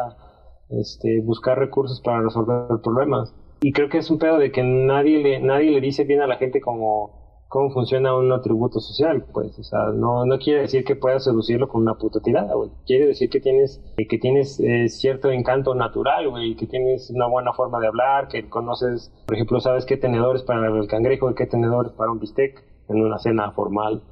este, 0.70 1.22
buscar 1.22 1.58
recursos 1.58 2.02
para 2.02 2.22
resolver 2.22 2.82
problemas. 2.84 3.34
Y 3.62 3.72
creo 3.72 3.90
que 3.90 3.98
es 4.00 4.12
un 4.12 4.20
pedo 4.20 4.38
de 4.38 4.52
que 4.52 4.62
nadie 4.64 5.22
le, 5.24 5.40
nadie 5.40 5.72
le 5.72 5.82
dice 5.82 6.04
bien 6.04 6.22
a 6.22 6.28
la 6.28 6.36
gente 6.38 6.62
cómo, 6.62 7.46
cómo 7.48 7.72
funciona 7.72 8.16
un 8.16 8.32
atributo 8.32 8.80
social, 8.80 9.26
pues. 9.34 9.58
O 9.58 9.64
sea, 9.64 9.80
no, 9.96 10.26
no 10.26 10.38
quiere 10.38 10.62
decir 10.62 10.84
que 10.84 10.96
puedas 10.96 11.24
seducirlo 11.24 11.68
con 11.68 11.82
una 11.82 11.96
puta 11.96 12.20
tirada, 12.20 12.54
güey. 12.54 12.70
Quiere 12.86 13.08
decir 13.08 13.30
que 13.30 13.40
tienes, 13.40 13.82
que 13.98 14.18
tienes 14.20 14.60
eh, 14.60 14.90
cierto 14.90 15.32
encanto 15.32 15.74
natural, 15.74 16.30
güey, 16.30 16.56
que 16.56 16.68
tienes 16.68 17.10
una 17.10 17.26
buena 17.28 17.54
forma 17.54 17.80
de 17.80 17.88
hablar, 17.88 18.28
que 18.28 18.48
conoces, 18.48 19.12
por 19.26 19.36
ejemplo, 19.36 19.60
sabes 19.60 19.86
qué 19.86 19.98
tenedores 19.98 20.44
para 20.44 20.68
el 20.68 20.88
cangrejo 20.88 21.32
y 21.32 21.36
qué 21.36 21.48
tenedores 21.48 21.94
para 21.94 22.12
un 22.12 22.20
bistec 22.20 22.64
en 22.90 23.02
una 23.02 23.18
cena 23.18 23.52
formal. 23.54 24.04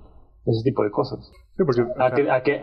Ese 0.46 0.64
tipo 0.64 0.84
de 0.84 0.92
cosas. 0.92 1.20
Sí, 1.58 1.64
porque 1.66 1.82
A 1.98 2.14
que, 2.14 2.30
a, 2.30 2.44
que, 2.44 2.62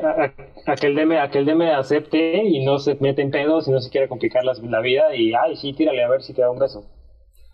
a, 0.67 0.75
que 0.77 0.87
el 0.87 0.95
DM, 0.95 1.19
a 1.19 1.31
que 1.31 1.39
el 1.39 1.47
DM 1.47 1.63
acepte 1.75 2.45
y 2.45 2.65
no 2.65 2.79
se 2.79 2.95
mete 3.01 3.23
en 3.23 3.31
pedos 3.31 3.67
y 3.67 3.73
no 3.73 3.81
se 3.81 3.91
quiere 3.91 4.09
complicar 4.09 4.45
las- 4.45 4.63
la 4.63 4.81
vida 4.81 5.15
y, 5.17 5.33
ay, 5.35 5.57
sí, 5.57 5.73
tírale 5.73 6.03
a 6.05 6.09
ver 6.09 6.23
si 6.23 6.33
te 6.33 6.43
da 6.43 6.51
un 6.51 6.59
beso. 6.59 6.85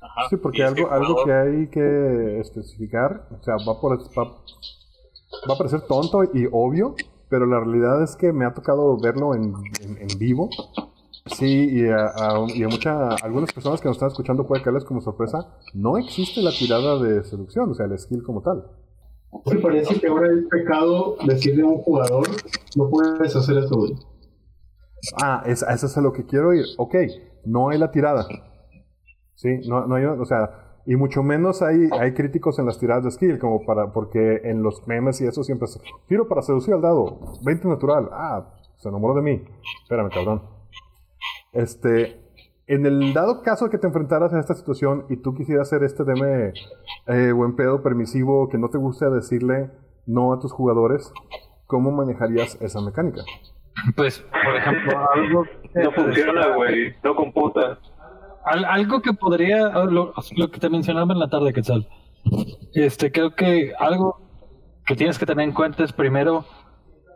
Ajá. 0.00 0.28
sí, 0.30 0.36
porque 0.36 0.62
algo, 0.62 0.90
algo 0.90 1.24
que 1.24 1.32
hay 1.32 1.66
que 1.70 2.38
especificar, 2.40 3.26
o 3.30 3.42
sea, 3.42 3.54
va, 3.66 3.80
por, 3.80 3.98
va, 4.16 4.24
va 5.48 5.54
a 5.54 5.58
parecer 5.58 5.80
tonto 5.88 6.22
y 6.24 6.46
obvio, 6.52 6.94
pero 7.28 7.46
la 7.46 7.58
realidad 7.60 8.02
es 8.02 8.14
que 8.16 8.32
me 8.32 8.44
ha 8.44 8.52
tocado 8.54 8.96
verlo 9.00 9.34
en, 9.34 9.54
en- 9.82 9.98
en 10.10 10.18
vivo. 10.18 10.50
Sí, 11.26 11.68
y 11.80 11.88
a, 11.88 12.06
a- 12.06 12.46
y 12.54 12.62
a 12.62 12.68
mucha, 12.68 13.08
algunas 13.22 13.52
personas 13.52 13.80
que 13.80 13.88
nos 13.88 13.96
están 13.96 14.08
escuchando 14.08 14.46
puede 14.46 14.62
caerles 14.62 14.84
como 14.84 15.00
sorpresa, 15.00 15.58
no 15.74 15.98
existe 15.98 16.40
la 16.42 16.50
tirada 16.52 16.98
de 17.02 17.22
seducción, 17.24 17.70
o 17.70 17.74
sea, 17.74 17.86
el 17.86 17.98
skill 17.98 18.22
como 18.22 18.40
tal. 18.42 18.64
Me 19.46 19.60
parece 19.60 20.00
que 20.00 20.06
ahora 20.06 20.28
es 20.28 20.46
pecado 20.48 21.16
decirle 21.26 21.62
a 21.62 21.66
un 21.66 21.78
jugador, 21.78 22.26
no 22.76 22.88
puedes 22.88 23.34
hacer 23.34 23.58
eso, 23.58 23.76
güey. 23.76 23.94
Ah, 25.22 25.42
es, 25.46 25.62
eso 25.62 25.86
es 25.86 25.96
a 25.96 26.00
lo 26.00 26.12
que 26.12 26.24
quiero 26.26 26.52
ir. 26.54 26.64
Ok, 26.76 26.94
no 27.44 27.68
hay 27.68 27.78
la 27.78 27.90
tirada. 27.90 28.26
Sí, 29.34 29.48
no, 29.68 29.86
no 29.86 29.94
hay, 29.94 30.04
o 30.04 30.24
sea, 30.24 30.80
y 30.84 30.96
mucho 30.96 31.22
menos 31.22 31.62
hay, 31.62 31.88
hay 31.92 32.14
críticos 32.14 32.58
en 32.58 32.66
las 32.66 32.78
tiradas 32.78 33.04
de 33.04 33.10
skill, 33.10 33.38
como 33.38 33.64
para, 33.64 33.92
porque 33.92 34.40
en 34.44 34.62
los 34.62 34.86
memes 34.86 35.20
y 35.20 35.26
eso 35.26 35.44
siempre 35.44 35.66
es, 35.66 35.78
tiro 36.08 36.26
para 36.26 36.42
seducir 36.42 36.74
al 36.74 36.80
dado, 36.80 37.20
20 37.44 37.68
natural, 37.68 38.08
ah, 38.10 38.54
se 38.78 38.88
enamoró 38.88 39.14
de 39.14 39.22
mí, 39.22 39.44
espérame, 39.82 40.10
cabrón. 40.10 40.42
Este, 41.52 42.27
en 42.68 42.86
el 42.86 43.12
dado 43.14 43.42
caso 43.42 43.70
que 43.70 43.78
te 43.78 43.86
enfrentaras 43.86 44.32
a 44.34 44.40
esta 44.40 44.54
situación 44.54 45.06
y 45.08 45.16
tú 45.16 45.34
quisieras 45.34 45.68
ser 45.68 45.82
este 45.84 46.04
DM 46.04 46.52
eh, 47.06 47.32
buen 47.32 47.56
pedo 47.56 47.82
permisivo 47.82 48.48
que 48.48 48.58
no 48.58 48.68
te 48.68 48.78
guste 48.78 49.08
decirle 49.10 49.70
no 50.06 50.32
a 50.32 50.38
tus 50.40 50.52
jugadores, 50.52 51.12
¿cómo 51.66 51.90
manejarías 51.90 52.60
esa 52.62 52.80
mecánica? 52.80 53.22
Pues, 53.96 54.24
por 54.44 54.56
ejemplo, 54.56 54.92
algo 55.14 55.44
No 55.74 55.92
funciona, 55.92 56.54
güey. 56.56 56.94
No 57.04 57.14
computa. 57.14 57.78
Al- 58.44 58.64
algo 58.64 59.00
que 59.02 59.12
podría, 59.12 59.68
lo, 59.84 60.12
lo 60.36 60.50
que 60.50 60.58
te 60.60 60.70
mencionaba 60.70 61.12
en 61.12 61.18
la 61.20 61.28
tarde, 61.28 61.52
Quetzal. 61.52 61.88
Este, 62.74 63.12
creo 63.12 63.34
que 63.34 63.72
algo 63.78 64.20
que 64.86 64.94
tienes 64.96 65.18
que 65.18 65.26
tener 65.26 65.44
en 65.44 65.52
cuenta 65.54 65.84
es 65.84 65.92
primero, 65.92 66.44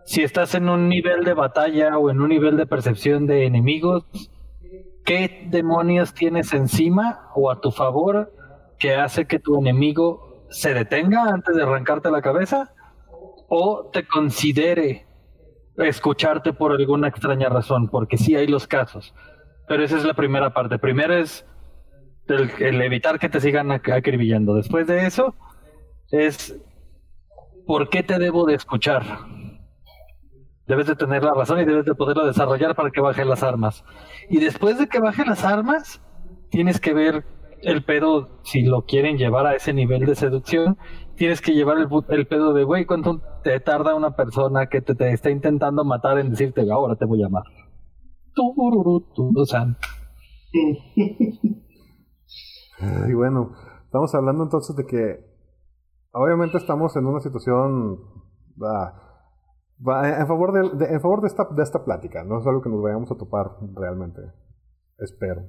si 0.04 0.22
estás 0.22 0.54
en 0.54 0.68
un 0.68 0.88
nivel 0.88 1.24
de 1.24 1.32
batalla 1.34 1.96
o 1.98 2.10
en 2.10 2.20
un 2.20 2.28
nivel 2.28 2.56
de 2.56 2.66
percepción 2.66 3.26
de 3.26 3.46
enemigos, 3.46 4.04
¿qué 5.04 5.46
demonios 5.50 6.14
tienes 6.14 6.52
encima 6.52 7.30
o 7.34 7.50
a 7.50 7.60
tu 7.60 7.70
favor 7.70 8.32
que 8.78 8.94
hace 8.94 9.26
que 9.26 9.38
tu 9.38 9.58
enemigo 9.58 10.46
se 10.50 10.74
detenga 10.74 11.24
antes 11.24 11.54
de 11.56 11.62
arrancarte 11.62 12.10
la 12.10 12.22
cabeza? 12.22 12.72
¿O 13.48 13.90
te 13.92 14.06
considere 14.06 15.06
escucharte 15.76 16.52
por 16.52 16.72
alguna 16.72 17.08
extraña 17.08 17.48
razón? 17.48 17.88
Porque 17.88 18.16
sí 18.16 18.34
hay 18.36 18.46
los 18.46 18.66
casos. 18.66 19.14
Pero 19.68 19.84
esa 19.84 19.96
es 19.98 20.04
la 20.04 20.14
primera 20.14 20.52
parte. 20.54 20.78
Primero 20.78 21.14
es 21.14 21.46
el, 22.28 22.80
evitar 22.82 23.18
que 23.18 23.28
te 23.28 23.40
sigan 23.40 23.68
ac- 23.68 23.92
acribillando. 23.94 24.54
Después 24.54 24.86
de 24.86 25.06
eso 25.06 25.34
es 26.10 26.58
¿por 27.66 27.88
qué 27.90 28.02
te 28.02 28.18
debo 28.18 28.44
de 28.46 28.54
escuchar? 28.54 29.02
Debes 30.66 30.86
de 30.86 30.96
tener 30.96 31.24
la 31.24 31.34
razón 31.34 31.60
y 31.60 31.64
debes 31.64 31.84
de 31.84 31.94
poderlo 31.94 32.26
desarrollar 32.26 32.74
para 32.74 32.90
que 32.90 33.00
bajen 33.00 33.28
las 33.28 33.42
armas. 33.42 33.84
Y 34.28 34.38
después 34.38 34.78
de 34.78 34.88
que 34.88 35.00
bajen 35.00 35.26
las 35.26 35.44
armas, 35.44 36.00
tienes 36.50 36.80
que 36.80 36.94
ver 36.94 37.24
el 37.62 37.84
pedo, 37.84 38.40
si 38.42 38.62
lo 38.62 38.84
quieren 38.84 39.18
llevar 39.18 39.46
a 39.46 39.54
ese 39.54 39.72
nivel 39.72 40.04
de 40.04 40.14
seducción, 40.14 40.78
tienes 41.16 41.40
que 41.40 41.52
llevar 41.52 41.78
el, 41.78 42.26
pedo 42.26 42.52
de, 42.52 42.64
güey, 42.64 42.86
¿cuánto 42.86 43.20
te 43.42 43.58
tarda 43.60 43.94
una 43.94 44.16
persona 44.16 44.66
que 44.66 44.80
te, 44.80 45.12
está 45.12 45.30
intentando 45.30 45.84
matar 45.84 46.18
en 46.18 46.30
decirte, 46.30 46.68
ahora 46.70 46.96
te 46.96 47.06
voy 47.06 47.22
a 47.22 47.26
amar? 47.26 47.44
Tururú, 48.34 49.08
turu-san. 49.14 49.76
Y 53.08 53.14
bueno, 53.14 53.52
estamos 53.84 54.12
hablando 54.12 54.42
entonces 54.42 54.74
de 54.74 54.84
que 54.84 55.24
obviamente 56.12 56.58
estamos 56.58 56.96
en 56.96 57.06
una 57.06 57.20
situación 57.20 57.98
ah, 58.60 59.11
va- 59.86 60.18
en 60.20 60.26
favor, 60.26 60.52
de, 60.52 60.76
de- 60.86 60.92
en 60.94 61.00
favor 61.00 61.20
de, 61.20 61.26
esta, 61.28 61.44
de 61.50 61.62
esta 61.62 61.84
plática. 61.84 62.24
No 62.24 62.38
es 62.40 62.46
algo 62.46 62.62
que 62.62 62.68
nos 62.70 62.82
vayamos 62.82 63.10
a 63.10 63.16
topar 63.16 63.56
realmente. 63.74 64.20
Espero. 64.98 65.42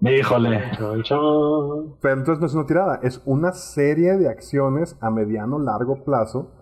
Híjole. 0.00 0.60
Pero 2.00 2.14
entonces 2.14 2.40
no 2.40 2.46
es 2.46 2.54
una 2.54 2.66
tirada, 2.66 3.00
es 3.02 3.20
una 3.26 3.52
serie 3.52 4.16
de 4.16 4.28
acciones 4.28 4.96
a 5.00 5.10
mediano 5.10 5.58
largo 5.58 6.04
plazo 6.04 6.52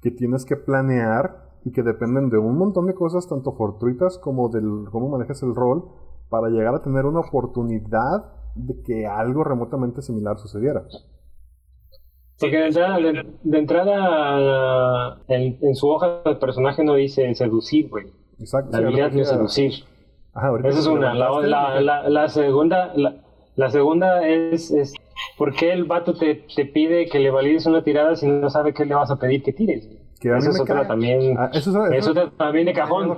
que 0.00 0.10
tienes 0.10 0.44
que 0.46 0.56
planear 0.56 1.48
y 1.64 1.72
que 1.72 1.82
dependen 1.82 2.30
de 2.30 2.38
un 2.38 2.56
montón 2.56 2.86
de 2.86 2.94
cosas, 2.94 3.28
tanto 3.28 3.52
fortuitas 3.56 4.16
como 4.18 4.48
del 4.48 4.86
cómo 4.90 5.08
manejas 5.10 5.42
el 5.42 5.54
rol, 5.54 5.84
para 6.30 6.48
llegar 6.48 6.74
a 6.74 6.82
tener 6.82 7.04
una 7.04 7.20
oportunidad 7.20 8.32
de 8.54 8.80
que 8.82 9.06
algo 9.06 9.44
remotamente 9.44 10.00
similar 10.00 10.38
sucediera. 10.38 10.84
Porque 12.40 12.56
de 12.56 12.66
entrada, 12.66 12.98
de, 12.98 13.26
de 13.42 13.58
entrada 13.58 15.18
en, 15.28 15.58
en 15.60 15.74
su 15.74 15.88
hoja 15.88 16.20
de 16.24 16.34
personaje 16.36 16.84
no 16.84 16.94
dice 16.94 17.34
seducir, 17.34 17.88
güey. 17.88 18.06
Exacto. 18.38 18.70
La 18.72 18.78
habilidad 18.86 19.10
no 19.12 19.22
es 19.22 19.28
seducir. 19.28 19.72
Ajá, 20.34 20.48
ahorita 20.48 20.68
Esa 20.68 20.78
es 20.78 20.86
una. 20.86 21.14
La, 21.14 21.30
la, 21.40 21.80
la, 21.80 22.08
la 22.08 22.28
segunda, 22.28 22.92
la, 22.94 23.70
segunda 23.70 24.26
es, 24.26 24.70
es 24.70 24.94
¿por 25.36 25.52
qué 25.54 25.72
el 25.72 25.84
vato 25.84 26.14
te, 26.14 26.44
te 26.54 26.64
pide 26.64 27.06
que 27.06 27.18
le 27.18 27.30
valides 27.30 27.66
una 27.66 27.82
tirada 27.82 28.14
si 28.14 28.26
no 28.28 28.48
sabe 28.50 28.72
qué 28.72 28.84
le 28.84 28.94
vas 28.94 29.10
a 29.10 29.16
pedir 29.16 29.42
que 29.42 29.52
tires? 29.52 29.88
que 30.20 30.30
a 30.30 30.38
Esa 30.38 30.50
es 30.50 30.60
otra 30.60 30.86
también. 30.86 31.36
Ah, 31.38 31.50
eso 31.52 31.86
es, 31.86 31.92
Eso 32.04 32.14
te- 32.14 32.28
también 32.36 32.66
de 32.66 32.72
cajón. 32.72 33.16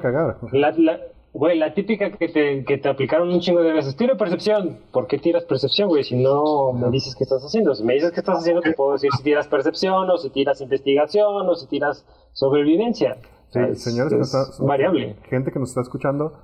La, 0.53 0.71
la, 0.73 1.01
güey, 1.33 1.59
la 1.59 1.75
típica 1.75 2.11
que 2.17 2.29
te, 2.29 2.65
que 2.65 2.79
te 2.79 2.89
aplicaron 2.89 3.31
un 3.31 3.41
chingo 3.41 3.63
de 3.63 3.73
veces. 3.73 3.97
Tiro 3.97 4.17
percepción. 4.17 4.81
¿Por 4.93 5.07
qué 5.07 5.19
tiras 5.19 5.45
percepción, 5.45 5.89
güey? 5.89 6.05
Si 6.05 6.17
no 6.17 6.73
me 6.73 6.91
dices 6.91 7.15
qué 7.17 7.25
estás 7.25 7.43
haciendo. 7.45 7.75
Si 7.75 7.85
me 7.85 7.95
dices 7.95 8.13
qué 8.13 8.21
estás 8.21 8.39
haciendo, 8.39 8.61
te 8.63 8.73
puedo 8.73 8.93
decir 8.93 9.11
si 9.17 9.23
tiras 9.23 9.47
percepción, 9.49 10.09
o 10.11 10.17
si 10.19 10.31
tiras 10.31 10.61
investigación, 10.61 11.49
o 11.49 11.55
si 11.55 11.67
tiras 11.69 12.05
sobrevivencia. 12.33 13.21
Sí, 13.51 13.59
es- 13.71 13.83
señores, 13.83 14.13
que 14.13 14.19
nos 14.19 14.35
es 14.35 14.51
está- 14.51 14.65
variable. 14.65 15.17
gente 15.29 15.51
que 15.53 15.59
nos 15.59 15.71
está 15.71 15.81
escuchando, 15.81 16.43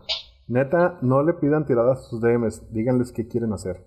neta, 0.48 0.98
no 1.02 1.22
le 1.22 1.34
pidan 1.34 1.66
tiradas 1.66 1.98
a 2.00 2.02
sus 2.10 2.20
DMs, 2.20 2.72
díganles 2.72 3.12
qué 3.12 3.26
quieren 3.28 3.52
hacer. 3.52 3.84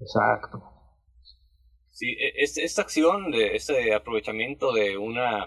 Exacto. 0.00 0.62
Sí, 1.90 2.08
e- 2.10 2.42
es- 2.42 2.58
esta 2.58 2.82
acción, 2.82 3.30
de 3.30 3.54
este 3.56 3.94
aprovechamiento 3.94 4.72
de 4.72 4.98
una 4.98 5.44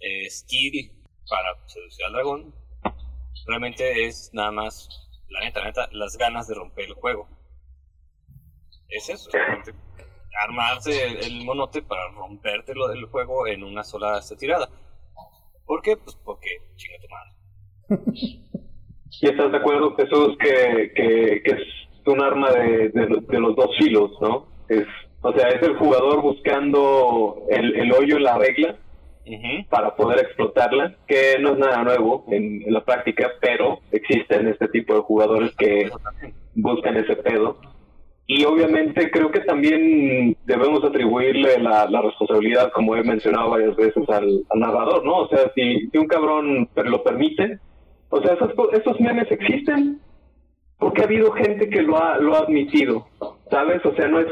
eh, 0.00 0.28
skill 0.30 0.90
para 1.28 1.48
seducir 1.66 2.04
al 2.06 2.12
dragón, 2.12 2.54
realmente 3.46 4.06
es 4.06 4.30
nada 4.32 4.50
más, 4.50 4.88
la 5.28 5.40
neta, 5.40 5.60
la 5.60 5.66
neta, 5.66 5.88
las 5.92 6.16
ganas 6.16 6.48
de 6.48 6.54
romper 6.54 6.86
el 6.86 6.94
juego. 6.94 7.28
Es 8.88 9.08
eso, 9.08 9.30
realmente, 9.32 9.74
armarse 10.44 11.06
el, 11.06 11.16
el 11.24 11.44
monote 11.44 11.82
para 11.82 12.08
rompértelo 12.10 12.88
del 12.88 13.06
juego 13.06 13.46
en 13.46 13.62
una 13.64 13.82
sola 13.84 14.20
tirada. 14.38 14.68
¿Por 15.64 15.82
qué? 15.82 15.96
Pues 15.96 16.16
porque 16.24 16.48
chinga 16.76 16.98
tu 17.00 17.08
madre. 17.08 18.42
¿Y 19.20 19.28
estás 19.28 19.52
de 19.52 19.58
acuerdo, 19.58 19.94
Jesús, 19.96 20.36
que, 20.38 20.92
que, 20.94 21.42
que 21.44 21.50
es 21.50 21.62
un 22.06 22.22
arma 22.22 22.50
de, 22.50 22.88
de, 22.88 23.06
de 23.28 23.40
los 23.40 23.54
dos 23.54 23.70
filos, 23.78 24.10
¿no? 24.20 24.48
Es, 24.68 24.86
o 25.20 25.32
sea, 25.32 25.48
es 25.48 25.62
el 25.62 25.76
jugador 25.76 26.22
buscando 26.22 27.46
el, 27.50 27.76
el 27.76 27.92
hoyo 27.92 28.16
en 28.16 28.24
la 28.24 28.38
regla 28.38 28.76
Ujú. 29.24 29.68
para 29.70 29.94
poder 29.94 30.18
explotarla, 30.18 30.96
que 31.06 31.36
no 31.40 31.52
es 31.52 31.58
nada 31.58 31.84
nuevo 31.84 32.24
en, 32.28 32.62
en 32.62 32.72
la 32.72 32.84
práctica, 32.84 33.30
pero 33.40 33.78
existen 33.92 34.48
este 34.48 34.68
tipo 34.68 34.94
de 34.94 35.00
jugadores 35.02 35.54
que 35.56 35.90
buscan 36.54 36.96
ese 36.96 37.16
pedo. 37.16 37.56
Y 38.26 38.44
obviamente 38.44 39.10
creo 39.10 39.30
que 39.30 39.40
también 39.40 40.36
debemos 40.44 40.82
atribuirle 40.84 41.58
la, 41.58 41.88
la 41.88 42.02
responsabilidad, 42.02 42.72
como 42.72 42.96
he 42.96 43.02
mencionado 43.02 43.50
varias 43.50 43.76
veces, 43.76 44.08
al, 44.08 44.44
al 44.48 44.60
narrador, 44.60 45.04
¿no? 45.04 45.18
O 45.18 45.28
sea, 45.28 45.50
si, 45.54 45.88
si 45.88 45.98
un 45.98 46.06
cabrón 46.06 46.68
lo 46.74 47.02
permite, 47.02 47.58
o 48.10 48.22
sea, 48.22 48.34
esos, 48.34 48.52
esos 48.72 49.00
memes 49.00 49.30
existen 49.30 50.00
porque 50.78 51.02
ha 51.02 51.04
habido 51.04 51.30
gente 51.32 51.68
que 51.70 51.80
lo 51.82 51.96
ha, 52.02 52.18
lo 52.18 52.34
ha 52.34 52.40
admitido, 52.40 53.06
¿sabes? 53.50 53.84
O 53.86 53.94
sea, 53.94 54.08
no 54.08 54.18
es... 54.18 54.26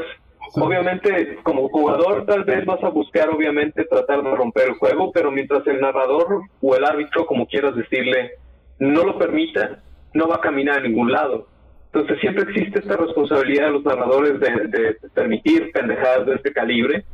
Obviamente, 0.55 1.37
como 1.43 1.69
jugador, 1.69 2.25
tal 2.25 2.43
vez 2.43 2.65
vas 2.65 2.83
a 2.83 2.89
buscar, 2.89 3.29
obviamente, 3.29 3.85
tratar 3.85 4.21
de 4.21 4.35
romper 4.35 4.69
el 4.69 4.75
juego, 4.75 5.11
pero 5.11 5.31
mientras 5.31 5.65
el 5.67 5.79
narrador 5.79 6.41
o 6.61 6.75
el 6.75 6.83
árbitro, 6.83 7.25
como 7.25 7.47
quieras 7.47 7.75
decirle, 7.75 8.31
no 8.79 9.03
lo 9.03 9.17
permita, 9.17 9.81
no 10.13 10.27
va 10.27 10.35
a 10.35 10.41
caminar 10.41 10.79
a 10.79 10.81
ningún 10.81 11.11
lado. 11.11 11.47
Entonces 11.93 12.19
siempre 12.19 12.43
existe 12.43 12.79
esta 12.79 12.97
responsabilidad 12.97 13.67
de 13.67 13.71
los 13.71 13.85
narradores 13.85 14.39
de, 14.39 14.67
de 14.67 14.95
permitir 15.13 15.71
pendejadas 15.71 16.25
de 16.25 16.35
este 16.35 16.53
calibre 16.53 17.05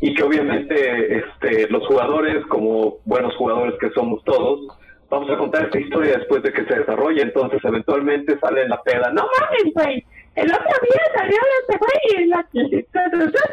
y 0.00 0.14
que 0.14 0.22
obviamente 0.22 1.18
este, 1.18 1.68
los 1.68 1.86
jugadores, 1.86 2.44
como 2.46 2.98
buenos 3.04 3.34
jugadores 3.36 3.74
que 3.80 3.90
somos 3.90 4.22
todos, 4.24 4.66
vamos 5.08 5.30
a 5.30 5.38
contar 5.38 5.64
esta 5.64 5.80
historia 5.80 6.18
después 6.18 6.42
de 6.42 6.52
que 6.52 6.64
se 6.64 6.80
desarrolle. 6.80 7.22
Entonces 7.22 7.60
eventualmente 7.64 8.38
sale 8.38 8.62
en 8.62 8.68
la 8.68 8.82
peda, 8.82 9.10
no 9.12 9.26
mames, 9.40 9.74
güey, 9.74 10.04
el 10.36 10.52
otro 10.52 10.72
día 10.82 11.02
salió 11.14 11.38
este 11.60 11.78
güey 11.78 12.24
y 12.24 12.26
la 12.26 12.46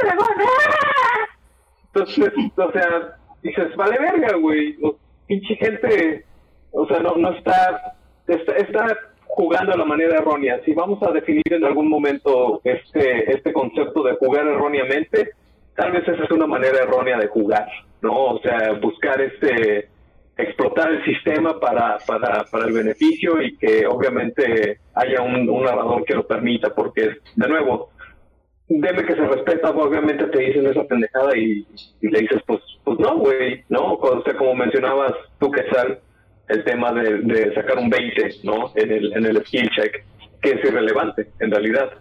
dragón. 0.02 0.36
¡ah!". 0.40 1.28
Entonces, 1.94 2.34
o 2.58 2.72
sea, 2.72 3.18
dices, 3.42 3.76
vale 3.76 3.98
verga, 4.00 4.36
güey, 4.38 4.78
pinche 5.28 5.56
gente, 5.56 6.26
o 6.72 6.86
sea, 6.88 7.00
no, 7.00 7.16
no 7.16 7.32
está, 7.32 7.96
está, 8.28 8.54
está 8.54 8.98
jugando 9.28 9.72
de 9.72 9.78
la 9.78 9.86
manera 9.86 10.18
errónea. 10.18 10.60
Si 10.66 10.74
vamos 10.74 11.02
a 11.04 11.12
definir 11.12 11.44
en 11.52 11.64
algún 11.64 11.88
momento 11.90 12.62
este, 12.64 13.32
este 13.32 13.54
concepto 13.54 14.04
de 14.04 14.16
jugar 14.16 14.46
erróneamente, 14.48 15.32
tal 15.76 15.92
vez 15.92 16.08
esa 16.08 16.24
es 16.24 16.32
una 16.32 16.48
manera 16.48 16.80
errónea 16.80 17.18
de 17.18 17.28
jugar, 17.28 17.68
¿no? 18.02 18.14
O 18.14 18.40
sea, 18.42 18.74
buscar 18.74 19.22
este 19.22 19.90
explotar 20.38 20.92
el 20.92 21.06
sistema 21.06 21.60
para, 21.60 21.98
para, 22.08 22.44
para 22.46 22.66
el 22.66 22.74
beneficio 22.74 23.42
y 23.42 23.56
que 23.58 23.86
obviamente 23.86 24.80
haya 24.96 25.22
un, 25.22 25.48
un 25.50 25.64
narrador 25.64 26.04
que 26.06 26.16
lo 26.16 26.26
permita, 26.26 26.74
porque 26.74 27.18
de 27.36 27.48
nuevo, 27.48 27.92
debe 28.68 29.06
que 29.06 29.16
se 29.16 29.28
respeta, 29.28 29.70
obviamente 29.70 30.26
te 30.26 30.40
dicen 30.40 30.66
esa 30.66 30.84
pendejada 30.86 31.38
y, 31.38 31.66
le 32.02 32.20
dices, 32.20 32.42
pues, 32.46 32.62
pues 32.84 33.00
no, 33.00 33.18
güey, 33.18 33.64
¿no? 33.70 33.94
O 33.94 34.24
como 34.38 34.56
mencionabas 34.56 35.14
tú, 35.40 35.52
Quetzal, 35.52 36.00
el 36.50 36.64
tema 36.64 36.92
de, 36.94 37.20
de 37.20 37.54
sacar 37.54 37.78
un 37.78 37.90
20, 37.90 38.30
¿no? 38.44 38.72
En 38.76 38.92
el, 38.92 39.14
en 39.14 39.26
el 39.26 39.46
skill 39.46 39.70
check, 39.70 40.04
que 40.42 40.52
es 40.52 40.66
irrelevante, 40.66 41.30
en 41.40 41.52
realidad. 41.52 41.92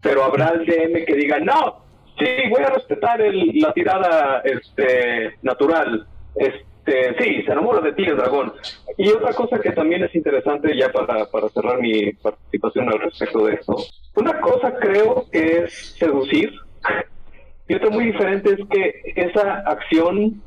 Pero 0.00 0.24
habrá 0.24 0.48
el 0.50 0.66
DM 0.66 1.04
que 1.04 1.14
diga, 1.14 1.38
no, 1.38 1.84
sí, 2.18 2.26
voy 2.50 2.62
a 2.62 2.70
respetar 2.70 3.20
el, 3.20 3.52
la 3.60 3.72
tirada 3.72 4.42
este, 4.44 5.36
natural. 5.42 6.06
Es, 6.34 6.54
este, 6.84 7.22
sí, 7.22 7.42
se 7.42 7.52
enamora 7.52 7.80
de 7.80 7.92
ti 7.92 8.04
el 8.04 8.16
dragón. 8.16 8.52
Y 8.96 9.10
otra 9.10 9.32
cosa 9.32 9.58
que 9.60 9.70
también 9.72 10.02
es 10.04 10.14
interesante 10.14 10.76
ya 10.76 10.90
para, 10.92 11.26
para 11.26 11.48
cerrar 11.50 11.80
mi 11.80 12.12
participación 12.14 12.88
al 12.88 13.00
respecto 13.00 13.44
de 13.46 13.54
esto. 13.54 13.76
Una 14.16 14.40
cosa 14.40 14.74
creo 14.78 15.24
que 15.30 15.64
es 15.64 15.94
seducir 15.98 16.52
y 17.68 17.74
otra 17.74 17.90
muy 17.90 18.06
diferente 18.06 18.50
es 18.52 18.68
que 18.68 18.92
esa 19.16 19.62
acción 19.66 20.42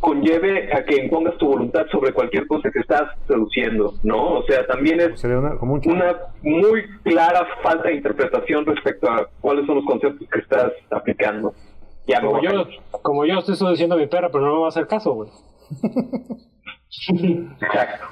conlleve 0.00 0.72
a 0.72 0.84
que 0.84 1.02
impongas 1.04 1.36
tu 1.38 1.46
voluntad 1.48 1.86
sobre 1.90 2.12
cualquier 2.12 2.46
cosa 2.46 2.70
que 2.70 2.78
estás 2.80 3.02
seduciendo, 3.26 3.94
¿no? 4.02 4.38
O 4.38 4.42
sea, 4.44 4.66
también 4.66 5.00
es 5.00 5.20
Sería 5.20 5.38
una, 5.38 5.56
como 5.58 5.74
un 5.74 5.82
ch- 5.82 5.92
una 5.92 6.16
muy 6.42 6.84
clara 7.02 7.46
falta 7.62 7.88
de 7.88 7.96
interpretación 7.96 8.64
respecto 8.64 9.10
a 9.10 9.28
cuáles 9.40 9.66
son 9.66 9.76
los 9.76 9.84
conceptos 9.84 10.26
que 10.30 10.38
estás 10.38 10.72
aplicando. 10.90 11.52
Ya 12.06 12.20
Como 12.22 12.40
yo, 12.42 12.50
como 13.02 13.24
yo 13.26 13.38
estoy 13.38 13.56
seduciendo 13.56 13.94
a 13.94 13.98
mi 13.98 14.06
perra, 14.06 14.30
pero 14.32 14.44
no 14.46 14.54
me 14.54 14.60
va 14.60 14.66
a 14.66 14.68
hacer 14.70 14.86
caso, 14.86 15.12
güey. 15.12 15.28
Exacto. 17.60 18.06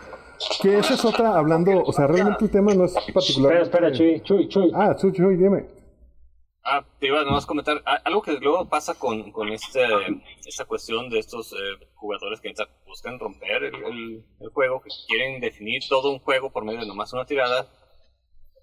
Que 0.63 0.79
esa 0.79 0.95
es 0.95 1.05
otra, 1.05 1.37
hablando, 1.37 1.83
o 1.83 1.93
sea, 1.93 2.07
realmente 2.07 2.45
el 2.45 2.51
tema 2.51 2.73
no 2.75 2.85
es 2.85 2.93
particular. 3.13 3.57
Espera, 3.61 3.89
espera, 3.89 3.93
Chuy, 3.93 4.21
Chuy, 4.23 4.49
Chuy. 4.49 4.71
Ah, 4.75 4.95
Chuy, 4.97 5.13
Chuy, 5.13 5.37
dime. 5.37 5.67
Ah, 6.65 6.85
te 7.01 7.07
iba 7.09 7.25
nomás 7.25 7.45
a 7.45 7.47
comentar, 7.47 7.83
a- 7.87 7.97
algo 8.05 8.23
que 8.23 8.33
luego 8.39 8.69
pasa 8.69 8.95
con, 8.95 9.33
con 9.33 9.49
este, 9.49 9.81
esta 10.47 10.65
cuestión 10.65 11.09
de 11.11 11.19
estos 11.19 11.53
eh, 11.53 11.57
jugadores 11.95 12.41
que 12.41 12.53
buscan 12.87 13.19
romper 13.19 13.65
el, 13.65 13.75
el- 13.75 14.25
el 14.41 14.49
juego, 14.51 14.81
que 14.81 14.91
quieren 15.09 15.41
definir 15.41 15.83
todo 15.89 16.13
un 16.13 16.21
juego 16.21 16.53
por 16.53 16.65
medio 16.65 16.81
de 16.81 16.87
nomás 16.87 17.13
una 17.13 17.25
tirada, 17.25 17.67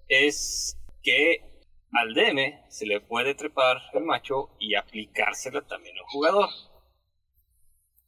es 0.08 0.78
que 1.02 1.40
al 1.92 2.14
DM 2.14 2.54
se 2.70 2.86
le 2.86 3.00
puede 3.00 3.34
trepar 3.34 3.78
el 3.92 4.04
macho 4.04 4.50
y 4.58 4.76
aplicársela 4.76 5.60
también 5.62 5.96
al 5.98 6.04
jugador. 6.06 6.48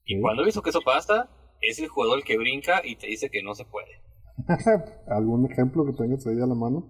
Y 0.09 0.19
cuando 0.23 0.43
he 0.43 0.47
visto 0.47 0.63
que 0.63 0.71
eso 0.71 0.81
pasa, 0.81 1.29
es 1.61 1.79
el 1.79 1.89
jugador 1.89 2.19
el 2.19 2.25
que 2.25 2.39
brinca 2.39 2.81
y 2.83 2.97
te 2.97 3.07
dice 3.07 3.29
que 3.29 3.43
no 3.43 3.55
se 3.55 3.67
puede. 3.67 4.01
¿Algún 5.07 5.51
ejemplo 5.53 5.85
que 5.85 5.93
tengas 5.93 6.27
ahí 6.27 6.41
a 6.41 6.47
la 6.47 6.55
mano? 6.55 6.89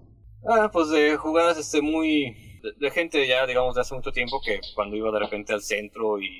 Ah, 0.48 0.70
pues 0.72 0.88
de 0.90 1.16
jugadas 1.16 1.58
este, 1.58 1.82
muy... 1.82 2.60
De, 2.62 2.72
de 2.78 2.90
gente 2.92 3.26
ya, 3.26 3.44
digamos, 3.44 3.74
de 3.74 3.80
hace 3.80 3.94
mucho 3.94 4.12
tiempo 4.12 4.40
que 4.44 4.60
cuando 4.76 4.96
iba 4.96 5.10
de 5.10 5.18
repente 5.18 5.52
al 5.52 5.62
centro 5.62 6.20
y 6.20 6.38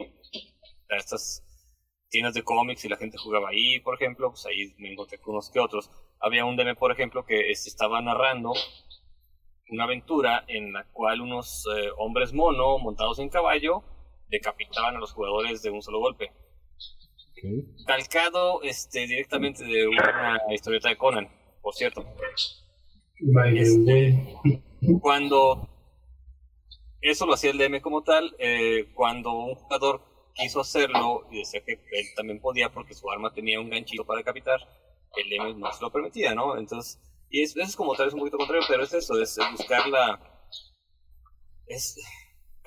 a 0.89 0.97
estas 0.97 1.45
tiendas 2.11 2.35
de 2.35 2.45
cómics 2.45 2.85
y 2.85 2.89
la 2.89 2.97
gente 2.97 3.19
jugaba 3.19 3.49
ahí, 3.49 3.81
por 3.81 3.97
ejemplo, 3.97 4.31
pues 4.31 4.47
ahí 4.47 4.73
me 4.79 4.93
encontré 4.93 5.19
con 5.19 5.35
unos 5.35 5.51
que 5.51 5.59
otros. 5.59 5.91
Había 6.21 6.45
un 6.45 6.57
DM, 6.57 6.77
por 6.77 6.93
ejemplo, 6.93 7.27
que 7.27 7.51
este, 7.51 7.69
estaba 7.69 8.01
narrando 8.01 8.53
una 9.71 9.85
aventura 9.85 10.45
en 10.47 10.73
la 10.73 10.85
cual 10.93 11.23
unos 11.23 11.67
eh, 11.77 11.89
hombres 11.99 12.33
mono 12.33 12.79
montados 12.79 13.19
en 13.19 13.29
caballo 13.29 13.83
decapitaban 14.29 14.95
a 14.95 15.01
los 15.01 15.13
jugadores 15.13 15.61
de 15.63 15.71
un 15.71 15.83
solo 15.83 15.99
golpe. 15.99 16.31
Ok. 17.39 17.87
Calcado 17.87 18.63
este, 18.63 19.07
directamente 19.07 19.65
de 19.65 19.87
una 19.87 20.39
historieta 20.53 20.89
de 20.89 20.97
Conan, 20.97 21.29
por 21.63 21.75
cierto. 21.75 22.05
Güey. 23.21 24.37
cuando 25.01 25.69
eso 27.01 27.27
lo 27.27 27.35
hacía 27.35 27.51
el 27.51 27.59
DM 27.59 27.81
como 27.81 28.03
tal, 28.03 28.35
eh, 28.39 28.91
cuando 28.95 29.33
un 29.33 29.55
jugador 29.55 30.03
quiso 30.35 30.61
hacerlo 30.61 31.27
y 31.31 31.39
decía 31.39 31.65
que 31.65 31.73
él 31.73 32.07
también 32.17 32.41
podía 32.41 32.71
porque 32.71 32.95
su 32.95 33.11
arma 33.11 33.33
tenía 33.33 33.61
un 33.61 33.71
ganchito 33.71 34.05
para 34.05 34.19
decapitar, 34.19 34.61
el 35.17 35.31
DM 35.31 35.59
no 35.59 35.73
se 35.73 35.83
lo 35.83 35.93
permitía, 35.93 36.35
¿no? 36.35 36.57
Entonces, 36.57 37.01
y 37.31 37.43
es, 37.43 37.57
es 37.57 37.77
como 37.77 37.95
tal 37.95 38.07
vez 38.07 38.15
un 38.15 38.21
poquito 38.21 38.39
contrario, 38.39 38.67
pero 38.69 38.85
es 38.85 38.93
eso, 38.93 39.21
es 39.21 39.39
buscar 39.53 39.89
la... 39.89 40.21
Es, 41.67 41.97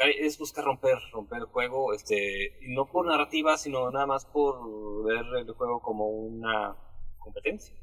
es 0.10 0.38
buscar 0.38 0.66
romper, 0.66 0.98
romper 1.12 1.40
el 1.40 1.46
juego, 1.46 1.94
este, 1.94 2.58
no 2.68 2.86
por 2.86 3.06
narrativa, 3.06 3.58
sino 3.58 3.92
nada 3.92 4.08
más 4.08 4.26
por 4.26 5.06
ver 5.06 5.24
el 5.40 5.54
juego 5.54 5.82
como 5.82 6.08
una 6.08 6.76
competencia. 7.20 7.76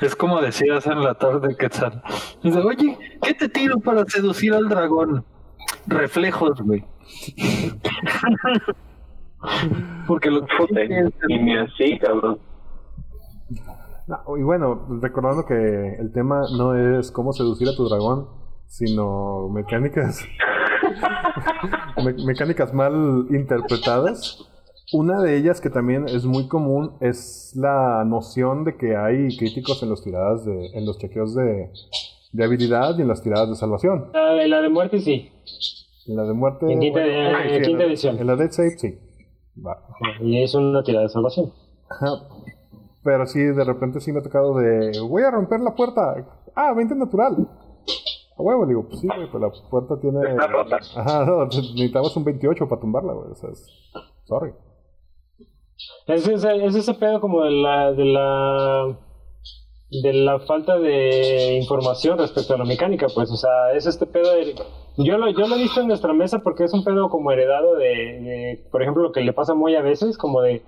Es 0.00 0.16
como 0.16 0.40
decías 0.40 0.86
en 0.86 1.02
la 1.02 1.14
tarde, 1.14 1.56
Quetzal. 1.56 2.02
Dice, 2.42 2.58
oye, 2.58 2.98
¿qué 3.22 3.34
te 3.34 3.48
tiro 3.48 3.78
para 3.80 4.04
seducir 4.04 4.52
al 4.54 4.68
dragón? 4.68 5.24
Reflejos, 5.86 6.60
güey. 6.60 6.84
Porque 10.06 10.30
los 10.30 10.44
Y 11.28 11.38
ni 11.38 11.56
así, 11.56 11.98
cabrón. 11.98 12.38
No, 14.06 14.36
y 14.36 14.42
bueno, 14.42 14.86
recordando 15.00 15.44
que 15.46 15.96
el 15.98 16.12
tema 16.12 16.42
no 16.56 16.98
es 16.98 17.10
cómo 17.10 17.32
seducir 17.32 17.68
a 17.68 17.74
tu 17.74 17.88
dragón, 17.88 18.28
sino 18.66 19.48
mecánicas 19.48 20.24
me- 22.04 22.24
mecánicas 22.24 22.72
mal 22.72 23.26
interpretadas. 23.30 24.38
Una 24.92 25.20
de 25.22 25.36
ellas 25.38 25.60
que 25.60 25.70
también 25.70 26.06
es 26.08 26.24
muy 26.26 26.48
común 26.48 26.92
es 27.00 27.52
la 27.56 28.04
noción 28.04 28.64
de 28.64 28.76
que 28.76 28.96
hay 28.96 29.36
críticos 29.38 29.82
en 29.82 29.88
los 29.88 30.02
tiradas 30.04 30.44
de, 30.44 30.66
en 30.74 30.84
los 30.84 30.98
chequeos 30.98 31.34
de, 31.34 31.70
de 32.32 32.44
habilidad 32.44 32.98
y 32.98 33.02
en 33.02 33.08
las 33.08 33.22
tiradas 33.22 33.48
de 33.48 33.56
salvación. 33.56 34.10
La 34.12 34.34
de, 34.34 34.48
la 34.48 34.60
de 34.60 34.68
muerte 34.68 35.00
sí. 35.00 35.30
En 36.06 36.16
la 36.16 36.24
de 36.24 36.32
muerte. 36.34 36.70
En 36.70 36.80
quinta- 36.80 37.04
en 37.06 37.34
ok, 37.34 37.40
sí, 37.54 37.60
quinta 37.62 37.78
la- 37.78 37.84
edición. 37.88 38.18
En 38.18 38.26
la 38.26 38.36
Dead 38.36 38.50
Save, 38.50 38.78
sí. 38.78 38.98
Va. 39.64 39.78
Y 40.20 40.42
es 40.42 40.54
una 40.54 40.82
tirada 40.82 41.04
de 41.04 41.10
salvación. 41.10 41.52
Pero 43.04 43.26
sí, 43.26 43.40
de 43.40 43.64
repente 43.64 44.00
sí 44.00 44.12
me 44.12 44.20
ha 44.20 44.22
tocado 44.22 44.56
de. 44.58 44.92
Voy 45.08 45.22
a 45.22 45.30
romper 45.30 45.60
la 45.60 45.74
puerta. 45.74 46.26
Ah, 46.54 46.72
20 46.74 46.94
natural. 46.96 47.48
A 48.42 48.44
huevo, 48.44 48.64
le 48.64 48.70
digo, 48.70 48.88
pues 48.88 49.00
sí, 49.00 49.06
güey, 49.06 49.26
pero 49.30 49.38
la 49.38 49.52
puerta 49.70 50.00
tiene. 50.00 50.18
Está 50.30 50.46
rota. 50.48 50.78
Ajá, 50.96 51.24
no, 51.24 51.44
necesitabas 51.44 52.16
un 52.16 52.24
28 52.24 52.68
para 52.68 52.80
tumbarla, 52.80 53.12
güey. 53.12 53.30
O 53.30 53.34
sea, 53.36 53.50
es... 53.50 53.66
sorry. 54.24 54.52
Es 56.08 56.26
ese, 56.26 56.64
es 56.64 56.74
ese 56.74 56.94
pedo 56.94 57.20
como 57.20 57.44
de 57.44 57.50
la, 57.52 57.92
de 57.92 58.04
la 58.04 58.98
de 60.02 60.12
la 60.14 60.40
falta 60.40 60.78
de 60.78 61.58
información 61.60 62.18
respecto 62.18 62.54
a 62.54 62.58
la 62.58 62.64
mecánica, 62.64 63.08
pues, 63.14 63.30
o 63.30 63.36
sea, 63.36 63.72
es 63.74 63.86
este 63.86 64.06
pedo 64.06 64.32
de... 64.32 64.54
Yo 64.96 65.18
lo, 65.18 65.30
yo 65.30 65.46
lo 65.46 65.56
he 65.56 65.62
visto 65.62 65.80
en 65.80 65.88
nuestra 65.88 66.14
mesa 66.14 66.38
porque 66.38 66.64
es 66.64 66.72
un 66.72 66.82
pedo 66.82 67.10
como 67.10 67.30
heredado 67.30 67.76
de, 67.76 67.86
de, 67.88 68.68
por 68.70 68.82
ejemplo, 68.82 69.02
lo 69.02 69.12
que 69.12 69.20
le 69.20 69.34
pasa 69.34 69.54
muy 69.54 69.76
a 69.76 69.82
veces, 69.82 70.16
como 70.16 70.40
de, 70.40 70.62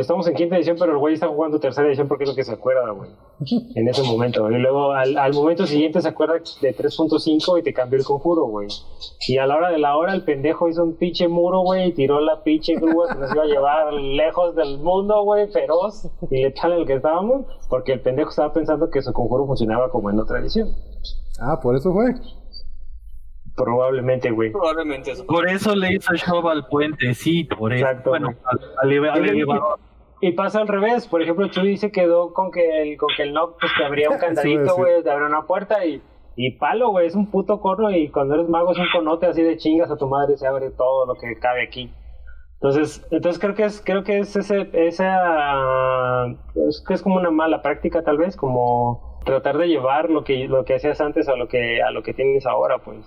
estamos 0.00 0.26
en 0.26 0.34
quinta 0.34 0.56
edición, 0.56 0.76
pero 0.78 0.92
el 0.92 0.98
güey 0.98 1.14
está 1.14 1.28
jugando 1.28 1.60
tercera 1.60 1.86
edición 1.86 2.08
porque 2.08 2.24
es 2.24 2.30
lo 2.30 2.36
que 2.36 2.44
se 2.44 2.52
acuerda, 2.52 2.90
güey, 2.90 3.10
en 3.74 3.88
ese 3.88 4.02
momento. 4.02 4.50
Y 4.50 4.58
luego 4.58 4.92
al, 4.92 5.18
al 5.18 5.34
momento 5.34 5.66
siguiente 5.66 6.00
se 6.00 6.08
acuerda 6.08 6.34
de 6.34 6.76
3.5 6.76 7.58
y 7.58 7.62
te 7.62 7.74
cambió 7.74 7.98
el 7.98 8.04
conjuro, 8.04 8.44
güey. 8.46 8.68
Y 9.28 9.38
a 9.38 9.46
la 9.46 9.56
hora 9.56 9.70
de 9.70 9.78
la 9.78 9.96
hora 9.96 10.14
el 10.14 10.24
pendejo 10.24 10.68
hizo 10.68 10.82
un 10.82 10.96
pinche 10.96 11.28
muro, 11.28 11.60
güey, 11.60 11.88
y 11.88 11.92
tiró 11.92 12.20
la 12.20 12.42
pinche 12.42 12.74
grúa 12.74 13.08
que 13.08 13.18
nos 13.18 13.32
iba 13.32 13.42
a 13.42 13.46
llevar 13.46 13.92
lejos 13.92 14.54
del 14.56 14.78
mundo, 14.78 15.22
güey, 15.24 15.48
feroz 15.48 16.08
y 16.30 16.42
letal 16.42 16.72
en 16.72 16.78
el 16.80 16.86
que 16.86 16.94
estábamos, 16.94 17.46
porque 17.68 17.92
el 17.92 18.00
pendejo 18.00 18.30
estaba 18.30 18.52
pensando 18.52 18.88
que 18.90 19.02
su 19.02 19.12
conjuro 19.12 19.46
funcionaba 19.46 19.90
como 19.90 20.10
en 20.10 20.18
otra 20.18 20.38
edición. 20.40 20.70
Ah, 21.40 21.58
por 21.60 21.76
eso 21.76 21.92
fue. 21.92 22.14
Probablemente, 23.56 24.30
güey. 24.30 24.50
Probablemente 24.50 25.12
eso. 25.12 25.26
Por 25.26 25.48
eso 25.48 25.74
le 25.76 25.94
hizo 25.94 26.14
show 26.14 26.48
al 26.48 26.66
puente, 26.68 27.14
sí, 27.14 27.44
por 27.44 27.72
eso. 27.72 27.86
Exacto, 27.86 28.10
bueno, 28.10 28.34
al, 28.44 28.60
al 28.82 29.08
al 29.10 29.36
Y- 30.20 30.32
pasa 30.32 30.60
al 30.60 30.68
revés, 30.68 31.06
por 31.08 31.20
ejemplo, 31.20 31.48
Chuy 31.48 31.76
se 31.76 31.90
quedó 31.90 32.32
con 32.32 32.50
que 32.50 32.82
el, 32.82 32.96
con 32.96 33.08
que 33.16 33.24
el 33.24 33.32
knock 33.32 33.58
pues 33.60 33.72
te 33.76 33.84
abría 33.84 34.08
un 34.10 34.18
candadito, 34.20 34.76
güey, 34.76 35.02
te 35.02 35.10
abría 35.10 35.26
una 35.26 35.42
puerta 35.46 35.84
y, 35.84 36.00
y 36.36 36.52
palo, 36.58 36.90
güey, 36.90 37.06
es 37.08 37.14
un 37.14 37.30
puto 37.30 37.60
corno 37.60 37.90
y 37.90 38.08
cuando 38.08 38.34
eres 38.36 38.48
mago 38.48 38.72
es 38.72 38.78
un 38.78 38.86
conote 38.92 39.26
así 39.26 39.42
de 39.42 39.56
chingas 39.56 39.90
a 39.90 39.96
tu 39.96 40.06
madre 40.08 40.36
se 40.36 40.46
abre 40.46 40.70
todo 40.70 41.06
lo 41.06 41.14
que 41.14 41.38
cabe 41.38 41.64
aquí. 41.64 41.92
Entonces, 42.54 43.04
entonces 43.10 43.40
creo 43.40 43.54
que 43.56 43.64
es, 43.64 43.82
creo 43.84 44.04
que 44.04 44.20
es 44.20 44.36
ese, 44.36 44.70
esa, 44.72 46.26
es 46.68 46.84
que 46.86 46.94
es 46.94 47.02
como 47.02 47.16
una 47.16 47.32
mala 47.32 47.60
práctica 47.60 48.04
tal 48.04 48.18
vez, 48.18 48.36
como 48.36 49.20
tratar 49.24 49.58
de 49.58 49.66
llevar 49.66 50.08
lo 50.10 50.22
que, 50.22 50.46
lo 50.46 50.64
que 50.64 50.76
hacías 50.76 51.00
antes 51.00 51.28
a 51.28 51.34
lo 51.34 51.48
que, 51.48 51.82
a 51.82 51.90
lo 51.90 52.02
que 52.04 52.14
tienes 52.14 52.46
ahora, 52.46 52.78
pues. 52.78 52.98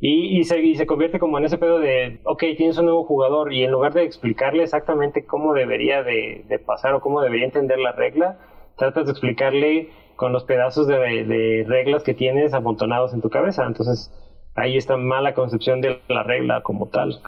Y, 0.00 0.38
y, 0.38 0.44
se, 0.44 0.60
y 0.60 0.76
se 0.76 0.86
convierte 0.86 1.18
como 1.18 1.38
en 1.38 1.44
ese 1.44 1.58
pedo 1.58 1.80
de, 1.80 2.20
ok, 2.24 2.44
tienes 2.56 2.78
un 2.78 2.84
nuevo 2.84 3.04
jugador 3.04 3.52
y 3.52 3.64
en 3.64 3.72
lugar 3.72 3.94
de 3.94 4.04
explicarle 4.04 4.62
exactamente 4.62 5.26
cómo 5.26 5.54
debería 5.54 6.04
de, 6.04 6.44
de 6.48 6.58
pasar 6.60 6.94
o 6.94 7.00
cómo 7.00 7.20
debería 7.20 7.46
entender 7.46 7.78
la 7.80 7.92
regla, 7.92 8.38
tratas 8.76 9.06
de 9.06 9.10
explicarle 9.10 9.90
con 10.14 10.32
los 10.32 10.44
pedazos 10.44 10.86
de, 10.86 10.96
de 10.96 11.64
reglas 11.66 12.04
que 12.04 12.14
tienes 12.14 12.54
amontonados 12.54 13.12
en 13.12 13.20
tu 13.20 13.28
cabeza. 13.28 13.66
Entonces 13.66 14.12
ahí 14.54 14.76
está 14.76 14.96
mala 14.96 15.34
concepción 15.34 15.80
de 15.80 16.00
la 16.08 16.22
regla 16.22 16.62
como 16.62 16.88
tal. 16.88 17.20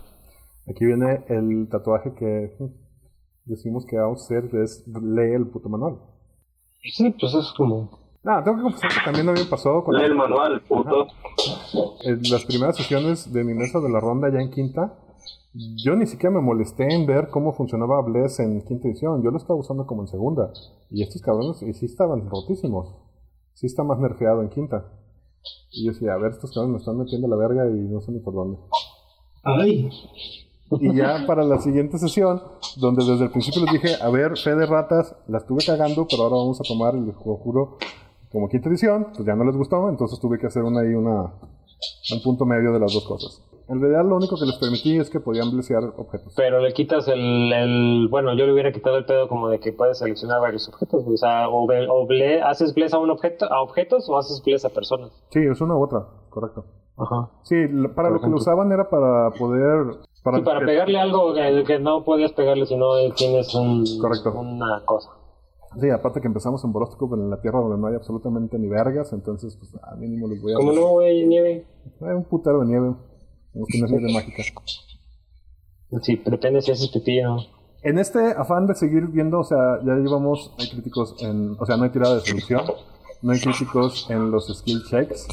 Aquí 0.69 0.87
viene 0.87 1.25
el 1.29 1.69
tatuaje 1.69 2.15
que 2.15 2.53
decimos 3.47 3.85
que 3.85 3.97
vamos 3.97 4.23
a 4.23 4.25
hacer, 4.25 4.61
es 4.61 4.87
lee 4.87 5.35
el 5.35 5.49
puto 5.49 5.69
manual. 5.69 5.99
Sí, 6.83 7.15
pues 7.19 7.35
es 7.35 7.53
como... 7.57 8.00
Ah, 8.25 8.43
tengo 8.45 8.59
que 8.59 8.63
confesar 8.65 8.91
que 8.91 9.05
también 9.05 9.29
a 9.29 9.33
mí 9.33 9.41
me 9.41 9.47
pasó 9.47 9.83
con 9.83 9.95
Lee 9.95 10.05
el 10.05 10.15
manual, 10.15 10.61
puto. 10.69 11.07
en 12.03 12.21
las 12.31 12.45
primeras 12.45 12.77
sesiones 12.77 13.33
de 13.33 13.45
mi 13.45 13.55
mesa 13.55 13.81
de 13.81 13.89
la 13.89 13.99
ronda 13.99 14.29
ya 14.31 14.41
en 14.41 14.51
quinta. 14.51 14.99
Yo 15.53 15.97
ni 15.97 16.07
siquiera 16.07 16.31
me 16.35 16.41
molesté 16.43 16.95
en 16.95 17.07
ver 17.07 17.29
cómo 17.31 17.53
funcionaba 17.55 18.01
Bless 18.03 18.39
en 18.41 18.63
quinta 18.63 18.89
edición. 18.89 19.23
Yo 19.23 19.31
lo 19.31 19.39
estaba 19.39 19.59
usando 19.59 19.87
como 19.87 20.03
en 20.03 20.09
segunda. 20.09 20.53
Y 20.91 21.03
estos 21.03 21.23
cabrones 21.23 21.63
y 21.63 21.73
sí 21.73 21.87
estaban 21.87 22.29
rotísimos. 22.29 22.95
Sí 23.55 23.67
está 23.67 23.83
más 23.83 23.99
nerfeado 23.99 24.43
en 24.43 24.51
quinta. 24.51 24.85
Y 25.73 25.87
yo 25.87 25.93
decía, 25.93 26.13
a 26.13 26.19
ver, 26.19 26.33
estos 26.33 26.53
cabrones 26.53 26.75
me 26.75 26.79
están 26.79 26.99
metiendo 26.99 27.27
la 27.27 27.37
verga 27.37 27.69
y 27.69 27.89
no 27.89 28.01
sé 28.01 28.13
ni 28.13 28.21
por 28.21 28.35
dónde. 28.35 28.59
Ay, 29.43 29.89
Y 30.79 30.95
ya 30.95 31.25
para 31.27 31.43
la 31.43 31.59
siguiente 31.59 31.99
sesión, 31.99 32.43
donde 32.77 33.05
desde 33.05 33.25
el 33.25 33.31
principio 33.31 33.63
les 33.65 33.73
dije, 33.73 33.95
a 34.01 34.09
ver, 34.11 34.37
fe 34.39 34.55
de 34.55 34.67
ratas, 34.67 35.17
la 35.27 35.39
estuve 35.39 35.65
cagando, 35.65 36.07
pero 36.09 36.25
ahora 36.25 36.37
vamos 36.37 36.61
a 36.61 36.65
tomar 36.65 36.95
el 36.95 37.11
juro 37.13 37.79
como 38.31 38.49
quinta 38.49 38.69
edición, 38.69 39.09
pues 39.15 39.25
ya 39.27 39.35
no 39.35 39.45
les 39.45 39.57
gustó, 39.57 39.89
entonces 39.89 40.19
tuve 40.21 40.39
que 40.39 40.47
hacer 40.47 40.63
una 40.63 40.81
ahí 40.81 40.95
una, 40.95 41.23
un 42.13 42.23
punto 42.25 42.45
medio 42.47 42.73
de 42.73 42.81
las 42.81 42.93
dos 42.93 43.05
cosas. 43.07 43.43
En 43.69 43.81
realidad 43.81 44.05
lo 44.05 44.17
único 44.17 44.35
que 44.37 44.47
les 44.47 44.57
permití 44.57 44.99
es 44.99 45.09
que 45.11 45.21
podían 45.21 45.53
blesear 45.53 45.85
objetos. 45.97 46.35
Pero 46.37 46.59
le 46.59 46.73
quitas 46.73 47.07
el, 47.07 47.53
el, 47.53 48.09
Bueno, 48.11 48.35
yo 48.37 48.45
le 48.45 48.53
hubiera 48.53 48.73
quitado 48.73 48.97
el 48.97 49.05
pedo 49.05 49.29
como 49.29 49.49
de 49.49 49.61
que 49.61 49.73
puedes 49.73 49.99
seleccionar 49.99 50.41
varios 50.41 50.69
objetos. 50.69 51.05
O 51.07 51.17
sea, 51.17 51.49
o, 51.49 51.69
ble- 51.69 51.87
o 51.89 52.05
ble- 52.09 52.43
haces 52.43 52.75
bless 52.75 52.93
a 52.95 52.99
un 52.99 53.11
objeto, 53.11 53.47
a 53.49 53.63
objetos 53.63 54.09
o 54.09 54.19
haces 54.19 54.43
bless 54.45 54.65
a 54.65 54.71
personas. 54.71 55.13
Sí, 55.31 55.39
es 55.49 55.61
una 55.61 55.77
u 55.77 55.85
otra, 55.85 56.05
correcto. 56.31 56.65
Ajá. 56.99 57.31
Sí, 57.43 57.55
para 57.95 58.11
lo 58.11 58.21
que 58.21 58.27
lo 58.29 58.37
usaban 58.39 58.73
era 58.73 58.91
para 58.91 59.31
poder... 59.39 59.99
Para, 60.25 60.39
Sí, 60.39 60.43
para 60.45 60.67
pegarle 60.67 60.99
algo 60.99 61.33
que, 61.33 61.63
que 61.65 61.79
no 61.79 62.03
podías 62.05 62.33
pegarle 62.33 62.67
si 62.67 62.77
no 62.77 62.89
tienes 63.17 63.55
un, 63.55 63.85
Correcto. 64.01 64.33
una 64.33 64.83
cosa. 64.85 65.11
Sí, 65.79 65.89
aparte 65.89 66.21
que 66.21 66.27
empezamos 66.27 66.65
en 66.65 66.73
Borostkov, 66.73 67.15
en 67.15 67.31
la 67.31 67.41
tierra 67.41 67.61
donde 67.61 67.79
no 67.79 67.87
hay 67.87 67.95
absolutamente 67.95 68.59
ni 68.59 68.67
vergas, 68.67 69.13
entonces 69.13 69.57
pues 69.57 69.71
a 69.83 69.95
mínimo 69.95 70.27
les 70.27 70.43
voy 70.43 70.53
a... 70.53 70.57
Como 70.57 70.73
no, 70.73 70.89
güey, 70.89 71.27
nieve. 71.27 71.65
Hay 72.01 72.15
un 72.17 72.25
putero 72.25 72.61
de 72.61 72.67
nieve. 72.67 72.95
No 73.55 73.67
nieve 73.69 74.13
mágica. 74.13 74.43
Sí, 76.03 76.23
depende 76.25 76.63
si 76.63 76.73
haces 76.73 76.89
pipí 76.89 77.21
o 77.21 77.37
no. 77.37 77.43
En 77.83 77.99
este 77.99 78.33
afán 78.33 78.67
de 78.67 78.75
seguir 78.75 79.07
viendo, 79.07 79.41
o 79.41 79.45
sea, 79.45 79.79
ya 79.85 79.95
llevamos, 79.95 80.55
hay 80.59 80.69
críticos 80.69 81.17
en, 81.21 81.57
o 81.59 81.65
sea, 81.65 81.77
no 81.77 81.85
hay 81.85 81.91
tirada 81.91 82.17
de 82.17 82.21
solución, 82.21 82.63
no 83.23 83.33
hay 83.33 83.41
críticos 83.41 84.11
en 84.11 84.31
los 84.31 84.49
skill 84.49 84.83
checks. 84.89 85.27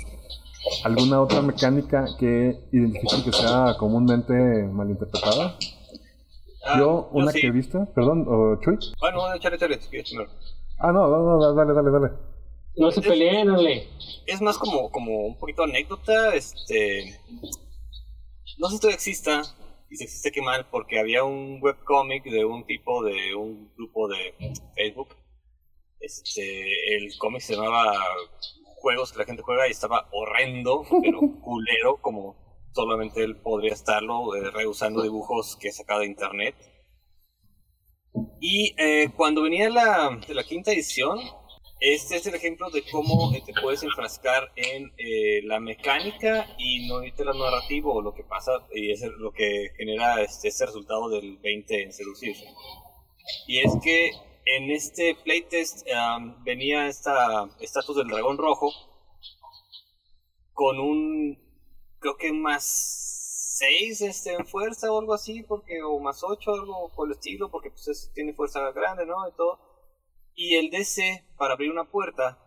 ¿Alguna 0.84 1.22
otra 1.22 1.42
mecánica 1.42 2.06
que 2.20 2.68
identifiquen 2.72 3.24
que 3.24 3.32
sea 3.32 3.76
comúnmente 3.78 4.34
malinterpretada? 4.72 5.56
Ah, 6.68 6.78
Yo, 6.78 7.10
una 7.14 7.32
sí. 7.32 7.42
que 7.42 7.52
perdón, 7.96 8.26
o 8.28 8.60
Chuy. 8.62 8.78
Ah, 9.02 9.12
no, 9.12 9.34
échale. 9.34 9.58
Ah, 10.80 10.92
no, 10.92 11.08
no, 11.08 11.40
no, 11.40 11.54
dale, 11.54 11.74
dale, 11.74 11.92
dale. 11.92 12.14
No 12.76 12.92
se 12.92 13.02
peleen, 13.02 13.48
dale. 13.48 13.88
Es 14.26 14.42
más 14.42 14.58
como, 14.58 14.92
como 14.92 15.26
un 15.26 15.38
poquito 15.38 15.64
anécdota, 15.64 16.36
este... 16.36 17.20
No 18.58 18.68
sé 18.68 18.76
si 18.76 18.82
todavía 18.82 18.96
exista, 18.96 19.42
y 19.90 19.96
si 19.96 20.04
existe 20.04 20.32
qué 20.32 20.42
mal, 20.42 20.68
porque 20.70 21.00
había 21.00 21.24
un 21.24 21.60
webcomic 21.62 22.24
de 22.26 22.44
un 22.44 22.66
tipo 22.66 23.04
de 23.04 23.34
un 23.36 23.72
grupo 23.78 24.08
de 24.08 24.34
Facebook. 24.76 25.16
Este, 26.00 26.98
el 26.98 27.18
cómic 27.18 27.42
se 27.42 27.56
llamaba 27.56 27.94
Juegos 28.76 29.12
que 29.12 29.20
la 29.20 29.26
gente 29.26 29.42
juega 29.42 29.68
y 29.68 29.72
estaba 29.72 30.08
horrendo, 30.12 30.84
pero 31.02 31.20
culero, 31.42 31.98
como 32.02 32.36
solamente 32.78 33.24
él 33.24 33.38
podría 33.38 33.74
estarlo, 33.74 34.36
eh, 34.36 34.52
reusando 34.52 35.02
dibujos 35.02 35.58
que 35.60 35.72
sacaba 35.72 36.02
de 36.02 36.06
internet. 36.06 36.56
Y 38.40 38.76
eh, 38.78 39.10
cuando 39.16 39.42
venía 39.42 39.70
la, 39.70 40.20
la 40.28 40.44
quinta 40.44 40.72
edición, 40.72 41.20
este 41.80 42.18
es 42.18 42.28
el 42.28 42.36
ejemplo 42.36 42.70
de 42.70 42.84
cómo 42.92 43.34
eh, 43.34 43.42
te 43.46 43.54
puedes 43.60 43.82
enfrascar 43.82 44.52
en 44.56 44.92
eh, 44.98 45.42
la 45.44 45.60
mecánica 45.60 46.48
y 46.58 46.88
no 46.88 47.04
irte 47.04 47.24
al 47.24 47.38
narrativo 47.38 48.02
lo 48.02 48.14
que 48.14 48.24
pasa 48.24 48.52
y 48.74 48.92
es 48.92 49.02
lo 49.18 49.32
que 49.32 49.72
genera 49.76 50.22
este, 50.22 50.50
este 50.50 50.68
resultado 50.68 51.10
del 51.10 51.38
20 51.38 51.84
en 51.84 51.94
seducir. 51.94 52.36
Y 53.48 53.60
es 53.60 53.74
que 53.84 54.12
en 54.46 54.72
este 54.72 55.16
playtest 55.24 55.86
venía 56.44 56.88
esta 56.88 57.50
estatus 57.60 57.98
del 57.98 58.08
dragón 58.08 58.38
rojo 58.38 58.72
con 60.54 60.80
un 60.80 61.47
creo 62.00 62.18
que 62.18 62.32
más 62.32 63.56
6 63.60 64.02
este, 64.02 64.34
en 64.34 64.46
fuerza 64.46 64.92
o 64.92 65.00
algo 65.00 65.14
así, 65.14 65.44
porque 65.44 65.82
o 65.84 66.00
más 66.00 66.24
8 66.24 66.54
algo 66.54 66.92
por 66.96 67.08
el 67.08 67.14
estilo, 67.14 67.50
porque 67.50 67.70
pues 67.72 67.88
es- 67.88 68.12
tiene 68.14 68.34
fuerza 68.34 68.72
grande, 68.72 69.06
¿no? 69.06 69.28
Y 69.28 69.32
todo. 69.36 69.60
Y 70.36 70.56
el 70.56 70.70
DC 70.70 71.26
para 71.38 71.54
abrir 71.54 71.72
una 71.72 71.90
puerta 71.90 72.38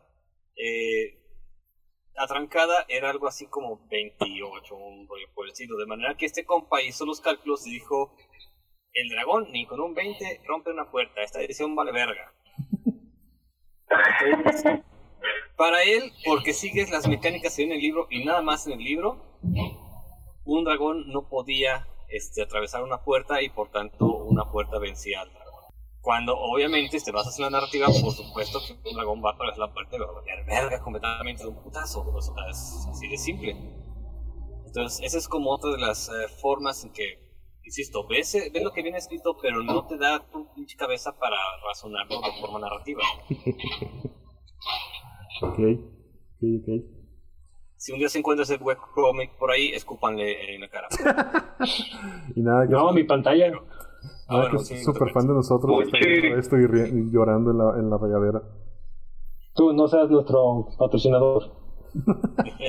eh, 0.57 1.19
atrancada 2.17 2.85
era 2.89 3.11
algo 3.11 3.27
así 3.27 3.47
como 3.47 3.87
28, 3.89 4.77
un 4.77 5.09
rollo 5.09 5.27
por 5.35 5.47
el 5.47 5.53
estilo. 5.53 5.77
De 5.79 5.87
manera 5.87 6.17
que 6.17 6.27
este 6.27 6.45
compa 6.45 6.83
hizo 6.83 7.05
los 7.07 7.21
cálculos 7.21 7.67
y 7.67 7.73
dijo, 7.73 8.15
el 8.93 9.09
dragón 9.09 9.51
ni 9.53 9.67
con 9.67 9.81
un 9.81 9.95
20 9.95 10.43
rompe 10.47 10.71
una 10.71 10.91
puerta, 10.91 11.23
esta 11.23 11.41
edición 11.41 11.75
vale 11.75 11.93
verga. 11.93 12.33
Entonces, 14.25 14.65
para 15.57 15.83
él, 15.83 16.13
porque 16.25 16.53
sigues 16.53 16.91
las 16.91 17.09
mecánicas 17.09 17.57
que 17.57 17.63
hay 17.63 17.69
en 17.69 17.75
el 17.75 17.81
libro 17.81 18.07
y 18.11 18.25
nada 18.25 18.43
más 18.43 18.67
en 18.67 18.75
el 18.75 18.79
libro, 18.85 19.30
un 19.43 20.65
dragón 20.65 21.09
no 21.09 21.29
podía 21.29 21.87
este, 22.09 22.43
atravesar 22.43 22.83
una 22.83 23.03
puerta 23.03 23.43
y 23.43 23.49
por 23.49 23.71
tanto 23.71 24.07
una 24.07 24.45
puerta 24.51 24.79
vencía 24.79 25.21
al 25.23 25.33
dragón. 25.33 25.65
Cuando 26.01 26.37
obviamente 26.37 26.99
te 27.01 27.13
basas 27.13 27.39
en 27.39 27.45
la 27.45 27.51
narrativa, 27.51 27.87
por 27.87 28.13
supuesto 28.13 28.59
que 28.67 28.89
un 28.89 28.95
dragón 28.97 29.23
va 29.23 29.31
a 29.31 29.35
atravesar 29.35 29.59
la 29.59 29.73
puerta 29.73 29.97
y 29.97 29.99
va 29.99 30.07
a 30.07 30.47
verga 30.47 30.81
completamente 30.81 31.43
de 31.43 31.51
un 31.51 31.63
putazo. 31.63 32.01
O 32.01 32.21
sea, 32.21 32.35
es 32.49 32.87
así 32.91 33.07
de 33.07 33.19
simple. 33.19 33.57
Entonces, 34.67 35.05
esa 35.05 35.19
es 35.19 35.29
como 35.29 35.51
otra 35.51 35.71
de 35.73 35.79
las 35.79 36.09
eh, 36.09 36.29
formas 36.41 36.85
en 36.85 36.93
que, 36.93 37.19
insisto, 37.65 38.07
ves, 38.07 38.35
eh, 38.35 38.51
ves 38.53 38.63
lo 38.63 38.73
que 38.73 38.83
viene 38.83 38.99
escrito, 38.99 39.37
pero 39.43 39.63
no 39.63 39.87
te 39.87 39.99
da 39.99 40.21
tu 40.31 40.53
pinche 40.55 40.77
cabeza 40.77 41.19
para 41.19 41.37
razonarlo 41.67 42.21
de 42.21 42.41
forma 42.41 42.59
narrativa. 42.61 43.03
Ok, 45.43 45.59
ok, 45.59 46.43
ok. 46.61 47.00
Si 47.81 47.93
un 47.93 47.99
día 47.99 48.11
se 48.11 48.19
encuentra 48.19 48.43
ese 48.43 48.57
webcomic 48.57 49.39
por 49.39 49.51
ahí, 49.51 49.71
escúpanle 49.73 50.55
en 50.55 50.61
la 50.61 50.69
cara. 50.69 50.87
Y 52.37 52.43
nada, 52.43 52.67
que, 52.67 52.73
No, 52.75 52.93
mi 52.93 53.05
pantalla. 53.05 53.51
nada, 53.51 53.63
Ah, 54.29 54.37
bueno, 54.37 54.51
que 54.51 54.57
es 54.57 54.67
sí, 54.69 54.85
súper 54.85 55.11
fan 55.13 55.27
de 55.27 55.33
nosotros. 55.33 55.79
Uy, 55.79 55.85
está 55.85 55.97
sí. 55.99 56.05
viendo 56.07 56.39
esto 56.39 56.59
y, 56.59 56.65
ri- 56.67 56.93
y 56.93 57.11
llorando 57.11 57.53
en 57.53 57.59
la, 57.59 57.79
en 57.79 57.89
la 57.89 57.97
regadera. 57.97 58.43
Tú 59.55 59.73
no 59.73 59.89
seas 59.89 60.11
nuestro 60.11 60.69
patrocinador. 60.79 61.53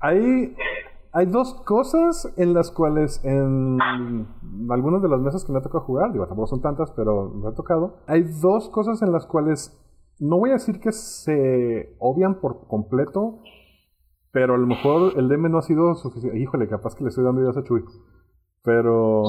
Hay, 0.00 0.54
hay 1.12 1.26
dos 1.26 1.54
cosas 1.64 2.32
en 2.36 2.54
las 2.54 2.70
cuales 2.70 3.20
en 3.24 3.78
algunas 4.70 5.02
de 5.02 5.08
las 5.08 5.20
mesas 5.20 5.44
que 5.44 5.52
me 5.52 5.58
ha 5.58 5.62
tocado 5.62 5.84
jugar, 5.84 6.12
digo, 6.12 6.26
tampoco 6.26 6.48
son 6.48 6.62
tantas, 6.62 6.90
pero 6.92 7.28
me 7.30 7.48
ha 7.48 7.52
tocado, 7.52 7.96
hay 8.06 8.22
dos 8.40 8.68
cosas 8.70 9.02
en 9.02 9.12
las 9.12 9.26
cuales 9.26 9.76
no 10.20 10.38
voy 10.38 10.50
a 10.50 10.54
decir 10.54 10.80
que 10.80 10.92
se 10.92 11.96
obvian 11.98 12.40
por 12.40 12.66
completo, 12.68 13.40
pero 14.32 14.54
a 14.54 14.58
lo 14.58 14.66
mejor 14.66 15.18
el 15.18 15.28
DM 15.28 15.50
no 15.50 15.58
ha 15.58 15.62
sido 15.62 15.94
suficiente. 15.94 16.38
Híjole, 16.38 16.68
capaz 16.68 16.94
que 16.94 17.02
le 17.02 17.08
estoy 17.08 17.24
dando 17.24 17.40
ideas 17.40 17.56
a 17.56 17.64
Chuy. 17.64 17.82
Pero 18.62 19.24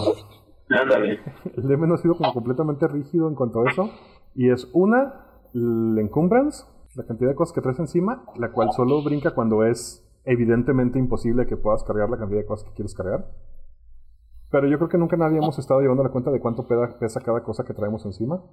el 1.55 1.67
DM 1.67 1.87
no 1.87 1.95
ha 1.95 1.97
sido 1.97 2.15
como 2.15 2.33
completamente 2.33 2.87
rígido 2.87 3.29
en 3.29 3.35
cuanto 3.35 3.61
a 3.61 3.71
eso. 3.71 3.89
Y 4.35 4.49
es 4.49 4.69
una, 4.73 5.25
el 5.53 5.97
encumbrance, 5.97 6.65
la 6.95 7.05
cantidad 7.05 7.29
de 7.29 7.35
cosas 7.35 7.55
que 7.55 7.61
traes 7.61 7.79
encima, 7.79 8.25
la 8.37 8.51
cual 8.51 8.71
solo 8.73 9.01
brinca 9.01 9.33
cuando 9.33 9.65
es 9.65 10.05
evidentemente 10.25 10.99
imposible 10.99 11.47
que 11.47 11.57
puedas 11.57 11.83
cargar 11.83 12.09
la 12.09 12.17
cantidad 12.17 12.41
de 12.41 12.45
cosas 12.45 12.67
que 12.67 12.75
quieres 12.75 12.93
cargar. 12.93 13.31
Pero 14.51 14.67
yo 14.67 14.77
creo 14.77 14.89
que 14.89 14.97
nunca 14.97 15.15
nadie 15.15 15.37
hemos 15.37 15.57
estado 15.57 15.79
llevando 15.79 16.03
la 16.03 16.09
cuenta 16.09 16.29
de 16.31 16.41
cuánto 16.41 16.67
pesa 16.99 17.21
cada 17.21 17.41
cosa 17.43 17.63
que 17.63 17.73
traemos 17.73 18.05
encima. 18.05 18.43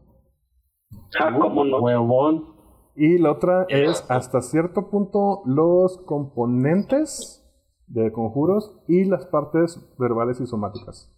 Ah, 1.21 1.37
¿cómo 1.39 1.65
no? 1.65 1.79
Huevón. 1.81 2.55
Y 2.97 3.19
la 3.19 3.33
otra 3.33 3.67
es 3.69 4.05
hasta 4.09 4.41
cierto 4.43 4.91
punto 4.91 5.43
los 5.47 5.99
componentes 5.99 7.45
de 7.87 8.11
conjuros 8.13 8.77
y 8.89 9.05
las 9.05 9.27
partes 9.27 9.81
verbales 9.99 10.41
y 10.41 10.47
somáticas. 10.47 11.13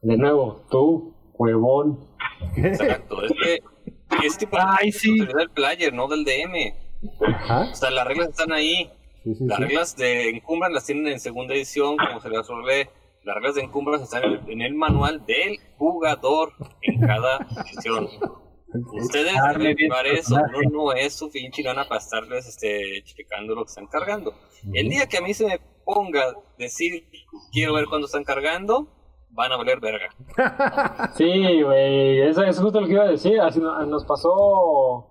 De 0.00 0.16
nuevo, 0.16 0.64
tú, 0.70 1.14
huevón. 1.34 1.98
Exacto, 2.56 3.22
es 3.24 3.32
que 3.42 4.26
es 4.26 4.38
tipo 4.38 4.56
Ay, 4.60 4.92
sí. 4.92 5.18
del 5.18 5.50
player, 5.50 5.92
no 5.92 6.06
del 6.06 6.24
DM. 6.24 6.72
Ajá. 7.34 7.70
O 7.72 7.74
sea, 7.74 7.90
las 7.90 8.06
reglas 8.06 8.28
están 8.28 8.52
ahí. 8.52 8.90
Sí, 9.24 9.34
sí, 9.34 9.44
Las 9.46 9.58
sí. 9.58 9.64
reglas 9.64 9.96
de 9.96 10.30
Encumbran 10.30 10.72
las 10.72 10.86
tienen 10.86 11.08
en 11.08 11.18
segunda 11.20 11.54
edición, 11.54 11.96
como 11.96 12.20
se 12.20 12.30
las 12.30 12.46
rolé. 12.48 12.90
Las 13.28 13.34
reglas 13.36 13.54
de 13.56 13.60
Encumbran 13.64 14.00
están 14.00 14.24
en 14.24 14.32
el, 14.32 14.50
en 14.50 14.62
el 14.62 14.74
manual 14.74 15.26
del 15.26 15.58
jugador 15.76 16.52
en 16.80 16.98
cada 16.98 17.36
edición. 17.66 18.08
Ustedes 18.94 19.34
deben 19.52 19.76
llevar 19.76 20.06
eso. 20.06 20.34
Uno 20.34 20.84
no 20.86 20.92
es 20.94 21.12
su 21.12 21.30
pinche 21.30 21.62
gana 21.62 21.84
para 21.86 22.00
estarles 22.00 22.46
este, 22.48 23.02
checando 23.04 23.54
lo 23.54 23.64
que 23.64 23.68
están 23.68 23.86
cargando. 23.86 24.32
El 24.72 24.88
día 24.88 25.06
que 25.06 25.18
a 25.18 25.20
mí 25.20 25.34
se 25.34 25.44
me 25.46 25.60
ponga 25.84 26.22
decir 26.56 27.04
quiero 27.52 27.74
ver 27.74 27.84
cuándo 27.84 28.06
están 28.06 28.24
cargando, 28.24 28.88
van 29.30 29.52
a 29.52 29.56
valer 29.58 29.78
verga. 29.78 30.08
Sí, 31.14 31.62
güey, 31.62 32.20
eso 32.22 32.42
es 32.44 32.58
justo 32.58 32.80
lo 32.80 32.86
que 32.86 32.94
iba 32.94 33.04
a 33.04 33.08
decir. 33.10 33.38
Así 33.42 33.60
no- 33.60 33.84
nos 33.84 34.06
pasó. 34.06 35.06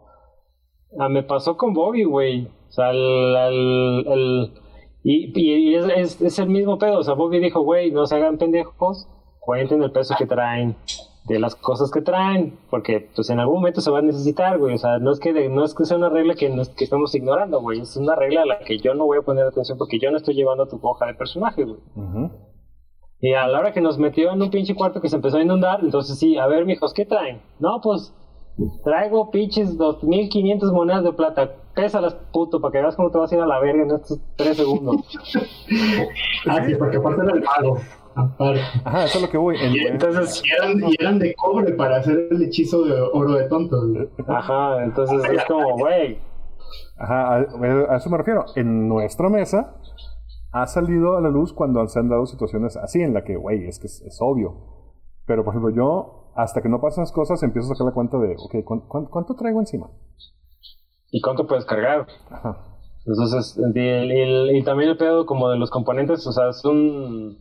ah, 1.00 1.08
me 1.08 1.22
pasó 1.22 1.56
con 1.56 1.72
Bobby, 1.74 2.04
güey. 2.04 2.48
O 2.68 2.72
sea, 2.72 2.90
el. 2.90 3.36
el- 3.36 4.06
el- 4.08 4.54
y 5.04 5.32
y 5.40 5.76
es, 5.76 5.86
es, 5.96 6.22
es 6.22 6.40
el 6.40 6.50
mismo 6.50 6.78
pedo. 6.78 7.00
O 7.00 7.04
sea, 7.04 7.14
Bobby 7.14 7.40
dijo, 7.40 7.62
güey, 7.62 7.92
no 7.92 8.06
se 8.06 8.16
hagan 8.16 8.38
pendejos, 8.38 9.08
cuenten 9.40 9.82
el 9.84 9.92
peso 9.92 10.16
que 10.18 10.26
traen. 10.26 10.76
de 11.28 11.40
las 11.40 11.56
cosas 11.58 11.92
que 11.92 12.00
traen, 12.00 12.58
porque 12.70 13.10
pues 13.14 13.30
en 13.30 13.42
algún 13.42 13.56
momento 13.58 13.82
se 13.82 13.92
va 13.92 14.00
a 14.00 14.02
necesitar, 14.02 14.58
güey, 14.60 14.76
o 14.76 14.78
sea, 14.78 14.98
no 15.00 15.12
es 15.12 15.20
que 15.20 15.34
de- 15.34 15.50
no 15.50 15.66
es 15.66 15.76
que 15.76 15.84
sea 15.84 15.98
una 15.98 16.08
regla 16.08 16.36
que, 16.36 16.48
nos- 16.50 16.70
que 16.70 16.86
estamos 16.86 17.14
ignorando, 17.16 17.60
güey, 17.60 17.82
es 17.82 17.98
una 17.98 18.16
regla 18.16 18.44
a 18.44 18.46
la 18.46 18.60
que 18.60 18.78
yo 18.78 18.94
no 18.94 19.06
voy 19.06 19.18
a 19.18 19.24
poner 19.24 19.46
atención 19.46 19.78
porque 19.78 20.00
yo 20.00 20.10
no 20.10 20.16
estoy 20.16 20.36
llevando 20.36 20.70
tu 20.70 20.80
hoja 20.82 21.06
de 21.06 21.16
personaje, 21.16 21.66
güey. 21.66 21.82
Y 23.20 23.34
a 23.34 23.46
la 23.48 23.60
hora 23.60 23.74
que 23.74 23.82
nos 23.82 23.98
metió 23.98 24.32
en 24.32 24.42
un 24.42 24.50
pinche 24.52 24.74
cuarto 24.74 25.02
que 25.02 25.10
se 25.10 25.18
empezó 25.18 25.36
a 25.36 25.42
inundar, 25.42 25.82
entonces 25.84 26.18
sí, 26.18 26.38
a 26.38 26.48
ver, 26.48 26.64
mijos, 26.66 26.94
¿qué 26.94 27.04
traen? 27.04 27.42
No, 27.60 27.82
pues 27.84 28.14
traigo 28.84 29.30
pinches 29.32 29.78
2500 29.78 30.72
monedas 30.72 31.04
de 31.04 31.14
plata. 31.14 31.52
Pésalas, 31.76 32.16
puto, 32.34 32.60
para 32.60 32.72
que 32.72 32.82
veas 32.82 32.96
cómo 32.96 33.12
te 33.12 33.18
vas 33.20 33.32
a 33.32 33.36
ir 33.36 33.42
a 33.42 33.46
la 33.48 33.60
verga 33.60 33.84
en 33.84 33.92
estos 33.92 34.20
tres 34.36 34.58
segundos. 34.58 34.98
Ah, 36.50 36.64
sí, 36.66 36.76
porque 36.76 36.98
aparte 36.98 37.22
era 37.24 37.34
el. 37.34 37.44
Aparte. 38.16 38.62
Ajá, 38.84 39.06
eso 39.06 39.18
es 39.18 39.22
lo 39.24 39.30
que 39.30 39.38
voy. 39.38 39.58
En- 39.62 39.76
Y 39.76 39.80
entonces 39.86 40.42
y 40.44 40.50
eran, 40.52 40.80
y 40.90 40.96
eran 41.00 41.20
de 41.20 41.36
cobre 41.36 41.74
para 41.74 41.98
hacer 41.98 42.28
el 42.32 42.42
hechizo 42.42 42.84
de 42.86 43.00
oro 43.14 43.34
de 43.34 43.44
tontos. 43.48 43.84
Ajá, 44.28 44.84
entonces 44.84 45.22
es 45.30 45.44
como, 45.46 45.78
güey. 45.78 46.20
Ajá, 46.98 47.36
a, 47.36 47.94
a 47.94 47.98
eso 47.98 48.10
me 48.10 48.18
refiero. 48.18 48.46
En 48.56 48.88
nuestra 48.88 49.30
mesa 49.30 49.76
ha 50.52 50.66
salido 50.66 51.18
a 51.18 51.22
la 51.22 51.30
luz 51.30 51.54
cuando 51.54 51.86
se 51.88 52.00
han 52.00 52.10
dado 52.10 52.26
situaciones 52.26 52.76
así 52.78 53.02
en 53.02 53.14
la 53.14 53.24
que, 53.24 53.36
güey, 53.36 53.68
es 53.68 53.78
que 53.78 53.86
es, 53.88 54.02
es 54.02 54.18
obvio. 54.22 54.56
Pero, 55.28 55.44
por 55.44 55.54
ejemplo, 55.54 55.70
yo, 55.76 56.17
hasta 56.38 56.62
que 56.62 56.70
no 56.70 56.80
pasan 56.80 57.02
las 57.04 57.12
cosas, 57.12 57.42
empiezo 57.44 57.72
a 57.72 57.76
sacar 57.76 57.88
la 57.88 57.94
cuenta 57.94 58.18
de, 58.20 58.36
ok, 58.38 58.64
¿cuán- 58.64 58.88
cuán- 58.88 59.06
¿cuánto 59.08 59.36
traigo 59.36 59.60
encima? 59.60 59.90
¿Y 61.12 61.22
cuánto 61.22 61.48
puedes 61.48 61.66
cargar? 61.66 62.08
Ajá. 62.30 62.58
Entonces, 63.06 63.58
y, 63.76 63.80
y- 63.80 64.58
y 64.60 64.64
también 64.64 64.90
el 64.92 64.98
pedo 64.98 65.26
como 65.26 65.50
de 65.50 65.58
los 65.58 65.70
componentes, 65.70 66.26
o 66.28 66.32
sea, 66.32 66.54
son... 66.54 67.38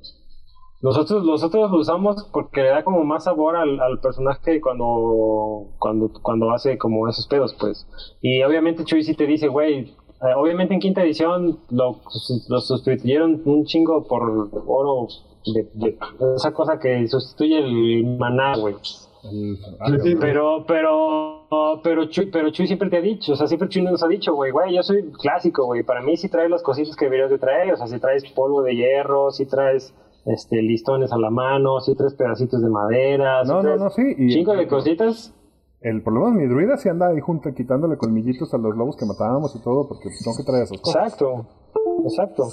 Nosotros, 0.82 1.24
nosotros 1.24 1.70
lo 1.70 1.78
usamos 1.78 2.28
porque 2.32 2.62
le 2.62 2.68
da 2.68 2.84
como 2.84 3.02
más 3.02 3.24
sabor 3.24 3.56
al, 3.56 3.80
al 3.80 3.98
personaje 4.00 4.60
cuando, 4.60 5.68
cuando, 5.78 6.10
cuando 6.22 6.50
hace 6.52 6.76
como 6.78 7.08
esos 7.08 7.26
pedos, 7.26 7.56
pues. 7.58 7.88
Y 8.20 8.42
obviamente 8.42 8.84
Chuy 8.84 9.02
sí 9.02 9.14
te 9.14 9.26
dice, 9.26 9.48
güey, 9.48 9.80
eh, 9.88 10.34
obviamente 10.36 10.74
en 10.74 10.80
quinta 10.80 11.02
edición 11.02 11.58
lo, 11.70 12.00
lo 12.48 12.60
sustituyeron 12.60 13.42
un 13.46 13.64
chingo 13.64 14.06
por 14.06 14.22
oro 14.66 15.08
de, 15.54 15.68
de- 15.74 15.98
esa 16.36 16.52
cosa 16.52 16.78
que 16.78 17.06
sustituye 17.08 17.58
el 17.58 18.16
maná, 18.18 18.56
güey. 18.56 18.74
Sí. 18.82 20.14
Pero, 20.20 20.64
pero, 20.66 21.80
pero 21.82 22.04
Chuy, 22.06 22.26
pero 22.26 22.50
Chuy 22.50 22.66
siempre 22.66 22.88
te 22.90 22.98
ha 22.98 23.00
dicho, 23.00 23.32
o 23.32 23.36
sea, 23.36 23.46
siempre 23.46 23.68
Chuy 23.68 23.82
nos 23.82 24.02
ha 24.02 24.08
dicho, 24.08 24.34
güey, 24.34 24.52
güey, 24.52 24.74
yo 24.74 24.82
soy 24.82 25.10
clásico, 25.12 25.64
güey, 25.64 25.82
para 25.82 26.00
mí 26.02 26.16
sí 26.16 26.28
traes 26.28 26.48
las 26.50 26.62
cositas 26.62 26.94
que 26.94 27.06
deberías 27.06 27.30
de 27.30 27.38
traer, 27.38 27.72
o 27.72 27.76
sea, 27.76 27.86
si 27.88 27.98
traes 27.98 28.24
polvo 28.32 28.62
de 28.62 28.76
hierro, 28.76 29.32
si 29.32 29.46
traes, 29.46 29.94
este, 30.26 30.62
listones 30.62 31.12
a 31.12 31.18
la 31.18 31.30
mano, 31.30 31.80
si 31.80 31.96
traes 31.96 32.14
pedacitos 32.14 32.62
de 32.62 32.68
madera, 32.68 33.44
sí 33.44 33.48
No, 33.50 33.56
no, 33.56 33.62
traes 33.62 33.80
no, 33.80 33.90
sí. 33.90 34.14
Y 34.16 34.28
chingo 34.28 34.54
de 34.54 34.68
cositas, 34.68 35.34
el 35.80 36.02
problema 36.02 36.30
es 36.30 36.34
mi 36.36 36.46
druida 36.46 36.76
si 36.76 36.88
anda 36.88 37.08
ahí 37.08 37.20
junto 37.20 37.52
quitándole 37.54 37.96
colmillitos 37.96 38.52
a 38.54 38.58
los 38.58 38.76
lobos 38.76 38.96
que 38.96 39.06
matábamos 39.06 39.54
y 39.56 39.62
todo, 39.62 39.88
porque 39.88 40.08
tengo 40.22 40.36
que 40.36 40.44
traer 40.44 40.64
esas 40.64 40.80
cosas. 40.80 41.02
exacto, 41.02 41.46
exacto. 42.04 42.44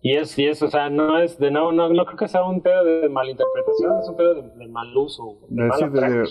Y 0.00 0.14
es, 0.16 0.38
y 0.38 0.46
es, 0.46 0.62
o 0.62 0.68
sea, 0.70 0.88
no 0.90 1.18
es 1.18 1.38
de, 1.38 1.50
no, 1.50 1.72
no, 1.72 1.88
no 1.88 2.04
creo 2.04 2.16
que 2.16 2.28
sea 2.28 2.44
un 2.44 2.60
pedo 2.60 2.84
de 2.84 3.08
malinterpretación, 3.08 3.98
es 4.00 4.08
un 4.08 4.16
pedo 4.16 4.34
de, 4.34 4.42
de 4.42 4.68
mal 4.68 4.96
uso, 4.96 5.38
de, 5.48 5.64
decir, 5.64 5.90
de 5.90 6.28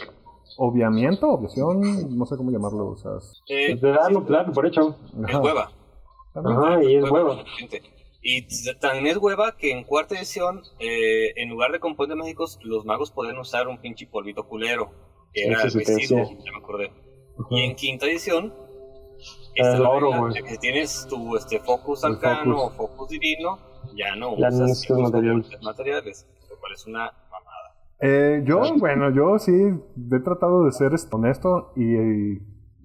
obviamiento, 0.57 1.27
obviación, 1.29 2.17
no 2.17 2.25
sé 2.25 2.37
cómo 2.37 2.51
llamarlo. 2.51 2.87
O 2.91 2.97
sea, 2.97 3.11
es- 3.17 3.43
Eh, 3.49 3.75
de 3.75 3.91
darlo, 3.91 4.21
darlo 4.21 4.53
por 4.53 4.65
hecho. 4.65 4.95
es 5.27 5.35
hueva. 5.35 5.71
Ajá, 6.33 6.83
y 6.83 6.95
es 6.95 7.11
hueva. 7.11 7.43
Y 8.21 8.41
t- 8.43 8.75
también 8.79 9.07
es 9.07 9.17
hueva 9.17 9.55
que 9.57 9.71
en 9.71 9.83
cuarta 9.83 10.15
edición, 10.15 10.61
eh, 10.79 11.33
en 11.35 11.49
lugar 11.49 11.71
de 11.71 11.79
componentes 11.79 12.17
mágicos, 12.17 12.59
los 12.63 12.85
magos 12.85 13.11
podían 13.11 13.37
usar 13.37 13.67
un 13.67 13.77
pinche 13.79 14.07
polvito 14.07 14.47
culero, 14.47 14.91
que 15.33 15.43
era 15.47 15.69
sí 15.69 15.79
residuo, 15.79 16.19
ya 16.43 16.51
me 16.51 16.57
acordé. 16.57 16.91
Y 17.51 17.61
en 17.61 17.75
quinta 17.75 18.05
edición, 18.05 18.53
es 19.57 19.79
la 19.79 19.89
oro, 19.89 20.11
güey. 20.19 20.33
si 20.45 20.57
tienes 20.59 21.07
tu 21.09 21.35
este, 21.35 21.59
focus 21.59 22.03
El 22.03 22.13
arcano 22.13 22.57
focus. 22.57 22.73
o 22.79 22.87
focus 22.87 23.09
divino, 23.09 23.57
ya 23.95 24.15
no 24.15 24.35
Ya 24.37 24.49
no 24.49 24.55
usas 24.55 24.59
necesitas 24.61 24.79
ciertos 24.79 25.03
material. 25.11 25.33
componentes 25.33 25.63
materiales, 25.63 26.27
lo 26.49 26.59
cual 26.59 26.73
es 26.73 26.87
una 26.87 26.99
mamada. 27.31 27.75
Eh, 27.99 28.43
yo, 28.45 28.61
bueno, 28.77 29.09
yo 29.11 29.39
sí 29.39 29.51
he 29.53 30.19
tratado 30.19 30.65
de 30.65 30.71
ser 30.71 30.91
honesto 31.11 31.71
y, 31.75 31.81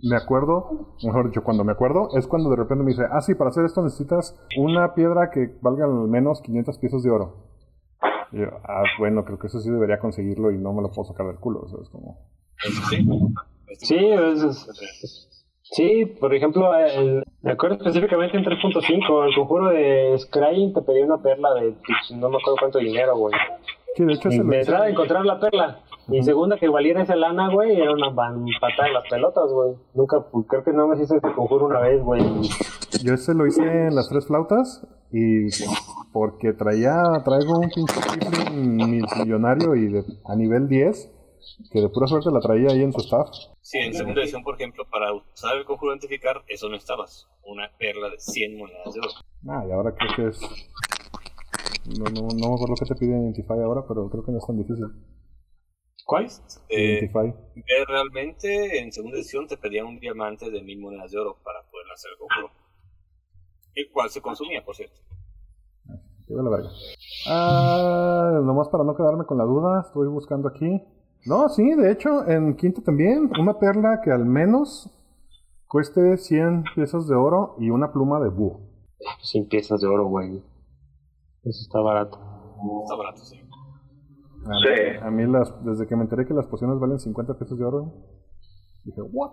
me 0.08 0.16
acuerdo, 0.16 0.96
mejor 1.04 1.28
dicho, 1.28 1.44
cuando 1.44 1.62
me 1.64 1.72
acuerdo, 1.72 2.08
es 2.16 2.26
cuando 2.26 2.50
de 2.50 2.56
repente 2.56 2.82
me 2.82 2.90
dice, 2.90 3.04
ah, 3.10 3.20
sí, 3.20 3.34
para 3.34 3.50
hacer 3.50 3.64
esto 3.64 3.82
necesitas 3.82 4.34
una 4.58 4.94
piedra 4.94 5.30
que 5.30 5.56
valga 5.60 5.84
al 5.84 6.08
menos 6.08 6.40
500 6.42 6.78
piezas 6.78 7.02
de 7.02 7.10
oro. 7.10 7.46
Y 8.32 8.38
yo, 8.40 8.46
ah, 8.64 8.82
bueno, 8.98 9.24
creo 9.24 9.38
que 9.38 9.46
eso 9.48 9.60
sí 9.60 9.70
debería 9.70 9.98
conseguirlo 10.00 10.50
y 10.50 10.58
no 10.58 10.72
me 10.72 10.82
lo 10.82 10.90
puedo 10.90 11.04
sacar 11.08 11.26
del 11.26 11.36
culo, 11.36 11.60
o 11.60 11.68
sea, 11.68 11.78
es 11.82 11.88
como... 11.90 12.18
Eso 12.64 12.82
sí. 12.88 13.06
Sí, 13.86 13.94
de- 13.96 14.32
es- 14.32 14.42
es- 14.42 15.28
sí, 15.72 16.06
por 16.06 16.34
ejemplo, 16.34 16.74
el- 16.74 17.22
me 17.42 17.52
acuerdo 17.52 17.76
específicamente 17.76 18.36
en 18.38 18.44
3.5, 18.44 19.24
el 19.24 19.34
conjuro 19.34 19.68
de 19.70 20.16
Scrying 20.18 20.72
te 20.72 20.82
pedía 20.82 21.04
una 21.04 21.18
perla 21.20 21.52
de 21.54 21.72
pues, 21.72 22.16
no 22.18 22.28
me 22.30 22.36
acuerdo 22.36 22.56
cuánto 22.60 22.78
dinero, 22.78 23.16
güey. 23.16 23.34
Sí, 23.96 24.04
de 24.04 24.12
hecho 24.14 24.28
de 24.28 24.36
hice- 24.36 24.58
entrada 24.60 24.88
encontrar 24.88 25.24
la 25.24 25.38
perla. 25.40 25.80
Y 26.08 26.20
segunda 26.24 26.56
que 26.58 26.68
valiera 26.68 27.02
esa 27.02 27.14
lana, 27.14 27.48
güey, 27.52 27.80
era 27.80 27.92
una 27.92 28.12
patada 28.14 28.88
de 28.88 28.92
las 28.92 29.04
pelotas, 29.08 29.50
güey. 29.52 29.74
Nunca, 29.94 30.20
pues, 30.32 30.46
creo 30.48 30.64
que 30.64 30.72
no 30.72 30.88
me 30.88 30.96
hice 30.96 31.04
ese 31.16 31.32
conjuro 31.32 31.66
una 31.66 31.78
vez, 31.80 32.02
güey. 32.02 32.22
Yo 33.04 33.14
ese 33.14 33.34
lo 33.34 33.46
hice 33.46 33.62
en 33.62 33.94
las 33.94 34.08
tres 34.08 34.26
flautas 34.26 34.86
y 35.12 35.46
porque 36.12 36.52
traía, 36.54 37.00
traigo 37.24 37.58
un 37.58 37.70
pinche 37.70 38.00
millonario 39.24 39.74
y 39.76 39.88
de, 39.88 40.04
a 40.24 40.34
nivel 40.36 40.68
10, 40.68 41.10
que 41.70 41.80
de 41.80 41.88
pura 41.88 42.06
suerte 42.06 42.30
la 42.30 42.40
traía 42.40 42.70
ahí 42.70 42.82
en 42.82 42.92
su 42.92 43.00
staff. 43.00 43.28
Sí, 43.60 43.78
en 43.78 43.94
segunda 43.94 44.22
edición, 44.22 44.42
por 44.42 44.54
ejemplo, 44.54 44.84
para 44.90 45.12
usar 45.12 45.56
el 45.56 45.64
conjuro 45.64 45.92
de 45.92 45.98
identificar, 45.98 46.42
eso 46.48 46.68
no 46.68 46.76
estabas. 46.76 47.28
Una 47.44 47.70
perla 47.78 48.08
de 48.10 48.18
100 48.18 48.58
monedas 48.58 48.94
de 48.94 49.00
oro. 49.00 49.10
Ah, 49.48 49.64
y 49.68 49.72
ahora 49.72 49.94
creo 49.94 50.10
que 50.16 50.28
es... 50.28 50.40
No, 51.98 52.04
no, 52.04 52.28
no 52.28 52.48
me 52.48 52.54
acuerdo 52.54 52.74
qué 52.78 52.86
te 52.86 52.94
pide 52.94 53.18
Identify 53.18 53.58
ahora, 53.60 53.82
pero 53.86 54.08
creo 54.08 54.24
que 54.24 54.32
no 54.32 54.38
es 54.38 54.46
tan 54.46 54.56
difícil. 54.56 54.86
¿Cuál? 56.04 56.26
Eh, 56.68 56.98
Identify. 57.00 57.34
realmente 57.86 58.78
en 58.78 58.92
segunda 58.92 59.18
edición 59.18 59.46
te 59.46 59.56
pedían 59.56 59.86
un 59.86 59.98
diamante 59.98 60.50
de 60.50 60.62
mil 60.62 60.80
monedas 60.80 61.10
de 61.10 61.18
oro 61.18 61.38
para 61.44 61.62
poder 61.70 61.86
hacer 61.92 62.10
el 62.12 62.18
conjuro. 62.18 62.50
El 63.74 63.90
cual 63.90 64.10
se 64.10 64.20
consumía, 64.20 64.64
por 64.64 64.76
cierto. 64.76 65.00
Veo 66.28 66.42
la 66.42 66.50
verga. 66.50 66.70
Ah, 67.28 68.40
nomás 68.42 68.68
para 68.68 68.84
no 68.84 68.94
quedarme 68.94 69.24
con 69.26 69.38
la 69.38 69.44
duda, 69.44 69.82
estoy 69.86 70.08
buscando 70.08 70.48
aquí. 70.48 70.82
No, 71.26 71.48
sí, 71.48 71.74
de 71.74 71.92
hecho, 71.92 72.28
en 72.28 72.56
quinta 72.56 72.82
también, 72.82 73.30
una 73.40 73.58
perla 73.58 74.00
que 74.02 74.10
al 74.10 74.24
menos 74.26 74.90
cueste 75.68 76.16
100 76.16 76.64
piezas 76.74 77.06
de 77.08 77.14
oro 77.14 77.54
y 77.58 77.70
una 77.70 77.92
pluma 77.92 78.20
de 78.20 78.28
búho. 78.28 78.60
Sin 79.20 79.48
piezas 79.48 79.80
de 79.80 79.86
oro, 79.88 80.06
güey. 80.06 80.36
Eso 81.44 81.60
está 81.62 81.80
barato. 81.80 82.18
Está 82.84 82.96
barato, 82.96 83.18
sí. 83.18 83.38
A, 84.44 84.50
Sí. 84.58 84.98
a 85.06 85.10
mí, 85.10 85.24
las, 85.30 85.54
desde 85.64 85.86
que 85.86 85.94
me 85.96 86.02
enteré 86.02 86.26
que 86.26 86.34
las 86.34 86.46
pociones 86.46 86.78
valen 86.80 86.98
50 86.98 87.34
piezas 87.38 87.56
de 87.58 87.64
oro, 87.64 87.92
dije, 88.84 89.00
¿what? 89.12 89.30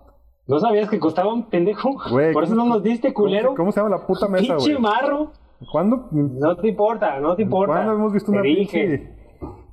¿No 0.47 0.59
sabías 0.59 0.89
que 0.89 0.99
costaban, 0.99 1.49
pendejo? 1.49 1.89
Güey, 2.11 2.33
Por 2.33 2.43
eso 2.43 2.55
no 2.55 2.61
¿cómo- 2.63 2.75
nos 2.75 2.83
diste, 2.83 3.13
culero. 3.13 3.49
¿Cómo, 3.49 3.57
cómo 3.57 3.71
se 3.71 3.79
llama 3.81 3.95
la 3.97 4.05
puta 4.07 4.27
mesa, 4.27 4.55
Pinche 4.57 4.71
güey? 4.75 4.81
marro. 4.81 5.31
¿Cuándo? 5.71 6.07
No 6.11 6.55
te 6.57 6.69
importa, 6.69 7.19
no 7.19 7.35
te 7.35 7.41
importa. 7.43 7.73
¿Cuándo 7.73 7.93
hemos 7.93 8.13
visto 8.13 8.31
Te 8.31 8.37
una 8.37 8.41
dije. 8.47 8.87
pinche, 8.87 9.15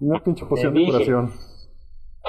una 0.01 0.21
pinche 0.23 0.45
poción 0.47 0.73
Te 0.73 0.79
de 0.81 0.85
dije. 0.85 0.93
curación? 0.93 1.31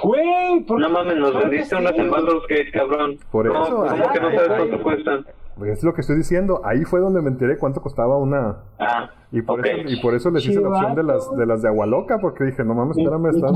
Güey, 0.04 0.64
¿por 0.68 0.80
No 0.80 0.90
mames, 0.90 1.18
nos 1.18 1.34
vendiste 1.34 1.76
unas 1.76 1.98
en 1.98 2.12
Baldur's 2.12 2.44
Gate, 2.48 2.72
cabrón. 2.72 3.18
Por 3.32 3.48
eso, 3.48 3.64
¿Cómo 3.64 3.84
ahí- 3.84 4.02
que 4.14 4.20
no 4.20 4.32
sabes 4.32 4.50
ahí- 4.50 4.58
cuánto 4.70 4.84
cuestan? 4.84 5.26
Pues 5.58 5.72
es 5.72 5.84
lo 5.84 5.94
que 5.96 6.02
estoy 6.02 6.18
diciendo. 6.18 6.62
Ahí 6.64 6.84
fue 6.84 7.00
donde 7.00 7.20
me 7.20 7.30
enteré 7.30 7.58
cuánto 7.58 7.82
costaba 7.82 8.16
una. 8.18 8.58
Ah, 8.78 9.10
Y 9.32 9.42
por, 9.42 9.66
eso, 9.66 9.90
y 9.90 10.00
por 10.02 10.14
eso 10.14 10.30
les 10.30 10.46
hice 10.46 10.62
la 10.62 10.70
opción 10.70 10.94
de 10.96 11.02
las 11.04 11.36
de 11.36 11.46
las 11.48 11.62
de 11.64 11.68
agua 11.70 11.88
loca, 11.88 12.20
porque 12.22 12.44
dije, 12.44 12.64
no 12.64 12.76
mames, 12.76 12.96
espérame, 12.98 13.26
están. 13.30 13.54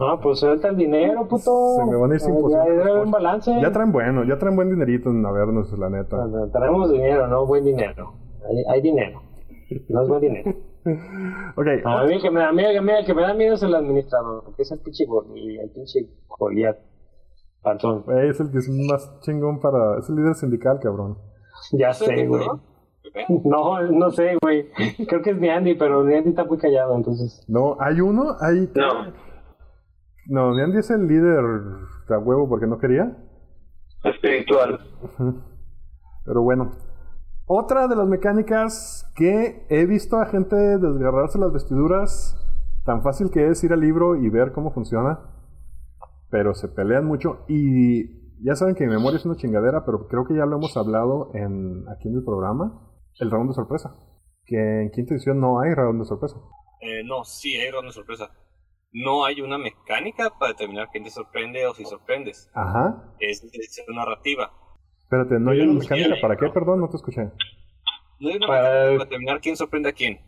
No, 0.00 0.20
pues 0.20 0.40
suelta 0.40 0.68
el 0.68 0.76
dinero, 0.76 1.26
puto. 1.28 1.76
Se 1.76 1.84
me 1.84 1.96
van 1.96 2.10
a 2.10 2.14
ir 2.14 2.20
sin 2.20 2.34
Ya-. 2.34 2.64
Ya 2.64 2.64
debe 2.64 2.82
haber 2.82 3.04
un 3.04 3.10
balance. 3.12 3.60
Ya 3.60 3.70
traen 3.70 3.92
bueno, 3.92 4.24
ya 4.24 4.38
traen 4.38 4.56
buen 4.56 4.70
dinerito 4.70 5.08
en 5.10 5.22
vernos, 5.22 5.72
la 5.78 5.88
neta. 5.88 6.16
Bueno, 6.16 6.48
Traemos 6.50 6.90
dinero, 6.90 7.28
no 7.28 7.46
buen 7.46 7.64
dinero. 7.64 8.12
Hay, 8.48 8.64
hay 8.74 8.80
dinero. 8.82 9.22
No 9.88 10.02
es 10.02 10.08
buen 10.08 10.20
dinero. 10.20 10.52
Ok, 11.56 11.66
A 11.84 12.04
mí, 12.04 12.20
que 12.20 12.30
me, 12.30 12.42
a 12.42 12.52
mí, 12.52 12.64
a 12.64 12.82
mí 12.82 12.92
el 12.92 13.06
que 13.06 13.14
me 13.14 13.22
da 13.22 13.34
miedo 13.34 13.54
es 13.54 13.62
el 13.62 13.74
administrador, 13.74 14.44
porque 14.44 14.62
es 14.62 14.70
el 14.70 14.80
pinche 14.80 15.04
el 15.04 15.70
pinche 15.70 16.08
Goliat. 16.38 16.78
Panzón. 17.62 18.02
güey, 18.02 18.28
es 18.28 18.38
el 18.40 18.50
que 18.50 18.58
es 18.58 18.68
más 18.68 19.20
chingón 19.20 19.60
para. 19.60 19.98
Es 19.98 20.08
el 20.08 20.16
líder 20.16 20.34
sindical, 20.34 20.78
cabrón. 20.80 21.18
Ya 21.72 21.92
sé, 21.92 22.26
güey. 22.26 22.46
No, 23.44 23.82
no 23.82 24.10
sé, 24.10 24.36
güey. 24.40 24.68
Creo 25.08 25.22
que 25.22 25.30
es 25.30 25.38
Niandy, 25.40 25.74
pero 25.74 26.04
Niandy 26.04 26.30
está 26.30 26.44
muy 26.44 26.58
callado, 26.58 26.94
entonces. 26.94 27.44
No, 27.48 27.76
hay 27.80 28.00
uno, 28.00 28.36
hay. 28.40 28.70
No, 28.74 29.12
No, 30.26 30.54
Niandy 30.54 30.78
es 30.78 30.90
el 30.90 31.06
líder 31.08 31.42
de 32.08 32.14
a 32.14 32.18
huevo 32.18 32.48
porque 32.48 32.66
no 32.66 32.78
quería. 32.78 33.16
espiritual. 34.04 34.78
Pero 36.24 36.42
bueno. 36.42 36.72
Otra 37.50 37.88
de 37.88 37.96
las 37.96 38.06
mecánicas 38.06 39.10
que 39.16 39.66
he 39.70 39.86
visto 39.86 40.18
a 40.18 40.26
gente 40.26 40.54
desgarrarse 40.54 41.38
las 41.38 41.50
vestiduras, 41.50 42.36
tan 42.84 43.02
fácil 43.02 43.30
que 43.30 43.48
es 43.48 43.64
ir 43.64 43.72
al 43.72 43.80
libro 43.80 44.16
y 44.16 44.28
ver 44.28 44.52
cómo 44.52 44.70
funciona. 44.70 45.18
pero 46.30 46.54
se 46.54 46.68
pelean 46.68 47.06
mucho 47.06 47.44
y 47.48 48.44
ya 48.44 48.54
saben 48.54 48.74
que 48.74 48.84
mi 48.84 48.92
memoria 48.92 49.16
es 49.16 49.24
una 49.24 49.36
chingadera, 49.36 49.84
pero 49.86 50.06
creo 50.08 50.26
que 50.26 50.34
ya 50.34 50.44
lo 50.44 50.56
hemos 50.56 50.76
hablado 50.76 51.30
en, 51.34 51.88
aquí 51.88 52.08
en 52.08 52.16
el 52.16 52.22
programa, 52.22 52.82
el 53.18 53.30
round 53.30 53.48
de 53.48 53.54
sorpresa. 53.54 53.96
Que 54.44 54.82
en 54.82 54.90
quinta 54.90 55.14
edición 55.14 55.40
no 55.40 55.60
hay 55.60 55.72
round 55.74 56.00
de 56.00 56.06
sorpresa. 56.06 56.36
Eh, 56.80 57.02
no, 57.04 57.24
sí 57.24 57.56
hay 57.56 57.70
round 57.70 57.88
de 57.88 57.92
sorpresa. 57.92 58.30
No 58.92 59.24
hay 59.24 59.40
una 59.40 59.58
mecánica 59.58 60.30
para 60.38 60.52
determinar 60.52 60.88
quién 60.92 61.04
te 61.04 61.10
sorprende 61.10 61.66
o 61.66 61.72
si 61.74 61.84
sorprendes. 61.84 62.50
Ajá. 62.54 63.14
Es 63.18 63.42
decisión 63.42 63.96
narrativa. 63.96 64.52
Espérate, 65.08 65.38
¿no 65.40 65.50
hay 65.52 65.58
Pero 65.60 65.70
una 65.70 65.78
no 65.78 65.80
mecánica 65.80 66.14
para 66.20 66.36
qué? 66.36 66.48
Perdón, 66.50 66.80
no 66.80 66.88
te 66.90 66.96
escuché. 66.96 67.30
No 68.20 68.28
hay 68.28 68.36
una 68.36 68.46
Para- 68.46 68.62
mecánica 68.62 68.88
para 68.98 69.04
determinar 69.04 69.40
quién 69.40 69.56
sorprende 69.56 69.88
a 69.88 69.92
quién. 69.92 70.18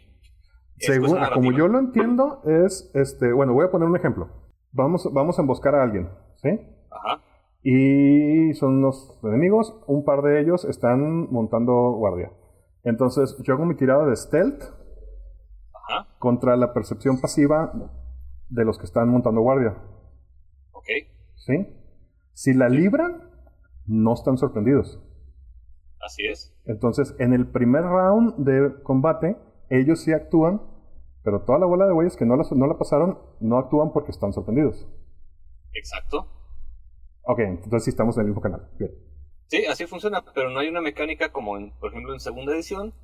Según, 0.79 1.19
ah, 1.19 1.31
como 1.35 1.53
yo 1.53 1.69
lo 1.69 1.79
entiendo, 1.79 2.41
es, 2.47 2.91
este, 2.95 3.31
bueno, 3.35 3.53
voy 3.53 3.67
a 3.67 3.71
poner 3.71 3.87
un 3.87 3.97
ejemplo. 3.97 4.29
Vamos, 4.73 5.07
vamos 5.13 5.39
a 5.39 5.43
emboscar 5.43 5.75
a 5.75 5.83
alguien, 5.83 6.09
¿sí? 6.37 6.49
Ajá. 6.91 7.21
Y 7.63 8.55
son 8.55 8.81
los 8.81 9.19
enemigos, 9.23 9.79
un 9.87 10.03
par 10.07 10.23
de 10.23 10.41
ellos 10.41 10.65
están 10.65 11.31
montando 11.31 11.73
guardia. 11.93 12.33
Entonces, 12.83 13.37
yo 13.43 13.53
hago 13.53 13.67
mi 13.67 13.75
tirada 13.77 14.07
de 14.07 14.17
stealth 14.17 14.63
Ajá. 15.75 16.07
contra 16.19 16.57
la 16.57 16.73
percepción 16.73 17.21
pasiva 17.21 17.71
de 18.49 18.65
los 18.65 18.79
que 18.79 18.87
están 18.87 19.11
montando 19.11 19.43
guardia, 19.43 19.77
Ok. 20.73 20.87
¿sí? 21.37 21.67
Si 22.33 22.55
la 22.55 22.71
libran, 22.71 23.30
no 23.91 24.15
están 24.15 24.39
sorprendidos. 24.39 25.01
Así 26.01 26.25
es. 26.27 26.55
Entonces, 26.65 27.15
en 27.19 27.33
el 27.33 27.51
primer 27.51 27.83
round 27.83 28.37
de 28.37 28.83
combate, 28.83 29.37
ellos 29.69 30.01
sí 30.01 30.13
actúan, 30.13 30.63
pero 31.23 31.43
toda 31.45 31.59
la 31.59 31.67
bola 31.67 31.87
de 31.87 31.93
güeyes 31.93 32.17
que 32.17 32.25
no 32.25 32.37
la, 32.37 32.45
no 32.53 32.67
la 32.67 32.79
pasaron 32.79 33.19
no 33.41 33.59
actúan 33.59 33.93
porque 33.93 34.13
están 34.13 34.33
sorprendidos. 34.33 34.87
Exacto. 35.75 36.27
Ok, 37.23 37.41
entonces 37.41 37.85
sí 37.85 37.91
estamos 37.91 38.17
en 38.17 38.23
el 38.23 38.27
mismo 38.29 38.41
canal. 38.41 38.71
Bien. 38.79 38.93
Sí, 39.49 39.67
así 39.67 39.87
funciona, 39.87 40.25
pero 40.35 40.51
no 40.51 40.61
hay 40.61 40.69
una 40.69 40.81
mecánica 40.81 41.33
como, 41.33 41.59
en, 41.59 41.73
por 41.79 41.91
ejemplo, 41.91 42.15
en 42.15 42.21
segunda 42.21 42.55
edición, 42.55 42.95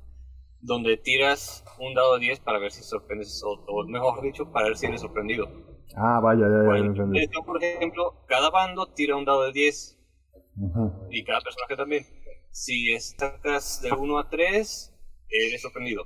donde 0.61 0.97
tiras 0.97 1.65
un 1.79 1.93
dado 1.93 2.13
de 2.15 2.21
10 2.21 2.39
para 2.39 2.59
ver 2.59 2.71
si 2.71 2.81
sorprendes, 2.81 3.43
o, 3.43 3.51
o 3.67 3.85
mejor 3.85 4.21
dicho, 4.21 4.51
para 4.51 4.67
ver 4.67 4.77
si 4.77 4.85
eres 4.85 5.01
sorprendido. 5.01 5.47
Ah, 5.95 6.19
vaya, 6.23 6.47
ya, 6.47 6.63
ya, 6.63 6.93
ya, 6.93 7.19
edición, 7.19 7.45
por 7.45 7.63
ejemplo, 7.63 8.23
cada 8.27 8.49
bando 8.49 8.87
tira 8.87 9.15
un 9.15 9.25
dado 9.25 9.43
de 9.43 9.51
10 9.51 9.96
Y 11.11 11.23
cada 11.23 11.41
personaje 11.41 11.75
también. 11.75 12.05
Si 12.51 12.99
sacas 12.99 13.81
de 13.81 13.91
1 13.91 14.17
a 14.17 14.29
3, 14.29 14.93
eres 15.29 15.61
sorprendido. 15.61 16.03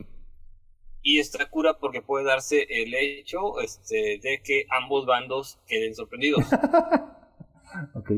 Y 1.01 1.19
esta 1.19 1.49
cura 1.49 1.79
porque 1.79 2.01
puede 2.01 2.25
darse 2.25 2.67
el 2.69 2.93
hecho 2.93 3.59
este, 3.61 4.19
de 4.21 4.41
que 4.43 4.65
ambos 4.69 5.05
bandos 5.05 5.59
queden 5.67 5.95
sorprendidos. 5.95 6.43
Ok. 7.95 8.11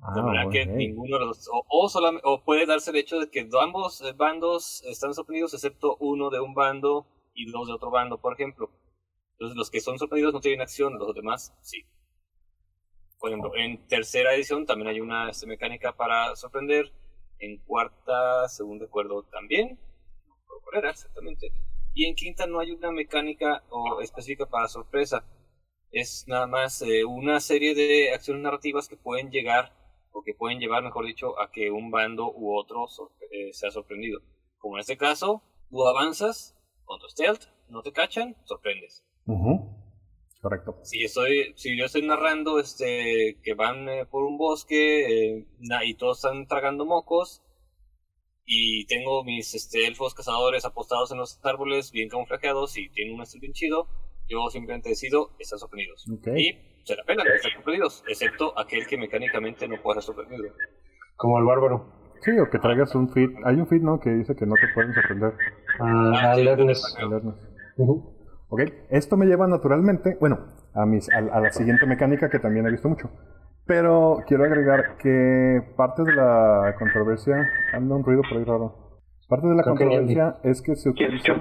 Ah, 0.00 0.14
de 0.14 0.22
manera 0.22 0.48
que 0.50 0.64
ninguno 0.64 1.18
de 1.18 1.26
los 1.26 1.46
o, 1.52 1.64
o, 1.68 1.88
solam- 1.90 2.20
o 2.24 2.42
puede 2.42 2.64
darse 2.64 2.90
el 2.92 2.96
hecho 2.96 3.18
de 3.20 3.28
que 3.30 3.46
ambos 3.60 4.02
bandos 4.16 4.82
están 4.84 5.12
sorprendidos 5.12 5.52
excepto 5.52 5.96
uno 6.00 6.30
de 6.30 6.40
un 6.40 6.54
bando 6.54 7.06
y 7.34 7.50
dos 7.50 7.66
de 7.68 7.74
otro 7.74 7.90
bando, 7.90 8.18
por 8.18 8.32
ejemplo. 8.32 8.70
Entonces 9.32 9.54
los 9.56 9.70
que 9.70 9.80
son 9.82 9.98
sorprendidos 9.98 10.32
no 10.32 10.40
tienen 10.40 10.62
acción, 10.62 10.94
los 10.98 11.14
demás 11.14 11.52
sí. 11.60 11.84
Por 13.18 13.30
ejemplo, 13.30 13.52
en 13.56 13.86
tercera 13.88 14.34
edición 14.34 14.64
también 14.66 14.88
hay 14.88 15.00
una 15.00 15.30
este, 15.30 15.46
mecánica 15.46 15.92
para 15.96 16.34
sorprender. 16.36 16.92
En 17.40 17.58
cuarta, 17.58 18.48
según 18.48 18.80
recuerdo, 18.80 19.22
también. 19.24 19.78
No 20.48 20.78
era 20.78 20.90
exactamente. 20.90 21.52
Y 21.94 22.06
en 22.06 22.14
quinta 22.14 22.46
no 22.46 22.60
hay 22.60 22.72
una 22.72 22.90
mecánica 22.90 23.62
o 23.70 24.00
específica 24.00 24.46
para 24.46 24.68
sorpresa. 24.68 25.24
Es 25.90 26.24
nada 26.28 26.46
más 26.46 26.82
eh, 26.82 27.04
una 27.04 27.40
serie 27.40 27.74
de 27.74 28.12
acciones 28.12 28.42
narrativas 28.42 28.88
que 28.88 28.96
pueden 28.96 29.30
llegar 29.30 29.72
o 30.10 30.22
que 30.22 30.34
pueden 30.34 30.58
llevar, 30.58 30.82
mejor 30.82 31.06
dicho, 31.06 31.40
a 31.40 31.50
que 31.50 31.70
un 31.70 31.90
bando 31.90 32.30
u 32.32 32.56
otro 32.58 32.88
sor- 32.88 33.12
eh, 33.30 33.52
sea 33.52 33.70
sorprendido. 33.70 34.20
Como 34.58 34.76
en 34.76 34.80
este 34.80 34.96
caso, 34.96 35.42
tú 35.70 35.86
avanzas 35.86 36.56
con 36.84 36.98
tu 37.00 37.08
stealth, 37.08 37.44
no 37.68 37.82
te 37.82 37.92
cachan, 37.92 38.36
sorprendes. 38.44 39.04
Ujú. 39.26 39.77
Correcto. 40.40 40.78
Si 40.84 41.02
estoy, 41.02 41.52
si 41.56 41.76
yo 41.76 41.86
estoy 41.86 42.06
narrando 42.06 42.60
este 42.60 43.38
que 43.42 43.54
van 43.54 43.88
eh, 43.88 44.06
por 44.06 44.22
un 44.22 44.38
bosque 44.38 45.36
eh, 45.36 45.46
y 45.84 45.94
todos 45.94 46.18
están 46.18 46.46
tragando 46.46 46.86
mocos 46.86 47.42
y 48.44 48.86
tengo 48.86 49.24
mis 49.24 49.54
este, 49.54 49.86
elfos 49.86 50.14
cazadores 50.14 50.64
apostados 50.64 51.10
en 51.10 51.18
los 51.18 51.40
árboles 51.44 51.90
bien 51.90 52.08
camuflajeados 52.08 52.78
y 52.78 52.88
tienen 52.90 53.14
un 53.14 53.22
estilo 53.22 53.40
bien 53.40 53.52
chido, 53.52 53.88
yo 54.28 54.48
simplemente 54.50 54.90
decido 54.90 55.30
están 55.40 55.58
sorprendidos. 55.58 56.06
Ok. 56.08 56.28
Y 56.36 56.52
se 56.84 56.94
la 56.96 57.04
pelan, 57.04 57.26
están 57.34 57.52
sorprendidos, 57.52 58.04
excepto 58.08 58.56
aquel 58.58 58.86
que 58.86 58.96
mecánicamente 58.96 59.66
no 59.66 59.82
puede 59.82 60.00
ser 60.00 60.14
sorprendido. 60.14 60.54
Como 61.16 61.38
el 61.38 61.44
bárbaro. 61.44 61.92
Sí, 62.20 62.30
o 62.38 62.48
que 62.50 62.58
traigas 62.58 62.94
un 62.94 63.08
feed. 63.12 63.30
Hay 63.44 63.56
un 63.56 63.66
feed, 63.66 63.82
¿no? 63.82 64.00
Que 64.00 64.10
dice 64.10 64.34
que 64.34 64.46
no 64.46 64.54
te 64.54 64.72
pueden 64.74 64.92
sorprender. 64.94 65.32
Ah, 65.80 66.12
Ah, 66.14 66.32
alertness. 66.32 66.96
Alertness. 66.96 67.36
Ujú. 67.76 68.17
Ok, 68.48 68.62
esto 68.90 69.16
me 69.16 69.26
lleva 69.26 69.46
naturalmente, 69.46 70.16
bueno, 70.20 70.38
a, 70.74 70.86
mis, 70.86 71.10
a, 71.12 71.18
a 71.18 71.40
la 71.40 71.52
siguiente 71.52 71.86
mecánica 71.86 72.30
que 72.30 72.38
también 72.38 72.66
he 72.66 72.70
visto 72.70 72.88
mucho. 72.88 73.10
Pero 73.66 74.22
quiero 74.26 74.44
agregar 74.44 74.96
que 74.96 75.60
parte 75.76 76.02
de 76.02 76.14
la 76.14 76.74
controversia, 76.78 77.46
anda 77.74 77.94
un 77.94 78.02
ruido 78.02 78.22
por 78.22 78.38
ahí 78.38 78.44
raro. 78.44 79.02
Parte 79.28 79.46
de 79.46 79.54
la 79.54 79.62
Creo 79.62 79.74
que 79.74 79.84
ni 79.84 79.90
controversia 79.90 80.40
es 80.42 80.62
que 80.62 80.74
se 80.74 80.94
¿Quién 80.94 81.14
utiliza, 81.16 81.34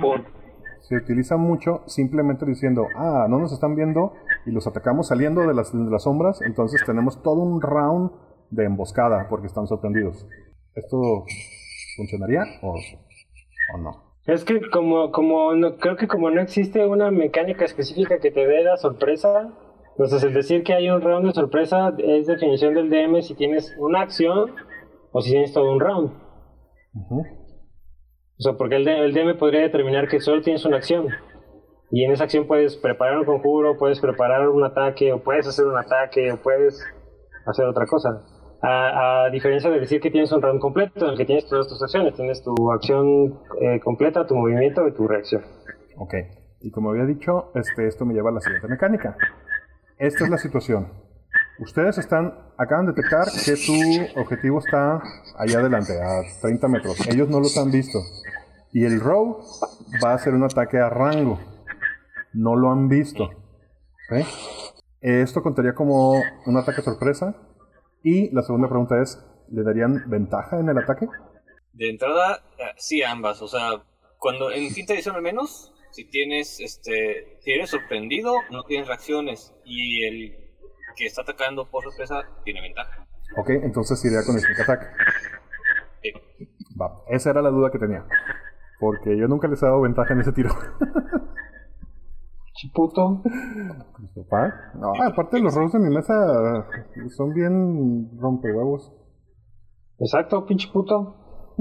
se 0.81 0.95
utiliza 0.97 1.37
mucho 1.37 1.83
simplemente 1.87 2.45
diciendo, 2.45 2.87
ah, 2.97 3.27
no 3.29 3.39
nos 3.39 3.53
están 3.53 3.75
viendo 3.75 4.11
y 4.45 4.51
los 4.51 4.67
atacamos 4.67 5.07
saliendo 5.07 5.47
de 5.47 5.53
las, 5.53 5.71
de 5.71 5.89
las 5.89 6.03
sombras, 6.03 6.41
entonces 6.41 6.83
tenemos 6.85 7.23
todo 7.23 7.41
un 7.41 7.61
round 7.61 8.11
de 8.49 8.65
emboscada 8.65 9.27
porque 9.29 9.47
están 9.47 9.67
sorprendidos. 9.67 10.27
¿Esto 10.75 11.23
funcionaría 11.95 12.43
o, 12.61 12.75
o 13.73 13.77
no? 13.77 14.06
Es 14.27 14.43
que 14.43 14.59
como, 14.69 15.11
como 15.11 15.55
no, 15.55 15.77
creo 15.77 15.95
que 15.95 16.07
como 16.07 16.29
no 16.29 16.41
existe 16.41 16.85
una 16.85 17.11
mecánica 17.11 17.63
específica 17.63 18.19
que 18.19 18.29
te 18.29 18.45
dé 18.45 18.61
la 18.61 18.75
sorpresa, 18.75 19.53
entonces 19.91 20.21
el 20.23 20.33
decir 20.33 20.63
que 20.63 20.73
hay 20.73 20.89
un 20.89 21.01
round 21.01 21.27
de 21.27 21.33
sorpresa 21.33 21.93
es 21.97 22.27
definición 22.27 22.73
del 22.73 22.89
DM 22.89 23.21
si 23.21 23.35
tienes 23.35 23.73
una 23.79 24.01
acción 24.01 24.53
o 25.13 25.21
si 25.21 25.31
tienes 25.31 25.53
todo 25.53 25.71
un 25.71 25.79
round. 25.79 26.11
O 27.09 28.43
sea, 28.43 28.53
porque 28.57 28.75
el, 28.75 28.87
el 28.87 29.13
DM 29.13 29.37
podría 29.37 29.61
determinar 29.61 30.09
que 30.09 30.19
solo 30.19 30.41
tienes 30.41 30.65
una 30.65 30.77
acción. 30.77 31.07
Y 31.89 32.03
en 32.03 32.11
esa 32.11 32.25
acción 32.25 32.47
puedes 32.47 32.75
preparar 32.75 33.17
un 33.17 33.25
conjuro, 33.25 33.77
puedes 33.77 34.01
preparar 34.01 34.49
un 34.49 34.63
ataque, 34.63 35.13
o 35.13 35.23
puedes 35.23 35.47
hacer 35.47 35.65
un 35.65 35.77
ataque, 35.77 36.33
o 36.33 36.37
puedes 36.37 36.85
hacer 37.45 37.65
otra 37.65 37.85
cosa. 37.85 38.25
A, 38.61 39.25
a 39.25 39.29
diferencia 39.29 39.69
de 39.69 39.79
decir 39.79 40.01
que 40.01 40.09
tienes 40.09 40.31
un 40.31 40.41
round 40.41 40.59
completo, 40.59 41.05
en 41.05 41.11
el 41.11 41.17
que 41.17 41.25
tienes 41.25 41.47
todas 41.47 41.67
tus 41.67 41.81
acciones, 41.81 42.15
tienes 42.15 42.43
tu 42.43 42.71
acción 42.71 43.39
eh, 43.61 43.79
completa, 43.83 44.25
tu 44.25 44.35
movimiento 44.35 44.87
y 44.87 44.93
tu 44.93 45.07
reacción. 45.07 45.43
Ok, 45.97 46.13
y 46.61 46.71
como 46.71 46.89
había 46.89 47.05
dicho, 47.05 47.51
este, 47.55 47.87
esto 47.87 48.05
me 48.05 48.13
lleva 48.13 48.29
a 48.31 48.33
la 48.33 48.41
siguiente 48.41 48.67
mecánica. 48.67 49.15
Esta 49.97 50.23
es 50.23 50.29
la 50.29 50.37
situación. 50.37 50.87
Ustedes 51.59 51.97
están, 51.97 52.33
acaban 52.57 52.85
de 52.85 52.93
detectar 52.93 53.25
que 53.25 53.55
su 53.55 53.73
objetivo 54.15 54.59
está 54.59 55.01
allá 55.37 55.59
adelante, 55.59 55.93
a 55.99 56.21
30 56.41 56.67
metros. 56.67 57.07
Ellos 57.07 57.29
no 57.29 57.39
los 57.39 57.57
han 57.57 57.71
visto. 57.71 57.99
Y 58.73 58.85
el 58.85 58.99
row 58.99 59.39
va 60.03 60.11
a 60.11 60.15
hacer 60.15 60.35
un 60.35 60.43
ataque 60.43 60.77
a 60.77 60.89
rango. 60.89 61.39
No 62.33 62.55
lo 62.55 62.71
han 62.71 62.87
visto. 62.87 63.29
Esto 65.01 65.41
contaría 65.41 65.73
como 65.73 66.21
un 66.45 66.57
ataque 66.57 66.81
sorpresa. 66.81 67.35
Y 68.03 68.33
la 68.33 68.41
segunda 68.41 68.67
pregunta 68.67 69.01
es, 69.01 69.23
¿le 69.49 69.63
darían 69.63 70.09
ventaja 70.09 70.59
en 70.59 70.69
el 70.69 70.77
ataque? 70.77 71.07
De 71.73 71.89
entrada, 71.89 72.43
eh, 72.57 72.73
sí 72.77 73.03
ambas, 73.03 73.41
o 73.41 73.47
sea, 73.47 73.83
cuando 74.17 74.51
en 74.51 74.73
quinta 74.73 74.93
edición 74.93 75.15
al 75.15 75.21
menos, 75.21 75.73
si 75.91 76.05
tienes, 76.05 76.59
este, 76.59 77.37
si 77.39 77.51
eres 77.51 77.69
sorprendido, 77.69 78.33
no 78.51 78.63
tienes 78.63 78.87
reacciones 78.87 79.53
y 79.65 80.05
el 80.05 80.37
que 80.95 81.05
está 81.05 81.21
atacando 81.21 81.69
por 81.69 81.83
sorpresa 81.83 82.23
tiene 82.43 82.61
ventaja. 82.61 83.07
Ok, 83.37 83.49
entonces 83.49 84.03
iría 84.05 84.23
con 84.25 84.35
el 84.35 84.41
sneak 84.41 84.59
attack. 84.61 84.95
Sí. 86.01 86.11
Va, 86.79 87.03
esa 87.09 87.29
era 87.31 87.41
la 87.41 87.49
duda 87.49 87.71
que 87.71 87.79
tenía. 87.79 88.05
Porque 88.79 89.17
yo 89.17 89.27
nunca 89.27 89.47
les 89.47 89.61
he 89.61 89.65
dado 89.65 89.81
ventaja 89.81 90.13
en 90.13 90.21
ese 90.21 90.31
tiro. 90.31 90.49
Chiputo. 92.57 93.21
Papá. 94.15 94.71
No, 94.73 94.91
aparte 95.03 95.39
los 95.39 95.53
rolls 95.53 95.73
de 95.73 95.79
mi 95.79 95.93
mesa 95.93 96.67
son 97.15 97.31
bien 97.33 98.09
rompehuevos. 98.19 98.91
Exacto, 99.99 100.45
pinche 100.45 100.67
puto. 100.73 101.55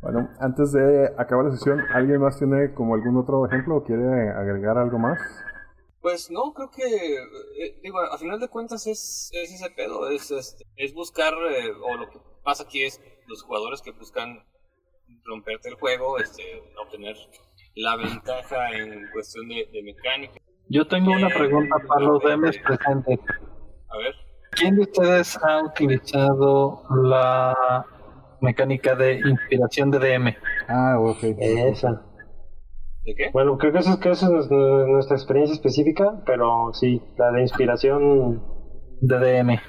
Bueno, 0.00 0.30
antes 0.40 0.72
de 0.72 1.12
acabar 1.18 1.46
la 1.46 1.50
sesión, 1.50 1.80
¿alguien 1.92 2.20
más 2.20 2.38
tiene 2.38 2.72
como 2.72 2.94
algún 2.94 3.16
otro 3.18 3.44
ejemplo 3.46 3.76
o 3.76 3.84
quiere 3.84 4.30
agregar 4.30 4.78
algo 4.78 4.98
más? 4.98 5.18
Pues 6.00 6.30
no, 6.30 6.54
creo 6.54 6.70
que, 6.70 7.16
eh, 7.16 7.80
digo, 7.82 7.98
a 7.98 8.16
final 8.16 8.40
de 8.40 8.48
cuentas 8.48 8.86
es, 8.86 9.30
es 9.34 9.52
ese 9.52 9.70
pedo, 9.70 10.08
es, 10.08 10.30
este, 10.30 10.64
es 10.76 10.94
buscar, 10.94 11.34
eh, 11.34 11.72
o 11.72 11.96
lo 11.96 12.08
que 12.08 12.20
pasa 12.44 12.62
aquí 12.62 12.84
es 12.84 13.02
los 13.26 13.42
jugadores 13.42 13.82
que 13.82 13.90
buscan 13.90 14.38
romperte 15.24 15.68
el 15.68 15.74
juego, 15.74 16.18
este, 16.18 16.42
obtener 16.80 17.16
la 17.78 17.96
ventaja 17.96 18.70
en 18.76 19.06
cuestión 19.12 19.48
de, 19.48 19.66
de 19.72 19.82
mecánica. 19.82 20.34
Yo 20.68 20.86
tengo 20.86 21.12
una 21.12 21.28
pregunta 21.28 21.76
para 21.86 22.00
los 22.04 22.22
DMs 22.22 22.58
presentes. 22.58 23.20
A 23.88 23.96
ver. 23.98 24.14
¿Quién 24.50 24.74
de 24.76 24.82
ustedes 24.82 25.38
ha 25.42 25.62
utilizado 25.64 26.82
la 27.04 27.54
mecánica 28.40 28.94
de 28.94 29.20
inspiración 29.20 29.90
de 29.90 29.98
DM? 29.98 30.36
Ah, 30.68 30.96
ok. 30.98 31.22
Esa. 31.38 32.02
¿De 33.04 33.14
qué? 33.14 33.30
Bueno, 33.32 33.56
creo 33.56 33.72
que 33.72 33.78
eso, 33.78 33.92
es- 33.92 33.98
que 33.98 34.10
eso 34.10 34.36
es 34.38 34.50
nu- 34.50 34.86
nuestra 34.88 35.16
experiencia 35.16 35.54
específica, 35.54 36.22
pero 36.26 36.72
sí, 36.74 37.00
la 37.16 37.30
de 37.32 37.42
inspiración. 37.42 38.42
De 39.00 39.16
DM. 39.18 39.60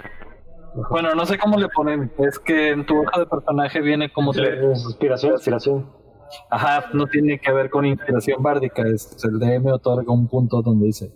Bueno, 0.89 1.13
no 1.15 1.25
sé 1.25 1.37
cómo 1.37 1.57
le 1.59 1.67
ponen. 1.69 2.11
Es 2.17 2.39
que 2.39 2.69
en 2.71 2.85
tu 2.85 2.99
hoja 3.03 3.19
de 3.19 3.25
personaje 3.27 3.79
viene 3.81 4.11
como... 4.11 4.31
Es 4.31 4.83
inspiración, 4.85 5.33
inspiración. 5.33 5.98
Ajá, 6.49 6.85
no 6.93 7.07
tiene 7.07 7.39
que 7.39 7.51
ver 7.51 7.69
con 7.69 7.85
inspiración 7.85 8.41
bárdica. 8.43 8.83
Es 8.87 9.17
el 9.23 9.39
DM 9.39 9.67
otorga 9.71 10.11
un 10.13 10.27
punto 10.27 10.61
donde 10.61 10.87
dice... 10.87 11.07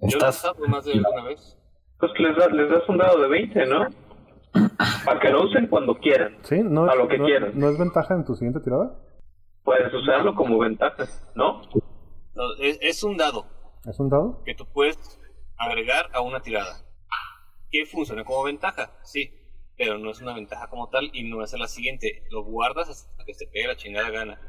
Yo 0.00 0.06
he 0.06 0.08
Estás... 0.08 0.36
usado 0.38 0.66
más 0.68 0.84
de 0.84 0.92
alguna 0.92 1.24
vez. 1.24 1.56
Pues 1.98 2.12
les, 2.18 2.36
da- 2.36 2.48
les 2.48 2.70
das 2.70 2.88
un 2.88 2.98
dado 2.98 3.20
de 3.20 3.28
20, 3.28 3.66
¿no? 3.66 3.86
Para 5.04 5.20
que 5.20 5.28
lo 5.30 5.44
usen 5.44 5.66
cuando 5.66 5.96
quieran. 5.98 6.36
Sí, 6.42 6.60
no 6.62 6.84
A 6.88 6.92
es, 6.92 6.98
lo 6.98 7.08
que 7.08 7.18
no- 7.18 7.24
quieras. 7.26 7.54
¿no 7.54 7.68
es 7.68 7.78
ventaja 7.78 8.14
en 8.14 8.24
tu 8.24 8.34
siguiente 8.34 8.60
tirada? 8.60 8.94
Puedes 9.64 9.92
usarlo 9.92 10.34
como 10.34 10.58
ventaja, 10.58 11.04
¿no? 11.34 11.62
No, 12.34 12.42
es, 12.60 12.78
es 12.80 13.02
un 13.02 13.16
dado 13.16 13.44
¿Es 13.84 13.98
un 13.98 14.08
dado? 14.08 14.42
que 14.44 14.54
tú 14.54 14.64
puedes 14.72 14.96
agregar 15.56 16.06
a 16.14 16.20
una 16.20 16.40
tirada. 16.40 16.84
Que 17.70 17.84
funciona 17.84 18.24
como 18.24 18.44
ventaja, 18.44 18.92
sí. 19.02 19.30
Pero 19.78 19.96
no 19.96 20.10
es 20.10 20.20
una 20.20 20.34
ventaja 20.34 20.68
como 20.68 20.90
tal 20.90 21.08
y 21.14 21.22
no 21.30 21.42
es 21.42 21.54
a 21.54 21.58
la 21.58 21.68
siguiente. 21.68 22.24
Lo 22.30 22.42
guardas 22.44 22.88
hasta 22.90 23.24
que 23.24 23.32
se 23.32 23.46
pegue 23.46 23.68
la 23.68 23.76
chingada 23.76 24.10
gana. 24.10 24.40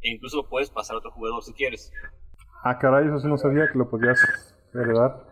E 0.00 0.10
incluso 0.10 0.38
lo 0.38 0.48
puedes 0.48 0.70
pasar 0.70 0.94
a 0.94 0.98
otro 1.00 1.10
jugador 1.10 1.42
si 1.42 1.52
quieres. 1.52 1.92
Ah, 2.62 2.78
caray, 2.78 3.06
eso 3.06 3.18
sí 3.18 3.26
no 3.28 3.36
sabía 3.36 3.68
que 3.70 3.76
lo 3.78 3.90
podías 3.90 4.18
heredar. 4.72 5.26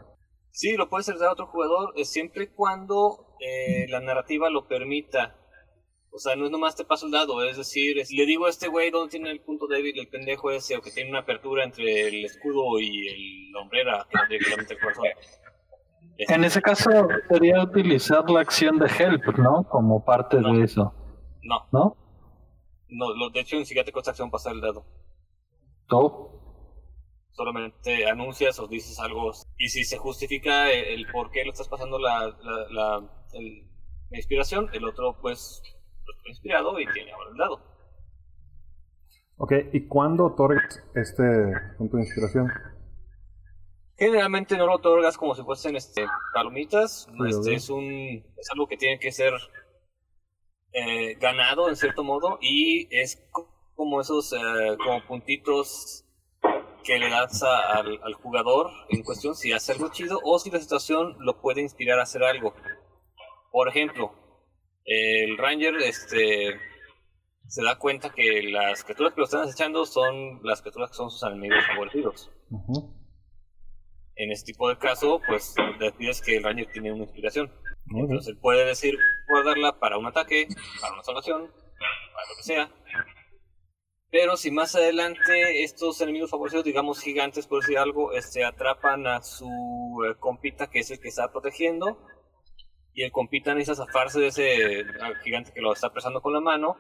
Sí, 0.50 0.76
lo 0.76 0.88
puedes 0.90 1.08
heredar 1.08 1.28
a 1.28 1.32
otro 1.32 1.46
jugador 1.46 1.94
eh, 1.96 2.04
siempre 2.04 2.44
y 2.44 2.46
cuando 2.48 3.36
eh, 3.40 3.86
la 3.88 4.00
narrativa 4.00 4.50
lo 4.50 4.66
permita. 4.68 5.38
O 6.14 6.18
sea, 6.18 6.36
no 6.36 6.44
es 6.44 6.50
nomás 6.50 6.76
te 6.76 6.84
paso 6.84 7.06
el 7.06 7.12
dado, 7.12 7.42
es 7.42 7.56
decir, 7.56 7.98
es- 7.98 8.10
le 8.10 8.26
digo 8.26 8.44
a 8.44 8.50
este 8.50 8.68
güey 8.68 8.90
dónde 8.90 9.12
tiene 9.12 9.30
el 9.30 9.40
punto 9.40 9.66
débil 9.66 9.98
el 9.98 10.08
pendejo 10.08 10.50
ese, 10.50 10.76
o 10.76 10.82
que 10.82 10.90
tiene 10.90 11.08
una 11.08 11.20
apertura 11.20 11.64
entre 11.64 12.08
el 12.08 12.24
escudo 12.26 12.78
y 12.80 13.08
el, 13.08 13.56
hombrera, 13.56 14.06
que 14.10 14.18
no 14.18 14.26
directamente 14.28 14.74
el 14.74 14.80
corazón. 14.80 15.04
En 16.18 16.44
ese 16.44 16.60
caso 16.62 16.90
sería 17.28 17.62
utilizar 17.62 18.28
la 18.30 18.40
acción 18.40 18.78
de 18.78 18.86
help, 18.86 19.24
¿no? 19.38 19.64
Como 19.68 20.04
parte 20.04 20.40
No. 20.40 20.54
de 20.54 20.64
eso, 20.64 20.94
No, 21.42 21.66
¿no? 21.72 21.96
no, 22.88 23.14
lo- 23.14 23.30
de 23.30 23.40
hecho 23.40 23.56
ni 23.56 23.64
siquiera 23.64 23.84
te 23.84 23.92
cuesta 23.92 24.10
acción 24.10 24.30
pasar 24.30 24.52
el 24.54 24.60
dado. 24.60 24.84
Oh, 25.90 26.38
Solamente 27.32 28.06
anuncias 28.08 28.58
o 28.60 28.66
dices 28.68 28.98
algo. 29.00 29.32
Y 29.56 29.68
si 29.68 29.84
se 29.84 29.96
justifica 29.96 30.70
el, 30.70 31.00
el 31.00 31.06
por 31.10 31.30
qué 31.30 31.44
lo 31.44 31.52
estás 31.52 31.68
pasando 31.68 31.98
la, 31.98 32.26
la, 32.28 32.66
la- 32.70 33.10
el- 33.32 33.68
la 34.10 34.18
inspiración, 34.18 34.68
el 34.74 34.84
otro 34.84 35.18
pues 35.20 35.62
lo 36.04 36.12
está 36.18 36.28
inspirado 36.28 36.78
y 36.78 36.86
tiene 36.92 37.10
ahora 37.12 37.30
el 37.30 37.36
dado. 37.38 37.60
Ok, 39.38 39.52
¿y 39.72 39.86
cuándo 39.88 40.26
otorgas 40.26 40.82
este 40.94 41.22
punto 41.78 41.96
de 41.96 42.02
inspiración? 42.04 42.48
Generalmente 43.98 44.56
no 44.56 44.66
lo 44.66 44.74
otorgas 44.76 45.16
como 45.16 45.34
si 45.34 45.42
fuesen 45.42 45.76
este, 45.76 46.06
palomitas. 46.34 47.08
Sí, 47.10 47.28
este, 47.28 47.54
es, 47.54 47.70
un, 47.70 48.24
es 48.36 48.50
algo 48.50 48.66
que 48.66 48.76
tiene 48.76 48.98
que 48.98 49.12
ser 49.12 49.32
eh, 50.72 51.14
ganado 51.20 51.68
en 51.68 51.76
cierto 51.76 52.02
modo 52.02 52.38
y 52.40 52.88
es 52.96 53.22
co- 53.30 53.48
como 53.74 54.00
esos 54.00 54.32
eh, 54.32 54.76
como 54.82 55.04
puntitos 55.06 56.04
que 56.82 56.98
le 56.98 57.10
das 57.10 57.42
a- 57.42 57.72
al, 57.78 58.00
al 58.02 58.14
jugador 58.14 58.70
en 58.88 59.02
cuestión 59.02 59.34
si 59.34 59.52
hace 59.52 59.72
algo 59.72 59.90
chido 59.90 60.18
o 60.24 60.38
si 60.38 60.50
la 60.50 60.58
situación 60.58 61.16
lo 61.20 61.40
puede 61.40 61.60
inspirar 61.60 61.98
a 62.00 62.04
hacer 62.04 62.24
algo. 62.24 62.54
Por 63.50 63.68
ejemplo, 63.68 64.14
el 64.84 65.36
Ranger 65.38 65.76
este, 65.76 66.58
se 67.46 67.62
da 67.62 67.78
cuenta 67.78 68.10
que 68.12 68.42
las 68.44 68.82
criaturas 68.82 69.12
que 69.14 69.20
lo 69.20 69.24
están 69.26 69.42
acechando 69.42 69.84
son 69.84 70.40
las 70.42 70.62
criaturas 70.62 70.90
que 70.90 70.96
son 70.96 71.10
sus 71.10 71.22
enemigos 71.22 71.64
favorecidos. 71.66 72.30
Ujú. 72.50 73.01
En 74.16 74.30
este 74.30 74.52
tipo 74.52 74.68
de 74.68 74.76
caso, 74.78 75.20
pues 75.26 75.54
le 75.78 75.92
pides 75.92 76.20
que 76.20 76.36
el 76.36 76.44
Ranger 76.44 76.70
tiene 76.72 76.92
una 76.92 77.04
inspiración. 77.04 77.50
Muy 77.86 78.02
bien. 78.02 78.10
Entonces 78.12 78.34
él 78.34 78.40
puede 78.40 78.64
decir 78.64 78.96
guardarla 79.28 79.78
para 79.78 79.98
un 79.98 80.06
ataque, 80.06 80.46
para 80.80 80.94
una 80.94 81.02
salvación, 81.02 81.48
para 81.48 82.28
lo 82.28 82.36
que 82.36 82.42
sea. 82.42 82.70
Pero 84.10 84.36
si 84.36 84.50
más 84.50 84.76
adelante 84.76 85.64
estos 85.64 85.98
enemigos 86.02 86.30
favorecidos, 86.30 86.66
digamos 86.66 87.00
gigantes 87.00 87.46
por 87.46 87.62
decir 87.62 87.78
algo, 87.78 88.12
este, 88.12 88.44
atrapan 88.44 89.06
a 89.06 89.22
su 89.22 89.48
eh, 90.06 90.14
compita 90.18 90.68
que 90.68 90.80
es 90.80 90.90
el 90.90 91.00
que 91.00 91.08
está 91.08 91.32
protegiendo, 91.32 91.98
y 92.92 93.04
el 93.04 93.10
compita 93.10 93.54
necesita 93.54 93.86
zafarse 93.86 94.20
de 94.20 94.26
ese 94.26 94.80
eh, 94.80 94.84
gigante 95.24 95.52
que 95.54 95.62
lo 95.62 95.72
está 95.72 95.86
apresando 95.86 96.20
con 96.20 96.34
la 96.34 96.40
mano, 96.40 96.76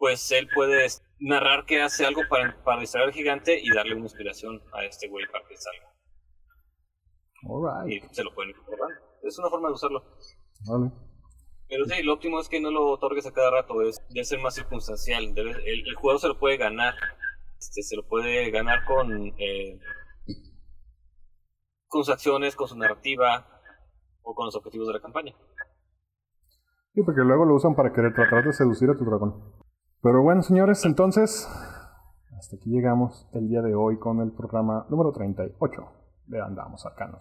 pues 0.00 0.32
él 0.32 0.48
puede 0.54 0.86
narrar 1.20 1.66
que 1.66 1.82
hace 1.82 2.06
algo 2.06 2.22
para, 2.30 2.56
para 2.64 2.80
distraer 2.80 3.08
al 3.08 3.12
gigante 3.12 3.60
y 3.62 3.68
darle 3.74 3.94
una 3.96 4.04
inspiración 4.04 4.58
a 4.72 4.82
este 4.86 5.08
güey 5.08 5.26
para 5.30 5.46
que 5.46 5.56
salga. 5.58 5.86
Alright. 7.46 8.02
Y 8.10 8.14
se 8.14 8.24
lo 8.24 8.34
pueden 8.34 8.54
recordando. 8.54 8.94
Es 9.22 9.38
una 9.38 9.50
forma 9.50 9.68
de 9.68 9.74
usarlo. 9.74 10.02
Vale. 10.66 10.90
Pero 11.68 11.84
sí, 11.84 12.02
lo 12.02 12.14
óptimo 12.14 12.40
es 12.40 12.48
que 12.48 12.60
no 12.62 12.70
lo 12.70 12.86
otorgues 12.90 13.26
a 13.26 13.32
cada 13.32 13.50
rato, 13.50 13.82
es 13.82 14.00
debe 14.08 14.24
ser 14.24 14.40
más 14.40 14.54
circunstancial. 14.54 15.34
debe- 15.34 15.62
el, 15.66 15.86
el 15.86 15.94
jugador 15.96 16.20
se 16.20 16.28
lo 16.28 16.38
puede 16.38 16.56
ganar. 16.56 16.94
Este, 17.58 17.82
se 17.82 17.94
lo 17.94 18.08
puede 18.08 18.50
ganar 18.50 18.86
con, 18.86 19.34
eh, 19.38 19.78
con 21.88 22.04
sus 22.04 22.12
acciones, 22.14 22.56
con 22.56 22.68
su 22.68 22.76
narrativa 22.78 23.46
o 24.22 24.34
con 24.34 24.46
los 24.46 24.56
objetivos 24.56 24.88
de 24.88 24.94
la 24.94 25.00
campaña. 25.02 25.34
Sí, 26.94 27.02
porque 27.04 27.20
luego 27.20 27.44
lo 27.44 27.54
usan 27.54 27.76
para 27.76 27.92
querer 27.92 28.14
tratar 28.14 28.44
de 28.44 28.52
seducir 28.54 28.88
a 28.88 28.96
tu 28.96 29.04
dragón. 29.04 29.59
Pero 30.02 30.22
bueno, 30.22 30.40
señores, 30.40 30.86
entonces, 30.86 31.46
hasta 32.38 32.56
aquí 32.56 32.70
llegamos 32.70 33.28
el 33.34 33.48
día 33.48 33.60
de 33.60 33.74
hoy 33.74 33.98
con 33.98 34.20
el 34.22 34.32
programa 34.32 34.86
número 34.88 35.12
38 35.12 35.82
de 36.26 36.40
Andamos 36.40 36.86
Arcanos. 36.86 37.20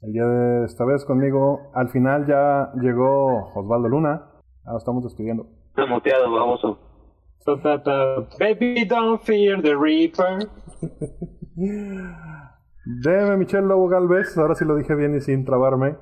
El 0.00 0.14
día 0.14 0.24
de 0.24 0.64
esta 0.64 0.86
vez 0.86 1.04
conmigo, 1.04 1.70
al 1.74 1.90
final 1.90 2.26
ya 2.26 2.72
llegó 2.80 3.52
Osvaldo 3.54 3.88
Luna. 3.88 4.30
Ahora 4.64 4.72
lo 4.72 4.78
estamos 4.78 5.04
despidiendo. 5.04 5.46
Está 5.68 5.84
muteado, 5.84 6.30
ta, 7.44 7.82
ta. 7.82 8.26
Baby, 8.38 8.86
don't 8.86 9.20
fear 9.22 9.60
the 9.60 9.74
Reaper. 9.76 10.48
Deme 13.02 13.36
Michelle 13.36 13.66
Lobo 13.66 13.88
Galvez, 13.88 14.38
ahora 14.38 14.54
sí 14.54 14.64
lo 14.64 14.74
dije 14.76 14.94
bien 14.94 15.14
y 15.14 15.20
sin 15.20 15.44
trabarme. 15.44 15.96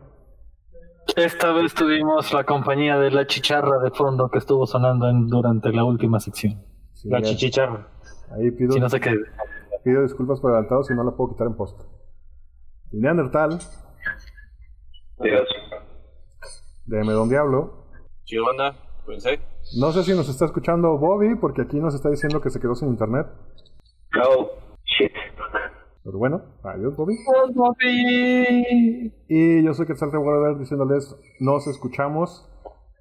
Esta 1.17 1.53
vez 1.53 1.75
tuvimos 1.75 2.33
la 2.33 2.45
compañía 2.45 2.99
de 2.99 3.11
la 3.11 3.27
chicharra 3.27 3.79
de 3.83 3.91
fondo 3.91 4.29
que 4.31 4.39
estuvo 4.39 4.67
sonando 4.67 5.09
en- 5.09 5.27
durante 5.29 5.71
la 5.73 5.85
última 5.85 6.21
sección. 6.21 6.63
Sí, 6.93 7.09
La 7.09 7.21
chichicharra. 7.23 7.89
Ahí 8.37 8.51
pido, 8.51 8.73
Si 8.73 8.81
no 8.81 8.89
sé 8.89 9.01
qué. 9.01 9.15
pido 9.85 10.03
disculpas 10.03 10.41
por 10.41 10.51
adelantado 10.53 10.83
si 10.85 10.95
no 10.95 11.05
la 11.05 11.13
puedo 11.13 11.31
quitar 11.33 11.47
en 11.47 11.57
post. 11.57 11.81
Neandertal, 12.93 13.59
Adiós. 15.19 15.49
de 16.87 16.99
Don 17.13 17.29
Diablo. 17.29 17.87
Chido 18.25 18.45
banda, 18.47 18.75
cuídense. 19.05 19.41
No 19.79 19.93
sé 19.93 20.03
si 20.05 20.13
nos 20.15 20.29
está 20.29 20.45
escuchando 20.47 20.97
Bobby, 20.99 21.35
porque 21.37 21.63
aquí 21.63 21.79
nos 21.79 21.95
está 21.95 22.11
diciendo 22.11 22.41
que 22.41 22.51
se 22.51 22.61
quedó 22.61 22.75
sin 22.75 22.89
internet. 22.89 23.27
Oh, 24.27 24.51
shit. 24.85 25.13
Pero 26.05 26.19
bueno, 26.19 26.43
adiós 26.63 26.95
Bobby. 26.97 27.17
Bobby! 27.55 29.13
Y 29.27 29.63
yo 29.63 29.73
soy 29.73 29.87
Quetzal 29.87 30.13
Revolver 30.13 30.59
diciéndoles, 30.59 31.17
nos 31.41 31.67
escuchamos. 31.67 32.47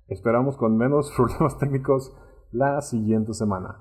Esperamos 0.08 0.56
con 0.56 0.78
menos 0.78 1.12
problemas 1.18 1.58
técnicos 1.60 2.16
la 2.51 2.82
siguiente 2.82 3.34
semana. 3.34 3.78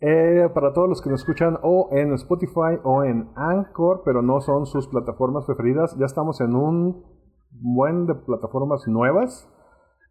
Eh, 0.00 0.48
para 0.54 0.72
todos 0.72 0.88
los 0.88 1.02
que 1.02 1.10
nos 1.10 1.20
escuchan 1.20 1.58
o 1.62 1.88
en 1.92 2.12
Spotify 2.14 2.78
o 2.84 3.02
en 3.02 3.30
Anchor, 3.34 4.02
pero 4.04 4.22
no 4.22 4.40
son 4.40 4.66
sus 4.66 4.86
plataformas 4.86 5.44
preferidas, 5.44 5.96
ya 5.98 6.06
estamos 6.06 6.40
en 6.40 6.54
un 6.54 7.04
buen 7.50 8.06
de 8.06 8.14
plataformas 8.14 8.86
nuevas. 8.86 9.48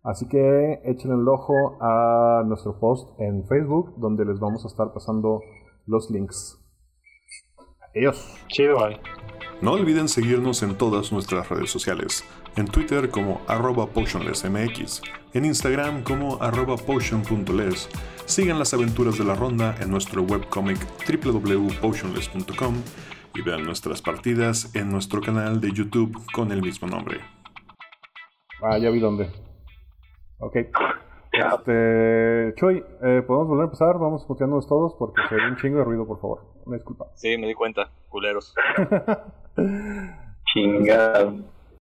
Así 0.03 0.27
que 0.27 0.81
echen 0.83 1.11
el 1.11 1.27
ojo 1.27 1.53
a 1.79 2.43
nuestro 2.45 2.79
post 2.79 3.17
en 3.19 3.45
Facebook, 3.45 3.93
donde 3.97 4.25
les 4.25 4.39
vamos 4.39 4.65
a 4.65 4.67
estar 4.67 4.91
pasando 4.93 5.39
los 5.85 6.09
links. 6.09 6.60
Adiós. 7.95 8.37
Chido, 8.47 8.77
bye. 8.77 8.99
No 9.61 9.73
olviden 9.73 10.07
seguirnos 10.07 10.63
en 10.63 10.75
todas 10.75 11.11
nuestras 11.11 11.47
redes 11.49 11.69
sociales. 11.69 12.23
En 12.55 12.65
Twitter 12.65 13.09
como 13.09 13.41
arroba 13.47 13.85
potionlessmx, 13.87 15.01
en 15.33 15.45
Instagram 15.45 16.03
como 16.03 16.41
arroba 16.41 16.77
potion.les. 16.77 17.89
Sigan 18.25 18.59
las 18.59 18.73
aventuras 18.73 19.17
de 19.17 19.23
la 19.23 19.35
ronda 19.35 19.75
en 19.79 19.91
nuestro 19.91 20.23
webcomic 20.23 20.79
www.potionless.com 21.07 22.75
y 23.35 23.41
vean 23.41 23.63
nuestras 23.63 24.01
partidas 24.01 24.73
en 24.75 24.89
nuestro 24.89 25.21
canal 25.21 25.61
de 25.61 25.71
YouTube 25.71 26.17
con 26.33 26.51
el 26.51 26.61
mismo 26.61 26.87
nombre. 26.87 27.19
Ah, 28.63 28.77
ya 28.77 28.89
vi 28.89 28.99
dónde. 28.99 29.29
Ok. 30.39 30.55
Este, 31.31 32.53
Chuy, 32.55 32.83
eh, 33.03 33.23
¿podemos 33.25 33.47
volver 33.47 33.61
a 33.61 33.65
empezar? 33.65 33.97
Vamos 33.99 34.27
muteándonos 34.27 34.67
todos 34.67 34.95
porque 34.97 35.21
se 35.29 35.35
ve 35.35 35.47
un 35.47 35.57
chingo 35.57 35.77
de 35.77 35.83
ruido, 35.85 36.05
por 36.05 36.19
favor. 36.19 36.50
Una 36.65 36.77
disculpa. 36.77 37.07
Sí, 37.15 37.37
me 37.37 37.47
di 37.47 37.53
cuenta, 37.53 37.89
culeros. 38.09 38.53
Chingado. 40.53 41.35